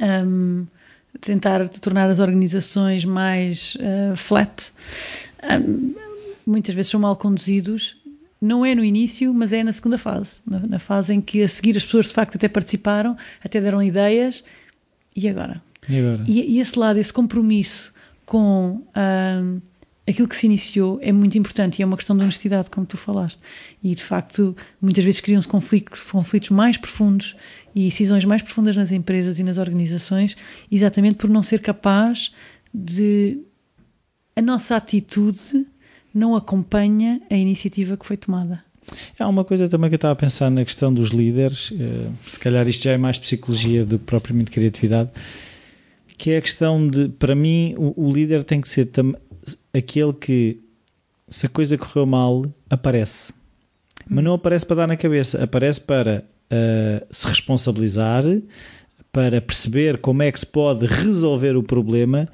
um, 0.00 0.66
tentar 1.20 1.68
tornar 1.68 2.08
as 2.08 2.18
organizações 2.18 3.04
mais 3.04 3.76
uh, 3.76 4.16
flat, 4.16 4.72
um, 5.42 5.94
muitas 6.46 6.74
vezes 6.74 6.90
são 6.90 7.00
mal 7.00 7.16
conduzidos. 7.16 7.96
Não 8.40 8.66
é 8.66 8.74
no 8.74 8.82
início, 8.82 9.32
mas 9.32 9.52
é 9.52 9.62
na 9.62 9.72
segunda 9.72 9.98
fase. 9.98 10.38
Na, 10.44 10.60
na 10.60 10.78
fase 10.78 11.14
em 11.14 11.20
que 11.20 11.42
a 11.42 11.48
seguir 11.48 11.76
as 11.76 11.84
pessoas 11.84 12.06
de 12.06 12.12
facto 12.12 12.34
até 12.34 12.48
participaram, 12.48 13.16
até 13.44 13.60
deram 13.60 13.80
ideias. 13.80 14.42
E 15.14 15.28
agora? 15.28 15.62
E, 15.88 15.98
agora? 15.98 16.24
e, 16.26 16.56
e 16.56 16.60
esse 16.60 16.76
lado, 16.76 16.98
esse 16.98 17.12
compromisso 17.12 17.92
com 18.26 18.82
um, 18.96 19.60
aquilo 20.06 20.28
que 20.28 20.36
se 20.36 20.46
iniciou 20.46 20.98
é 21.00 21.12
muito 21.12 21.38
importante 21.38 21.78
e 21.78 21.82
é 21.82 21.86
uma 21.86 21.96
questão 21.96 22.16
de 22.16 22.22
honestidade, 22.22 22.70
como 22.70 22.86
tu 22.86 22.96
falaste. 22.96 23.38
E 23.82 23.94
de 23.94 24.02
facto, 24.02 24.56
muitas 24.80 25.04
vezes 25.04 25.20
criam-se 25.20 25.48
conflitos, 25.48 26.00
conflitos 26.10 26.50
mais 26.50 26.76
profundos 26.76 27.36
e 27.74 27.84
decisões 27.84 28.24
mais 28.24 28.42
profundas 28.42 28.76
nas 28.76 28.92
empresas 28.92 29.38
e 29.38 29.44
nas 29.44 29.58
organizações, 29.58 30.36
exatamente 30.70 31.16
por 31.16 31.30
não 31.30 31.42
ser 31.42 31.60
capaz 31.60 32.32
de. 32.72 33.40
A 34.34 34.40
nossa 34.40 34.76
atitude 34.76 35.66
não 36.14 36.34
acompanha 36.34 37.20
a 37.30 37.36
iniciativa 37.36 37.96
que 37.96 38.06
foi 38.06 38.16
tomada. 38.16 38.64
Há 39.18 39.28
uma 39.28 39.44
coisa 39.44 39.68
também 39.68 39.88
que 39.88 39.94
eu 39.94 39.96
estava 39.96 40.12
a 40.12 40.16
pensar 40.16 40.50
na 40.50 40.64
questão 40.64 40.92
dos 40.92 41.10
líderes, 41.10 41.72
eh, 41.78 42.08
se 42.28 42.38
calhar 42.38 42.66
isto 42.66 42.82
já 42.84 42.92
é 42.92 42.96
mais 42.96 43.18
psicologia 43.18 43.84
do 43.84 43.98
que 43.98 44.04
propriamente 44.04 44.50
criatividade, 44.50 45.10
que 46.18 46.30
é 46.30 46.38
a 46.38 46.40
questão 46.40 46.86
de, 46.86 47.08
para 47.08 47.34
mim, 47.34 47.74
o, 47.76 48.12
líder 48.12 48.44
tem 48.44 48.60
que 48.60 48.68
ser 48.68 48.86
aquele 49.72 50.12
que, 50.12 50.60
se 51.28 51.46
a 51.46 51.48
coisa 51.48 51.78
correu 51.78 52.06
mal, 52.06 52.44
aparece. 52.68 53.32
Mas 54.08 54.24
não 54.24 54.34
aparece 54.34 54.66
para 54.66 54.76
dar 54.76 54.86
na 54.86 54.96
cabeça, 54.96 55.42
aparece 55.42 55.80
para 55.80 56.24
uh, 56.50 57.06
se 57.10 57.28
responsabilizar, 57.28 58.24
para 59.12 59.40
perceber 59.40 59.98
como 59.98 60.22
é 60.22 60.32
que 60.32 60.40
se 60.40 60.46
pode 60.46 60.86
resolver 60.86 61.56
o 61.56 61.62
problema 61.62 62.28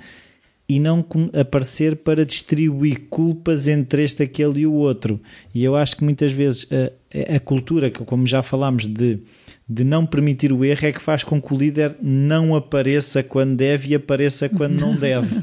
e 0.69 0.79
não 0.79 1.05
aparecer 1.39 1.97
para 1.97 2.27
distribuir 2.27 3.07
culpas 3.09 3.67
entre 3.69 4.05
este, 4.05 4.23
aquele 4.23 4.61
e 4.61 4.67
o 4.67 4.75
outro. 4.75 5.19
E 5.55 5.65
eu 5.65 5.75
acho 5.75 5.97
que 5.97 6.05
muitas 6.05 6.31
vezes 6.31 6.69
a, 6.71 7.37
a 7.37 7.41
cultura, 7.41 7.91
como 7.91 8.27
já 8.27 8.43
falámos, 8.43 8.85
de, 8.85 9.19
de 9.67 9.83
não 9.83 10.05
permitir 10.05 10.53
o 10.53 10.63
erro, 10.65 10.87
é 10.87 10.93
que 10.93 11.01
faz 11.01 11.25
com 11.25 11.41
que 11.41 11.55
o 11.55 11.57
líder 11.57 11.97
não 12.03 12.55
apareça 12.55 13.23
quando 13.23 13.57
deve 13.57 13.89
e 13.89 13.95
apareça 13.95 14.47
quando 14.49 14.75
não 14.79 14.95
deve. 14.97 15.43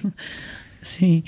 Sim, 0.80 1.24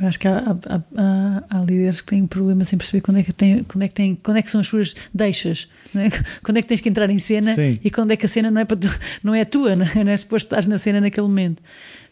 eu 0.00 0.08
acho 0.08 0.18
que 0.18 0.28
há, 0.28 0.38
há, 0.38 0.82
há, 0.96 1.44
há, 1.48 1.60
líderes 1.60 2.00
que 2.00 2.08
têm 2.08 2.26
problemas 2.26 2.72
em 2.72 2.76
perceber 2.76 3.00
quando 3.00 3.18
é 3.18 3.22
que, 3.22 3.32
tem, 3.32 3.64
quando 3.64 3.82
é 3.82 3.88
que, 3.88 3.94
tem, 3.94 4.14
quando 4.14 4.36
é 4.36 4.42
que 4.42 4.50
são 4.50 4.60
as 4.60 4.66
suas 4.66 4.94
deixas, 5.12 5.68
é? 5.94 6.10
quando 6.44 6.58
é 6.58 6.62
que 6.62 6.68
tens 6.68 6.80
que 6.80 6.88
entrar 6.88 7.08
em 7.08 7.18
cena 7.18 7.54
Sim. 7.54 7.80
e 7.82 7.90
quando 7.90 8.10
é 8.10 8.16
que 8.16 8.26
a 8.26 8.28
cena 8.28 8.50
não 8.50 8.60
é, 8.60 8.64
para 8.64 8.76
tu, 8.76 8.88
não 9.24 9.34
é 9.34 9.44
tua, 9.44 9.74
não 9.74 9.86
é, 9.86 10.04
não 10.04 10.12
é 10.12 10.16
suposto 10.16 10.54
estar 10.54 10.68
na 10.68 10.78
cena 10.78 11.00
naquele 11.00 11.26
momento. 11.26 11.62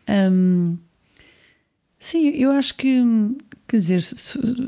Um, 0.09 0.79
sim, 1.99 2.31
eu 2.31 2.53
acho 2.53 2.75
que, 2.75 3.03
quer 3.69 3.79
dizer, 3.79 4.01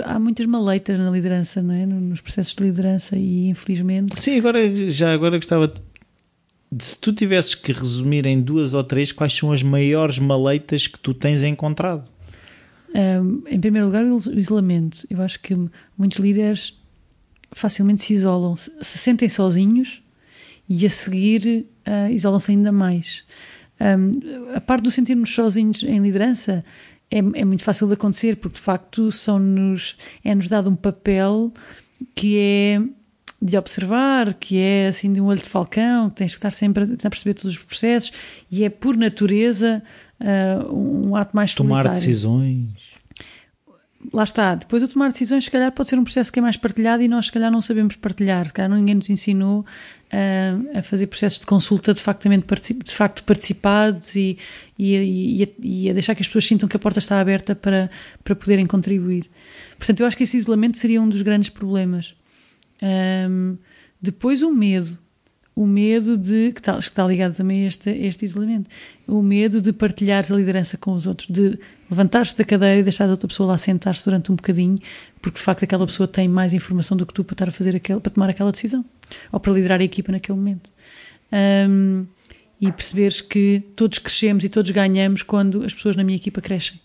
há 0.05 0.18
muitas 0.18 0.44
maleitas 0.44 0.98
na 0.98 1.11
liderança, 1.11 1.62
não 1.62 1.74
é? 1.74 1.87
Nos 1.87 2.20
processos 2.20 2.55
de 2.55 2.64
liderança 2.64 3.16
e 3.16 3.48
infelizmente. 3.48 4.20
Sim, 4.20 4.38
agora 4.38 4.90
já 4.90 5.12
agora 5.12 5.38
gostava 5.38 5.68
de, 5.68 6.85
se 6.85 7.00
tu 7.00 7.12
tivesses 7.12 7.55
que 7.55 7.72
resumir 7.72 8.26
em 8.26 8.40
duas 8.40 8.74
ou 8.74 8.85
três, 8.85 9.12
quais 9.12 9.33
são 9.33 9.52
as 9.52 9.62
maiores 9.62 10.18
maleitas 10.18 10.87
que 10.87 10.98
tu 10.98 11.14
tens 11.14 11.42
encontrado? 11.42 12.15
Em 13.47 13.61
primeiro 13.61 13.87
lugar, 13.87 14.05
o 14.05 14.39
isolamento. 14.39 15.07
Eu 15.11 15.21
acho 15.23 15.41
que 15.41 15.55
muitos 15.99 16.19
líderes 16.19 16.79
facilmente 17.53 18.03
se 18.03 18.15
isolam, 18.15 18.57
se 18.57 18.99
sentem 18.99 19.29
sozinhos 19.29 20.03
e 20.69 20.85
a 20.85 20.91
seguir 20.91 21.67
uh, 21.87 22.11
isolam-se 22.11 22.51
ainda 22.51 22.73
mais. 22.73 23.25
Um, 23.81 24.55
a 24.55 24.61
parte 24.61 24.85
do 24.85 24.91
sentirmos 24.91 25.35
sozinhos 25.35 25.83
em 25.83 26.01
liderança 26.01 26.65
é, 27.11 27.19
é, 27.19 27.45
muito 27.45 27.63
fácil 27.63 27.87
de 27.87 27.93
acontecer 27.93 28.37
porque 28.37 28.57
de 28.57 28.63
facto 28.63 29.13
são-nos, 29.13 29.97
é-nos 30.25 30.49
dado 30.49 30.71
um 30.71 30.77
papel 30.77 31.53
que 32.15 32.39
é 32.39 32.81
de 33.47 33.57
observar, 33.57 34.35
que 34.35 34.59
é 34.59 34.89
assim 34.89 35.13
de 35.13 35.21
um 35.21 35.27
olho 35.27 35.39
de 35.39 35.49
falcão, 35.49 36.11
que 36.11 36.17
tens 36.17 36.33
que 36.33 36.39
estar 36.39 36.51
sempre 36.51 36.85
a, 36.85 37.11
perceber 37.11 37.35
todos 37.35 37.57
os 37.57 37.63
processos 37.63 38.13
e 38.51 38.65
é 38.65 38.69
por 38.69 38.97
natureza 38.97 39.83
uh, 40.21 40.75
um 40.75 41.17
ato 41.17 41.35
mais 41.35 41.55
Tomar 41.55 41.85
solitário. 41.85 42.01
decisões 42.01 42.97
lá 44.13 44.25
está, 44.25 44.55
depois 44.55 44.83
de 44.83 44.89
tomar 44.89 45.11
decisões, 45.11 45.45
se 45.45 45.51
calhar 45.51 45.71
pode 45.73 45.89
ser 45.89 45.99
um 45.99 46.05
processo 46.05 46.33
que 46.33 46.39
é 46.39 46.43
mais 46.43 46.57
partilhado 46.57 47.03
e 47.03 47.09
nós, 47.09 47.27
se 47.27 47.33
calhar, 47.33 47.51
não 47.51 47.63
sabemos 47.63 47.97
partilhar. 47.97 48.47
Se 48.47 48.53
calhar 48.53 48.71
ninguém 48.71 48.95
nos 48.95 49.11
ensinou 49.11 49.61
uh, 49.61 50.79
a 50.79 50.83
fazer 50.83 51.07
processos 51.07 51.41
de 51.41 51.47
consulta 51.47 51.95
de 51.95 52.01
facto, 52.01 52.29
de 52.29 52.95
facto 52.95 53.25
participados 53.25 54.15
e, 54.17 54.39
e, 54.79 55.43
e, 55.43 55.55
e, 55.63 55.91
a 55.91 55.93
deixar 55.93 56.15
que 56.15 56.23
as 56.23 56.29
pessoas 56.29 56.47
sintam 56.47 56.69
que 56.69 56.77
a 56.77 56.81
porta 56.81 56.99
está 56.99 57.21
aberta 57.21 57.55
para, 57.55 57.91
para 58.23 58.37
poderem 58.37 58.67
contribuir. 58.67 59.29
Portanto, 59.79 60.01
eu 60.01 60.07
acho 60.07 60.17
que 60.17 60.25
esse 60.25 60.37
isolamento 60.37 60.79
seria 60.79 61.01
um 61.01 61.09
dos 61.09 61.23
grandes 61.23 61.49
problemas. 61.49 62.15
Um, 62.83 63.57
depois, 64.01 64.43
o 64.43 64.53
medo. 64.53 64.99
O 65.55 65.67
medo 65.67 66.19
de, 66.19 66.53
que 66.53 66.61
está, 66.61 66.75
que 66.75 66.83
está 66.83 67.07
ligado 67.07 67.35
também 67.35 67.65
a 67.65 67.69
este, 67.69 67.89
este 67.89 68.27
isolamento, 68.27 68.69
o 69.09 69.23
medo 69.23 69.62
de 69.62 69.73
partilhares 69.73 70.31
a 70.31 70.37
liderança 70.37 70.77
com 70.77 70.93
os 70.93 71.07
outros, 71.07 71.31
de 71.31 71.59
levantar-se 71.91 72.37
da 72.37 72.45
cadeira 72.45 72.81
e 72.81 72.83
deixar 72.83 73.07
a 73.07 73.12
outra 73.12 73.27
pessoa 73.27 73.49
lá 73.49 73.57
sentar-se 73.57 74.05
durante 74.05 74.31
um 74.31 74.37
bocadinho, 74.37 74.79
porque 75.23 75.39
de 75.39 75.43
facto 75.43 75.62
aquela 75.62 75.87
pessoa 75.87 76.07
tem 76.07 76.29
mais 76.29 76.53
informação 76.53 76.95
do 76.95 77.07
que 77.07 77.15
tu 77.15 77.25
para 77.25 77.33
estar 77.33 77.49
a 77.49 77.53
fazer 77.53 77.75
aquele, 77.75 78.01
para 78.01 78.12
tomar 78.12 78.29
aquela 78.29 78.53
decisão, 78.53 78.85
ou 79.33 79.41
para 79.41 79.51
liderar 79.55 79.81
a 79.81 79.85
equipa 79.85 80.12
naquele 80.12 80.37
momento. 80.37 80.71
Um, 81.33 82.07
e 82.61 82.71
perceberes 82.71 83.23
que 83.23 83.62
todos 83.75 83.99
crescemos 83.99 84.45
e 84.45 84.51
todos 84.51 84.71
ganhamos 84.71 85.23
quando 85.23 85.62
as 85.65 85.73
pessoas 85.73 85.97
na 85.97 86.05
minha 86.05 86.17
equipa 86.17 86.41
crescem 86.41 86.81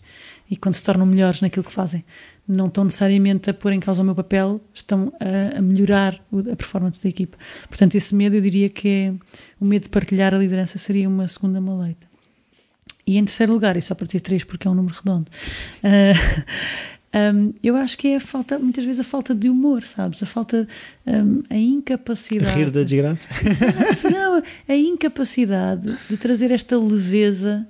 e 0.50 0.56
quando 0.56 0.74
se 0.74 0.82
tornam 0.82 1.06
melhores 1.06 1.40
naquilo 1.40 1.64
que 1.64 1.72
fazem 1.72 2.04
não 2.46 2.66
estão 2.66 2.84
necessariamente 2.84 3.50
a 3.50 3.54
pôr 3.54 3.72
em 3.72 3.80
causa 3.80 4.02
o 4.02 4.04
meu 4.04 4.14
papel, 4.14 4.60
estão 4.74 5.12
a, 5.20 5.58
a, 5.58 5.62
melhorar 5.62 6.20
a 6.52 6.56
performance 6.56 7.02
da 7.02 7.08
equipa. 7.08 7.38
Portanto, 7.68 7.94
esse 7.94 8.14
medo 8.14 8.36
eu 8.36 8.40
diria 8.40 8.68
que 8.68 8.88
é 8.88 9.14
o 9.60 9.64
medo 9.64 9.84
de 9.84 9.88
partilhar 9.88 10.34
a 10.34 10.38
liderança 10.38 10.78
seria 10.78 11.08
uma 11.08 11.28
segunda 11.28 11.60
maleita. 11.60 12.10
E 13.06 13.18
em 13.18 13.24
terceiro 13.24 13.52
lugar, 13.52 13.76
e 13.76 13.82
só 13.82 13.94
para 13.94 14.06
ter 14.06 14.20
três 14.20 14.44
porque 14.44 14.66
é 14.66 14.70
um 14.70 14.74
número 14.74 14.94
redondo, 14.94 15.30
uh, 15.82 16.54
um, 17.34 17.52
eu 17.62 17.76
acho 17.76 17.96
que 17.98 18.08
é 18.08 18.16
a 18.16 18.20
falta, 18.20 18.58
muitas 18.58 18.84
vezes 18.84 19.00
a 19.00 19.04
falta 19.04 19.34
de 19.34 19.48
humor, 19.48 19.84
sabes? 19.84 20.22
A 20.22 20.26
falta, 20.26 20.68
um, 21.06 21.42
a 21.50 21.56
incapacidade. 21.56 22.56
Rir 22.56 22.70
da 22.70 22.82
desgraça. 22.82 23.28
Não, 24.10 24.42
a 24.68 24.74
incapacidade 24.74 25.98
de 26.08 26.16
trazer 26.16 26.50
esta 26.50 26.78
leveza 26.78 27.68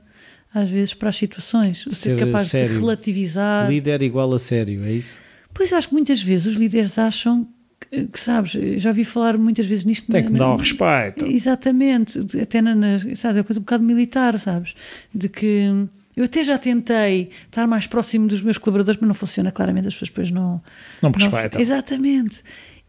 às 0.54 0.68
vezes 0.68 0.94
para 0.94 1.08
as 1.08 1.16
situações, 1.16 1.82
ser, 1.82 1.94
ser 1.94 2.18
capaz 2.18 2.48
sério. 2.48 2.68
de 2.68 2.78
relativizar. 2.78 3.68
Líder 3.68 4.02
igual 4.02 4.32
a 4.34 4.38
sério, 4.38 4.84
é 4.84 4.92
isso? 4.92 5.18
Pois 5.54 5.70
eu 5.70 5.78
acho 5.78 5.88
que 5.88 5.94
muitas 5.94 6.22
vezes 6.22 6.46
os 6.46 6.54
líderes 6.54 6.98
acham 6.98 7.46
que, 7.80 8.06
que 8.06 8.20
sabes, 8.20 8.52
já 8.52 8.90
ouvi 8.90 9.04
falar 9.04 9.36
muitas 9.36 9.66
vezes 9.66 9.84
nisto. 9.84 10.10
Tem 10.10 10.24
que 10.24 10.30
me 10.30 10.38
dar 10.38 10.52
o 10.52 10.56
respeito. 10.56 11.26
Exatamente, 11.26 12.18
até 12.40 12.60
na, 12.60 12.74
na 12.74 12.98
sabe, 13.16 13.40
é 13.40 13.42
coisa 13.42 13.60
um 13.60 13.62
bocado 13.62 13.82
militar, 13.82 14.38
sabes? 14.38 14.74
De 15.14 15.28
que 15.28 15.88
eu 16.16 16.24
até 16.24 16.44
já 16.44 16.58
tentei 16.58 17.30
estar 17.46 17.66
mais 17.66 17.86
próximo 17.86 18.26
dos 18.26 18.42
meus 18.42 18.58
colaboradores, 18.58 19.00
mas 19.00 19.08
não 19.08 19.14
funciona 19.14 19.50
claramente, 19.50 19.88
as 19.88 19.94
pessoas 19.94 20.10
depois 20.10 20.30
não. 20.30 20.62
Não 21.00 21.10
respeitam. 21.10 21.60
Exatamente. 21.60 22.42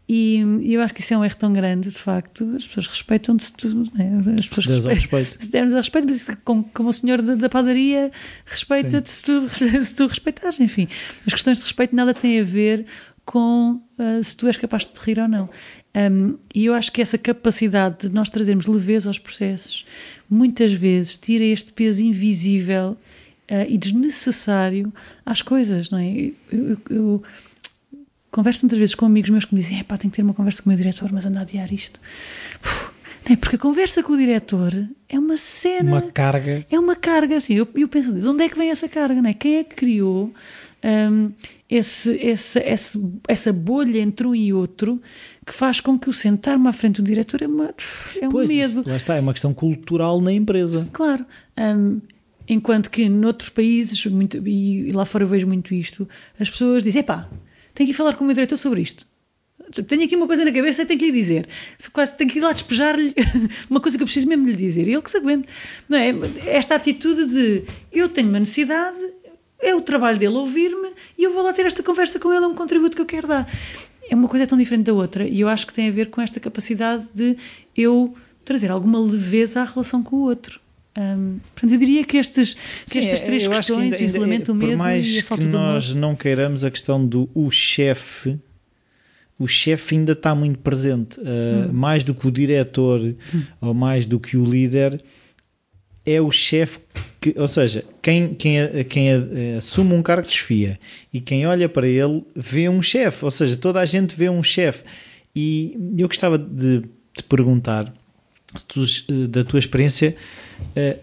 E, 0.06 0.42
eu 0.62 0.82
acho 0.82 0.92
que 0.92 1.00
isso 1.00 1.14
é 1.14 1.18
um 1.18 1.24
erro 1.24 1.36
tão 1.36 1.52
grande, 1.52 1.88
de 1.88 1.98
facto. 1.98 2.44
As 2.54 2.66
pessoas 2.66 2.86
respeitam-te 2.88 3.44
se 3.44 3.52
tu. 3.54 3.68
Né? 3.94 4.20
As 4.38 4.48
pessoas 4.48 4.84
respeitam. 4.84 5.40
Se 5.40 5.50
dermos 5.50 5.72
a 5.72 5.78
respeito, 5.80 6.06
mas 6.06 6.28
como, 6.44 6.64
como 6.74 6.88
o 6.90 6.92
senhor 6.92 7.22
da, 7.22 7.34
da 7.34 7.48
padaria 7.48 8.10
respeita-te 8.44 9.08
se 9.08 9.22
tu, 9.24 9.48
se 9.48 9.94
tu 9.94 10.06
respeitares. 10.06 10.60
Enfim, 10.60 10.88
as 11.26 11.32
questões 11.32 11.58
de 11.58 11.64
respeito 11.64 11.96
nada 11.96 12.12
têm 12.12 12.40
a 12.40 12.44
ver 12.44 12.86
com 13.24 13.80
uh, 13.98 14.22
se 14.22 14.36
tu 14.36 14.46
és 14.46 14.56
capaz 14.58 14.84
de 14.84 14.92
te 14.92 15.00
rir 15.00 15.18
ou 15.18 15.28
não. 15.28 15.48
Um, 15.96 16.36
e 16.54 16.66
eu 16.66 16.74
acho 16.74 16.92
que 16.92 17.00
essa 17.00 17.16
capacidade 17.16 18.08
de 18.08 18.14
nós 18.14 18.28
trazermos 18.28 18.66
leveza 18.66 19.08
aos 19.08 19.18
processos 19.18 19.86
muitas 20.28 20.72
vezes 20.72 21.16
tira 21.16 21.44
este 21.44 21.72
peso 21.72 22.02
invisível 22.02 22.98
uh, 23.50 23.66
e 23.68 23.78
desnecessário 23.78 24.92
às 25.24 25.40
coisas, 25.40 25.90
não 25.90 25.98
é? 25.98 26.10
Eu, 26.10 26.34
eu, 26.52 26.78
eu 26.90 27.22
converso 28.34 28.64
muitas 28.64 28.78
vezes 28.78 28.94
com 28.94 29.06
amigos 29.06 29.30
meus 29.30 29.44
que 29.44 29.54
me 29.54 29.60
dizem: 29.60 29.82
pá, 29.84 29.96
tenho 29.96 30.10
que 30.10 30.16
ter 30.16 30.22
uma 30.22 30.34
conversa 30.34 30.62
com 30.62 30.68
o 30.68 30.72
meu 30.72 30.76
diretor, 30.76 31.12
mas 31.12 31.24
anda 31.24 31.38
a 31.38 31.42
adiar 31.42 31.72
isto. 31.72 32.00
Uf, 32.62 32.94
é 33.30 33.36
porque 33.36 33.56
a 33.56 33.58
conversa 33.58 34.02
com 34.02 34.12
o 34.12 34.16
diretor 34.16 34.72
é 35.08 35.18
uma 35.18 35.36
cena. 35.36 35.90
Uma 35.90 36.12
carga. 36.12 36.66
É 36.70 36.78
uma 36.78 36.96
carga, 36.96 37.36
assim. 37.36 37.54
Eu, 37.54 37.66
eu 37.74 37.88
penso, 37.88 38.12
de 38.12 38.26
onde 38.28 38.44
é 38.44 38.48
que 38.48 38.58
vem 38.58 38.70
essa 38.70 38.88
carga, 38.88 39.22
não 39.22 39.30
é? 39.30 39.32
Quem 39.32 39.56
é 39.56 39.64
que 39.64 39.74
criou 39.74 40.34
um, 40.84 41.32
esse, 41.70 42.20
essa, 42.22 42.60
essa, 42.60 43.12
essa 43.26 43.52
bolha 43.52 43.98
entre 43.98 44.26
um 44.26 44.34
e 44.34 44.52
outro 44.52 45.00
que 45.46 45.54
faz 45.54 45.80
com 45.80 45.98
que 45.98 46.10
o 46.10 46.12
sentar-me 46.12 46.68
à 46.68 46.72
frente 46.72 47.00
do 47.00 47.06
diretor 47.06 47.40
é, 47.40 47.46
uma, 47.46 47.74
é 48.20 48.28
um 48.28 48.30
pois, 48.30 48.48
medo. 48.48 48.80
Isso, 48.80 48.88
lá 48.88 48.96
está, 48.96 49.16
é 49.16 49.20
uma 49.20 49.32
questão 49.32 49.54
cultural 49.54 50.20
na 50.20 50.32
empresa. 50.32 50.86
Claro. 50.92 51.24
Um, 51.56 52.00
enquanto 52.46 52.90
que 52.90 53.08
noutros 53.08 53.48
países, 53.48 54.04
muito, 54.06 54.36
e 54.46 54.92
lá 54.92 55.06
fora 55.06 55.24
eu 55.24 55.28
vejo 55.28 55.46
muito 55.46 55.72
isto, 55.72 56.06
as 56.38 56.50
pessoas 56.50 56.84
dizem: 56.84 57.02
pá, 57.02 57.26
tenho 57.74 57.88
que 57.88 57.92
ir 57.92 57.96
falar 57.96 58.16
com 58.16 58.24
o 58.24 58.26
meu 58.26 58.34
diretor 58.34 58.56
sobre 58.56 58.80
isto. 58.80 59.06
Tenho 59.86 60.04
aqui 60.04 60.14
uma 60.14 60.26
coisa 60.26 60.44
na 60.44 60.52
cabeça 60.52 60.82
e 60.82 60.86
tenho 60.86 60.98
que 60.98 61.06
lhe 61.06 61.12
dizer. 61.12 61.48
Quase 61.92 62.16
tenho 62.16 62.30
que 62.30 62.38
ir 62.38 62.42
lá 62.42 62.52
despejar-lhe 62.52 63.14
uma 63.68 63.80
coisa 63.80 63.96
que 63.96 64.02
eu 64.02 64.06
preciso 64.06 64.26
mesmo 64.28 64.46
lhe 64.46 64.56
dizer. 64.56 64.86
E 64.86 64.92
ele 64.92 65.02
que 65.02 65.10
se 65.10 65.16
aguente. 65.16 65.48
Não 65.88 65.98
é? 65.98 66.12
Esta 66.46 66.74
atitude 66.74 67.26
de 67.26 67.64
eu 67.92 68.08
tenho 68.08 68.28
uma 68.28 68.38
necessidade, 68.38 68.98
é 69.60 69.74
o 69.74 69.80
trabalho 69.80 70.18
dele 70.18 70.34
ouvir-me 70.34 70.92
e 71.16 71.24
eu 71.24 71.32
vou 71.32 71.42
lá 71.42 71.52
ter 71.52 71.66
esta 71.66 71.82
conversa 71.82 72.18
com 72.18 72.32
ele, 72.32 72.44
é 72.44 72.48
um 72.48 72.54
contributo 72.54 72.94
que 72.94 73.02
eu 73.02 73.06
quero 73.06 73.28
dar. 73.28 73.50
É 74.08 74.14
uma 74.14 74.28
coisa 74.28 74.46
tão 74.46 74.58
diferente 74.58 74.84
da 74.84 74.92
outra 74.92 75.26
e 75.26 75.40
eu 75.40 75.48
acho 75.48 75.66
que 75.66 75.72
tem 75.72 75.88
a 75.88 75.92
ver 75.92 76.10
com 76.10 76.20
esta 76.20 76.38
capacidade 76.38 77.08
de 77.14 77.36
eu 77.74 78.14
trazer 78.44 78.70
alguma 78.70 79.00
leveza 79.00 79.62
à 79.62 79.64
relação 79.64 80.02
com 80.02 80.16
o 80.16 80.20
outro. 80.20 80.60
Um, 80.96 81.40
portanto, 81.54 81.72
eu 81.72 81.78
diria 81.78 82.04
que, 82.04 82.16
estes, 82.16 82.54
que 82.54 82.60
Sim, 82.86 83.00
estas 83.00 83.22
três 83.22 83.46
questões, 83.46 83.66
que 83.66 83.72
ainda, 83.72 83.98
o 83.98 84.02
isolamento, 84.02 84.52
o 84.52 84.54
medo 84.54 84.82
e 84.82 85.18
a 85.18 85.22
falta 85.24 85.44
de 85.44 85.56
amor... 85.56 85.74
nós 85.74 85.92
não 85.92 86.14
queiramos 86.14 86.64
a 86.64 86.70
questão 86.70 87.04
do 87.04 87.28
o 87.34 87.50
chefe, 87.50 88.38
o 89.38 89.48
chefe 89.48 89.96
ainda 89.96 90.12
está 90.12 90.34
muito 90.34 90.58
presente, 90.60 91.18
uh, 91.18 91.22
hum. 91.22 91.72
mais 91.72 92.04
do 92.04 92.14
que 92.14 92.28
o 92.28 92.30
diretor 92.30 93.00
hum. 93.00 93.42
ou 93.60 93.74
mais 93.74 94.06
do 94.06 94.20
que 94.20 94.36
o 94.36 94.44
líder, 94.44 95.02
é 96.06 96.20
o 96.20 96.30
chefe 96.30 96.78
que, 97.20 97.34
ou 97.38 97.48
seja, 97.48 97.84
quem, 98.02 98.34
quem, 98.34 98.58
quem 98.88 99.56
assume 99.56 99.94
um 99.94 100.02
cargo 100.02 100.28
de 100.28 100.34
chefia 100.34 100.78
e 101.10 101.22
quem 101.22 101.46
olha 101.46 101.68
para 101.68 101.88
ele 101.88 102.22
vê 102.36 102.68
um 102.68 102.82
chefe, 102.82 103.24
ou 103.24 103.30
seja, 103.30 103.56
toda 103.56 103.80
a 103.80 103.86
gente 103.86 104.14
vê 104.14 104.28
um 104.28 104.42
chefe. 104.42 104.84
E 105.34 105.74
eu 105.96 106.06
gostava 106.06 106.36
de 106.38 106.82
te 107.14 107.22
perguntar, 107.22 107.92
tu, 108.62 108.84
eh, 108.84 109.26
da 109.26 109.44
tua 109.44 109.58
experiência, 109.58 110.16
uh, 110.60 110.98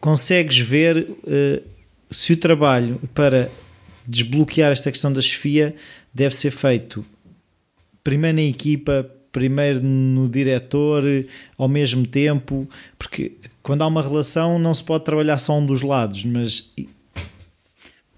consegues 0.00 0.58
ver 0.58 0.98
uh, 0.98 1.62
se 2.10 2.32
o 2.32 2.36
trabalho 2.36 3.00
para 3.14 3.50
desbloquear 4.06 4.72
esta 4.72 4.90
questão 4.90 5.12
da 5.12 5.20
chefia 5.20 5.74
deve 6.12 6.34
ser 6.34 6.50
feito 6.50 7.04
primeiro 8.02 8.36
na 8.36 8.42
equipa, 8.42 9.08
primeiro 9.30 9.80
no 9.80 10.28
diretor, 10.28 11.04
ao 11.56 11.68
mesmo 11.68 12.06
tempo, 12.06 12.68
porque 12.98 13.32
quando 13.62 13.82
há 13.82 13.86
uma 13.86 14.02
relação 14.02 14.58
não 14.58 14.74
se 14.74 14.82
pode 14.82 15.04
trabalhar 15.04 15.38
só 15.38 15.56
um 15.58 15.64
dos 15.64 15.82
lados, 15.82 16.24
mas 16.24 16.72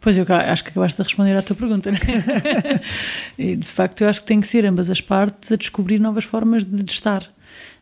Pois 0.05 0.19
eu 0.19 0.27
acho 0.29 0.63
que 0.63 0.69
acabaste 0.69 0.99
de 0.99 1.03
responder 1.03 1.35
à 1.35 1.41
tua 1.41 1.57
pergunta. 1.57 1.91
Né? 1.91 1.99
e 3.39 3.57
de 3.57 3.67
facto, 3.67 4.03
eu 4.03 4.09
acho 4.11 4.21
que 4.21 4.27
tem 4.27 4.39
que 4.39 4.47
ser 4.47 4.67
ambas 4.67 4.91
as 4.91 5.01
partes 5.01 5.51
a 5.51 5.57
descobrir 5.57 5.99
novas 5.99 6.25
formas 6.25 6.63
de, 6.63 6.93
estar. 6.93 7.27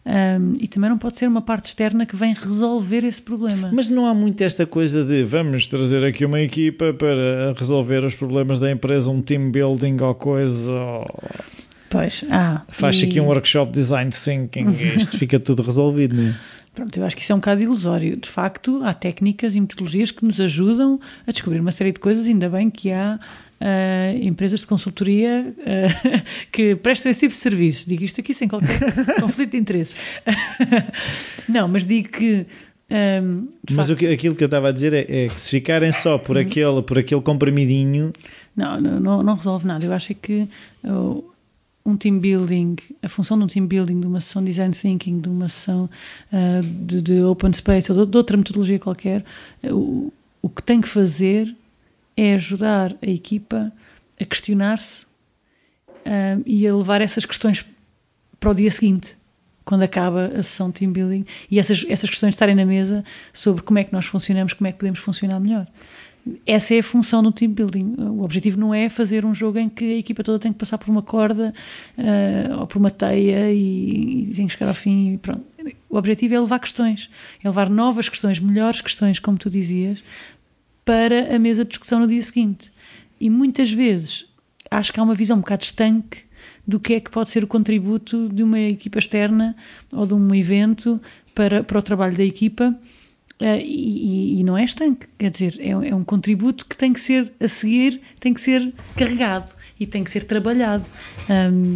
Um, 0.05 0.55
e 0.59 0.67
também 0.67 0.91
não 0.91 0.99
pode 0.99 1.17
ser 1.17 1.29
uma 1.29 1.43
parte 1.43 1.67
externa 1.67 2.05
que 2.05 2.17
vem 2.17 2.35
resolver 2.35 3.05
esse 3.05 3.23
problema. 3.23 3.71
Mas 3.73 3.89
não 3.89 4.07
há 4.07 4.13
muito 4.13 4.43
esta 4.43 4.67
coisa 4.67 5.05
de 5.05 5.23
vamos 5.23 5.69
trazer 5.69 6.05
aqui 6.05 6.25
uma 6.25 6.41
equipa 6.41 6.93
para 6.93 7.55
resolver 7.57 8.05
os 8.05 8.15
problemas 8.15 8.59
da 8.59 8.71
empresa, 8.71 9.09
um 9.11 9.23
team 9.23 9.51
building 9.53 9.99
ou 10.01 10.15
coisa. 10.15 10.73
Ou... 10.73 11.07
Pois, 11.89 12.25
ah, 12.31 12.63
Faz 12.69 13.01
e... 13.01 13.05
aqui 13.05 13.21
um 13.21 13.27
workshop 13.27 13.71
design 13.71 14.11
thinking 14.11 14.71
e 14.71 14.97
isto 14.99 15.17
fica 15.17 15.39
tudo 15.39 15.63
resolvido, 15.63 16.17
não 16.17 16.31
é? 16.31 16.37
Pronto, 16.75 16.97
eu 16.97 17.05
acho 17.05 17.15
que 17.15 17.23
isso 17.23 17.33
é 17.33 17.35
um 17.35 17.39
bocado 17.39 17.63
ilusório. 17.63 18.17
De 18.17 18.29
facto, 18.29 18.83
há 18.83 18.95
técnicas 18.95 19.55
e 19.55 19.61
metodologias 19.61 20.11
que 20.11 20.25
nos 20.25 20.41
ajudam 20.41 20.99
a 21.27 21.31
descobrir 21.31 21.61
uma 21.61 21.71
série 21.71 21.93
de 21.93 22.01
coisas, 22.01 22.27
ainda 22.27 22.49
bem 22.49 22.71
que 22.71 22.91
há 22.91 23.21
uh, 23.63 24.19
empresas 24.23 24.61
de 24.61 24.67
consultoria 24.67 25.55
uh, 25.59 26.23
que 26.51 26.75
prestam 26.77 27.11
esse 27.11 27.21
tipo 27.21 27.33
de 27.33 27.41
serviços. 27.41 27.87
Digo 27.87 28.05
isto 28.05 28.21
aqui 28.21 28.35
sem 28.35 28.49
qualquer 28.49 28.81
conflito 29.21 29.53
de 29.53 29.57
interesses. 29.57 29.95
Não, 31.49 31.69
mas 31.69 31.87
digo 31.87 32.09
que. 32.09 32.47
Um, 32.91 32.95
ehm, 32.95 33.49
mas 33.71 33.89
facto, 33.89 34.07
aquilo 34.07 34.35
que 34.35 34.45
eu 34.45 34.47
estava 34.47 34.69
a 34.69 34.73
dizer 34.73 34.93
é, 34.93 35.25
é, 35.25 35.29
que 35.29 35.41
se 35.41 35.51
ficarem 35.51 35.93
só 35.93 36.19
por 36.19 36.37
uhum. 36.37 36.43
aquele, 36.43 36.83
por 36.83 36.99
aquele 36.99 37.23
comprimidinho. 37.23 38.13
Não, 38.55 38.79
não, 38.79 39.23
não 39.23 39.35
resolve 39.35 39.67
nada. 39.67 39.85
Eu 39.85 39.93
acho 39.93 40.15
que. 40.15 40.49
Uh, 40.85 41.33
um 41.85 41.97
team 41.97 42.21
building, 42.21 42.77
a 43.03 43.09
função 43.09 43.37
de 43.37 43.43
um 43.43 43.47
team 43.49 43.67
building, 43.67 43.99
de 43.99 44.07
uma 44.07 44.21
sessão 44.21 44.41
de 44.41 44.51
design 44.51 44.73
thinking, 44.73 45.21
de 45.21 45.29
uma 45.29 45.49
sessão 45.49 45.91
uh, 46.33 46.63
de, 46.63 47.03
de, 47.03 47.23
open 47.23 47.53
space 47.53 47.91
ou 47.91 48.05
de, 48.07 48.13
de 48.13 48.17
outra 48.17 48.37
metodologia 48.37 48.79
qualquer, 48.79 49.25
uh, 49.65 49.75
o, 49.75 50.13
o 50.43 50.49
que 50.49 50.63
tem 50.63 50.81
que 50.81 50.87
fazer 50.87 51.53
é 52.17 52.35
ajudar 52.35 52.95
a 53.03 53.07
equipa 53.07 53.73
a 54.21 54.25
questionar-se 54.25 55.05
uh, 55.05 56.43
e 56.45 56.67
a 56.67 56.75
levar 56.75 57.01
essas 57.01 57.25
questões 57.25 57.65
para 58.39 58.51
o 58.51 58.55
dia 58.55 58.71
seguinte, 58.71 59.17
quando 59.65 59.83
acaba 59.83 60.27
a 60.27 60.43
sessão 60.43 60.69
de 60.69 60.81
team 60.81 60.93
building, 60.93 61.25
e 61.51 61.59
essas, 61.59 61.85
essas 61.89 62.11
questões 62.11 62.35
estarem 62.35 62.55
na 62.55 62.67
mesa 62.67 63.05
sobre 63.33 63.63
como 63.63 63.79
é 63.79 63.85
que 63.85 63.93
nós 63.93 64.07
funcionamos, 64.07 64.53
como 64.53 64.67
é 64.67 64.73
que 64.73 64.79
podemos 64.79 64.99
funcionar 64.99 65.39
melhor 65.39 65.67
essa 66.47 66.75
é 66.75 66.79
a 66.79 66.83
função 66.83 67.23
do 67.23 67.33
team 67.33 67.53
building. 67.53 67.95
O 67.99 68.23
objetivo 68.23 68.59
não 68.59 68.73
é 68.73 68.89
fazer 68.89 69.25
um 69.25 69.35
jogo 69.35 69.59
em 69.59 69.69
que 69.69 69.85
a 69.85 69.99
equipa 69.99 70.23
toda 70.23 70.39
tem 70.39 70.53
que 70.53 70.59
passar 70.59 70.79
por 70.79 70.89
uma 70.89 71.03
corda 71.03 71.53
uh, 71.99 72.61
ou 72.61 72.67
por 72.67 72.79
uma 72.79 72.91
teia 72.91 73.53
e, 73.53 74.31
e 74.31 74.33
tem 74.35 74.47
que 74.47 74.53
chegar 74.53 74.69
ao 74.69 74.75
fim. 74.75 75.19
pronto. 75.19 75.45
O 75.89 75.97
objetivo 75.97 76.35
é 76.35 76.41
levar 76.41 76.59
questões, 76.59 77.11
é 77.43 77.49
levar 77.49 77.69
novas 77.69 78.09
questões, 78.09 78.39
melhores 78.39 78.81
questões, 78.81 79.19
como 79.19 79.37
tu 79.37 79.51
dizias, 79.51 80.03
para 80.85 81.35
a 81.35 81.39
mesa 81.39 81.65
de 81.65 81.71
discussão 81.71 82.01
no 82.01 82.07
dia 82.07 82.23
seguinte. 82.23 82.73
E 83.21 83.31
muitas 83.31 83.71
vezes 83.71 84.27
acho 84.71 84.93
que 84.93 84.99
há 84.99 85.03
uma 85.03 85.15
visão 85.15 85.37
um 85.37 85.41
bocado 85.41 85.63
estanque 85.63 86.25
do 86.67 86.81
que 86.81 86.95
é 86.95 87.01
que 87.01 87.11
pode 87.11 87.31
ser 87.31 87.45
o 87.45 87.47
contributo 87.47 88.29
de 88.29 88.43
uma 88.43 88.59
equipa 88.59 88.99
externa 88.99 89.57
ou 89.93 90.07
de 90.07 90.15
um 90.15 90.35
evento 90.35 91.01
para, 91.35 91.63
para 91.63 91.79
o 91.79 91.83
trabalho 91.83 92.17
da 92.17 92.25
equipa 92.25 92.79
Uh, 93.41 93.59
e, 93.61 94.39
e, 94.39 94.45
não 94.45 94.57
é 94.57 94.63
estanque, 94.63 95.09
quer 95.19 95.29
dizer, 95.29 95.57
é, 95.59 95.71
é, 95.71 95.95
um 95.95 96.05
contributo 96.05 96.65
que 96.65 96.77
tem 96.77 96.93
que 96.93 97.01
ser 97.01 97.33
a 97.41 97.49
seguir, 97.49 98.01
tem 98.21 98.33
que 98.33 98.41
ser 98.41 98.73
carregado 98.97 99.53
e 99.81 99.85
tem 99.85 100.05
que 100.05 100.13
ser 100.13 100.27
trabalhado. 100.27 100.87
Um, 101.29 101.75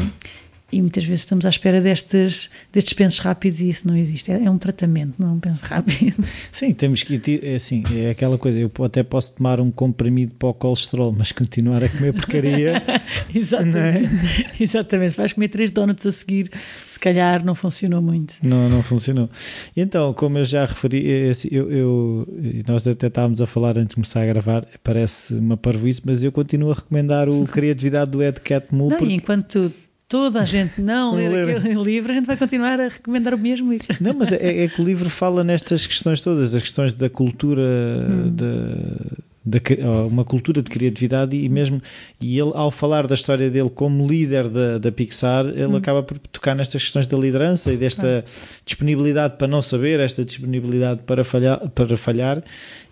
e 0.71 0.81
muitas 0.81 1.05
vezes 1.05 1.21
estamos 1.21 1.47
à 1.47 1.49
espera 1.49 1.81
destes, 1.81 2.51
destes 2.73 2.93
pensos 2.93 3.21
rápidos 3.21 3.61
e 3.61 3.71
isso 3.71 3.87
não 3.87 3.97
existe. 3.97 4.33
É, 4.33 4.45
é 4.45 4.51
um 4.51 4.59
tratamento, 4.59 5.15
não 5.17 5.29
é 5.29 5.33
um 5.33 5.39
penso 5.39 5.65
rápido. 5.65 6.25
Sim, 6.51 6.75
temos 6.75 7.05
que 7.05 7.41
é 7.43 7.55
assim, 7.55 7.85
é 7.95 8.11
aquela 8.11 8.37
coisa, 8.37 8.59
eu 8.59 8.71
até 8.85 9.05
posso 9.05 9.35
tomar 9.35 9.61
um 9.61 9.71
comprimido 9.71 10.35
para 10.35 10.49
o 10.49 10.55
colesterol, 10.55 11.15
mas 11.17 11.31
continuar 11.31 11.85
a 11.85 11.89
comer 11.89 12.13
porcaria. 12.15 12.83
Exatamente. 13.33 13.77
É? 13.79 14.53
Exatamente. 14.59 15.13
Se 15.13 15.17
vais 15.17 15.33
comer 15.33 15.49
três 15.49 15.71
donuts 15.71 16.05
a 16.05 16.11
seguir, 16.11 16.51
se 16.85 16.99
calhar 16.99 17.45
não 17.45 17.55
funcionou 17.55 18.03
muito. 18.03 18.35
Não, 18.43 18.69
não 18.69 18.83
funcionou. 18.83 19.31
Então, 19.77 20.13
como 20.15 20.39
eu 20.39 20.45
já 20.45 20.65
referi, 20.65 21.09
é 21.09 21.31
assim, 21.31 21.49
eu, 21.53 21.71
eu, 21.71 22.29
nós 22.67 22.85
até 22.87 23.07
estávamos 23.07 23.41
a 23.41 23.47
falar 23.47 23.79
antes 23.79 23.91
de 23.91 23.95
começar 23.95 24.23
a 24.23 24.27
gravar, 24.27 24.67
parece 24.83 25.35
uma 25.35 25.57
parvoíce, 25.57 26.03
mas 26.05 26.25
eu 26.25 26.33
continuo 26.33 26.73
a 26.73 26.75
recomendar 26.75 27.29
o 27.29 27.47
Criatividade 27.47 28.11
do 28.11 28.21
Ed 28.21 28.41
Catmull. 28.41 28.91
Não, 28.91 28.99
porque... 28.99 29.15
enquanto 29.15 29.73
toda 30.09 30.41
a 30.41 30.45
gente 30.45 30.81
não 30.81 31.15
ler, 31.15 31.57
aquele 31.57 31.75
livro, 31.83 32.13
a 32.13 32.15
gente 32.15 32.27
vai 32.27 32.37
continuar 32.37 32.81
a 32.81 32.89
recomendar 32.89 33.35
o 33.35 33.39
mesmo 33.39 33.73
livro. 33.73 33.89
Não, 34.01 34.15
mas 34.15 34.33
é, 34.33 34.65
é 34.65 34.69
que 34.69 34.81
o 34.81 34.85
livro 34.85 35.11
fala 35.11 35.43
nestas 35.43 35.87
questões 35.87 36.21
todas, 36.21 36.55
as 36.55 36.63
questões 36.63 36.95
da 36.95 37.11
cultura, 37.11 37.63
hum. 37.63 38.31
da, 38.31 39.17
da, 39.45 40.07
uma 40.09 40.25
cultura 40.25 40.63
de 40.63 40.71
criatividade 40.71 41.37
e 41.37 41.49
mesmo, 41.49 41.83
e 42.21 42.39
ele 42.39 42.53
ao 42.55 42.71
falar 42.71 43.07
da 43.07 43.15
história 43.15 43.51
dele 43.51 43.71
como 43.71 44.07
líder 44.07 44.49
da, 44.49 44.79
da 44.79 44.93
Pixar, 44.93 45.47
ele 45.47 45.67
hum. 45.67 45.77
acaba 45.77 46.03
por 46.03 46.19
tocar 46.19 46.55
nestas 46.55 46.83
questões 46.83 47.07
da 47.07 47.17
liderança 47.17 47.73
e 47.73 47.77
desta 47.77 48.25
ah. 48.27 48.31
disponibilidade 48.65 49.37
para 49.37 49.49
não 49.49 49.61
saber, 49.61 50.01
esta 50.01 50.25
disponibilidade 50.25 51.03
para 51.05 51.25
falhar, 51.25 51.69
para 51.71 51.97
falhar 51.97 52.43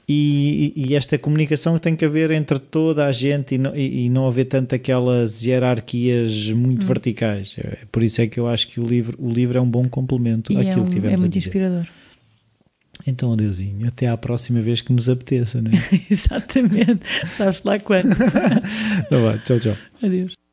e, 0.09 0.73
e, 0.77 0.95
esta 0.95 1.17
comunicação 1.17 1.79
tem 1.79 1.97
que 1.97 2.05
haver 2.05 2.31
entre 2.31 2.59
toda 2.59 3.07
a 3.07 3.13
gente 3.13 3.55
e 3.55 3.59
não, 3.59 3.75
e, 3.75 4.05
e 4.05 4.11
não 4.11 4.27
haver 4.27 4.45
tanto 4.45 4.75
aquelas 4.75 5.43
hierarquias 5.43 6.51
muito 6.51 6.85
hum. 6.85 6.89
verticais. 6.89 7.57
É, 7.59 7.79
por 7.91 8.03
isso 8.03 8.21
é 8.21 8.27
que 8.27 8.39
eu 8.39 8.47
acho 8.47 8.69
que 8.69 8.81
o 8.81 8.87
livro, 8.87 9.17
o 9.19 9.33
livro 9.33 9.57
é 9.57 9.61
um 9.61 9.69
bom 9.69 9.89
complemento 9.89 10.53
e 10.53 10.57
àquilo 10.57 10.73
é 10.73 10.83
um, 10.83 10.85
que 10.85 10.91
tivemos 10.91 11.15
É 11.15 11.17
muito 11.17 11.25
a 11.25 11.39
dizer. 11.39 11.49
inspirador. 11.49 11.87
Então, 13.07 13.33
adeusinho, 13.33 13.87
até 13.89 14.09
à 14.09 14.17
próxima 14.17 14.61
vez 14.61 14.81
que 14.81 14.93
nos 14.93 15.09
apeteça, 15.09 15.61
não 15.61 15.71
é? 15.71 15.83
Exatamente, 16.11 17.01
sabes 17.37 17.63
lá 17.63 17.79
quando. 17.79 18.15
Tá 19.09 19.19
bom, 19.19 19.39
tchau, 19.39 19.59
tchau. 19.61 19.77
Adeus. 20.03 20.44